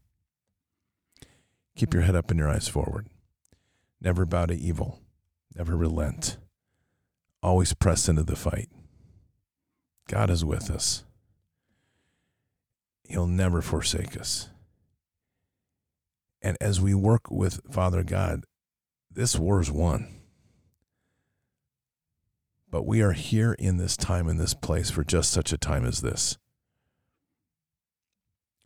Keep 1.75 1.93
your 1.93 2.03
head 2.03 2.15
up 2.15 2.29
and 2.29 2.39
your 2.39 2.49
eyes 2.49 2.67
forward. 2.67 3.07
Never 3.99 4.25
bow 4.25 4.45
to 4.47 4.53
evil. 4.53 5.02
Never 5.55 5.75
relent. 5.75 6.37
Always 7.41 7.73
press 7.73 8.09
into 8.09 8.23
the 8.23 8.35
fight. 8.35 8.69
God 10.07 10.29
is 10.29 10.43
with 10.43 10.71
us. 10.71 11.03
He'll 13.07 13.27
never 13.27 13.61
forsake 13.61 14.17
us. 14.17 14.49
And 16.41 16.57
as 16.59 16.81
we 16.81 16.93
work 16.93 17.29
with 17.29 17.61
Father 17.71 18.03
God, 18.03 18.43
this 19.11 19.37
war 19.37 19.61
is 19.61 19.71
won. 19.71 20.07
But 22.69 22.87
we 22.87 23.01
are 23.01 23.11
here 23.11 23.53
in 23.53 23.77
this 23.77 23.95
time, 23.95 24.27
in 24.27 24.37
this 24.37 24.55
place, 24.55 24.89
for 24.89 25.03
just 25.03 25.31
such 25.31 25.53
a 25.53 25.57
time 25.57 25.85
as 25.85 26.01
this. 26.01 26.37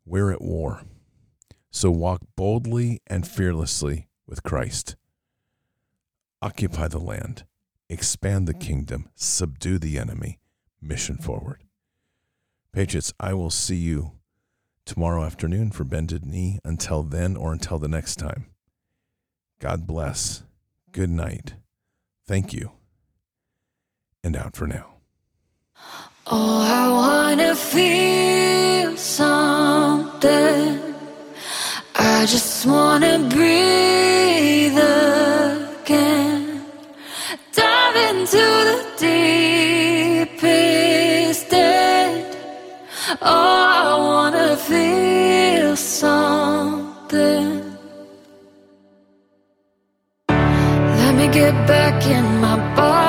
We're 0.06 0.32
at 0.32 0.42
war. 0.42 0.84
So 1.70 1.92
walk 1.92 2.22
boldly 2.38 3.02
and 3.06 3.28
fearlessly 3.28 4.08
with 4.26 4.44
Christ. 4.44 4.96
Occupy 6.42 6.88
the 6.88 7.00
land, 7.00 7.46
expand 7.90 8.48
the 8.48 8.54
kingdom, 8.54 9.10
subdue 9.16 9.80
the 9.80 9.98
enemy, 9.98 10.40
mission 10.80 11.18
forward. 11.18 11.64
Patriots, 12.72 13.12
I 13.20 13.34
will 13.34 13.50
see 13.50 13.78
you 13.78 14.12
tomorrow 14.86 15.24
afternoon 15.24 15.72
for 15.72 15.84
Bended 15.84 16.26
Knee. 16.26 16.60
Until 16.64 17.02
then, 17.02 17.36
or 17.36 17.52
until 17.52 17.80
the 17.80 17.88
next 17.88 18.18
time, 18.18 18.46
God 19.60 19.88
bless. 19.88 20.44
Good 20.92 21.10
night. 21.10 21.56
Thank 22.28 22.54
you 22.54 22.72
and 24.24 24.36
out 24.36 24.56
for 24.56 24.68
now. 24.68 24.98
Oh, 26.28 26.62
I 26.62 26.90
wanna 26.92 27.56
feel 27.56 28.96
something. 28.96 30.94
I 31.96 32.26
just 32.28 32.66
wanna 32.66 33.28
breathe 33.30 34.78
again. 35.88 36.66
Dive 37.54 37.96
into 38.10 38.46
the 38.70 38.80
deepest 40.28 41.54
end. 41.54 42.36
Oh, 43.22 43.26
I 43.26 43.96
wanna 43.98 44.58
feel 44.58 45.76
something. 45.78 47.52
Let 51.00 51.16
me 51.16 51.28
get 51.30 51.54
back 51.68 52.06
in 52.06 52.42
my 52.42 52.58
body. 52.76 53.07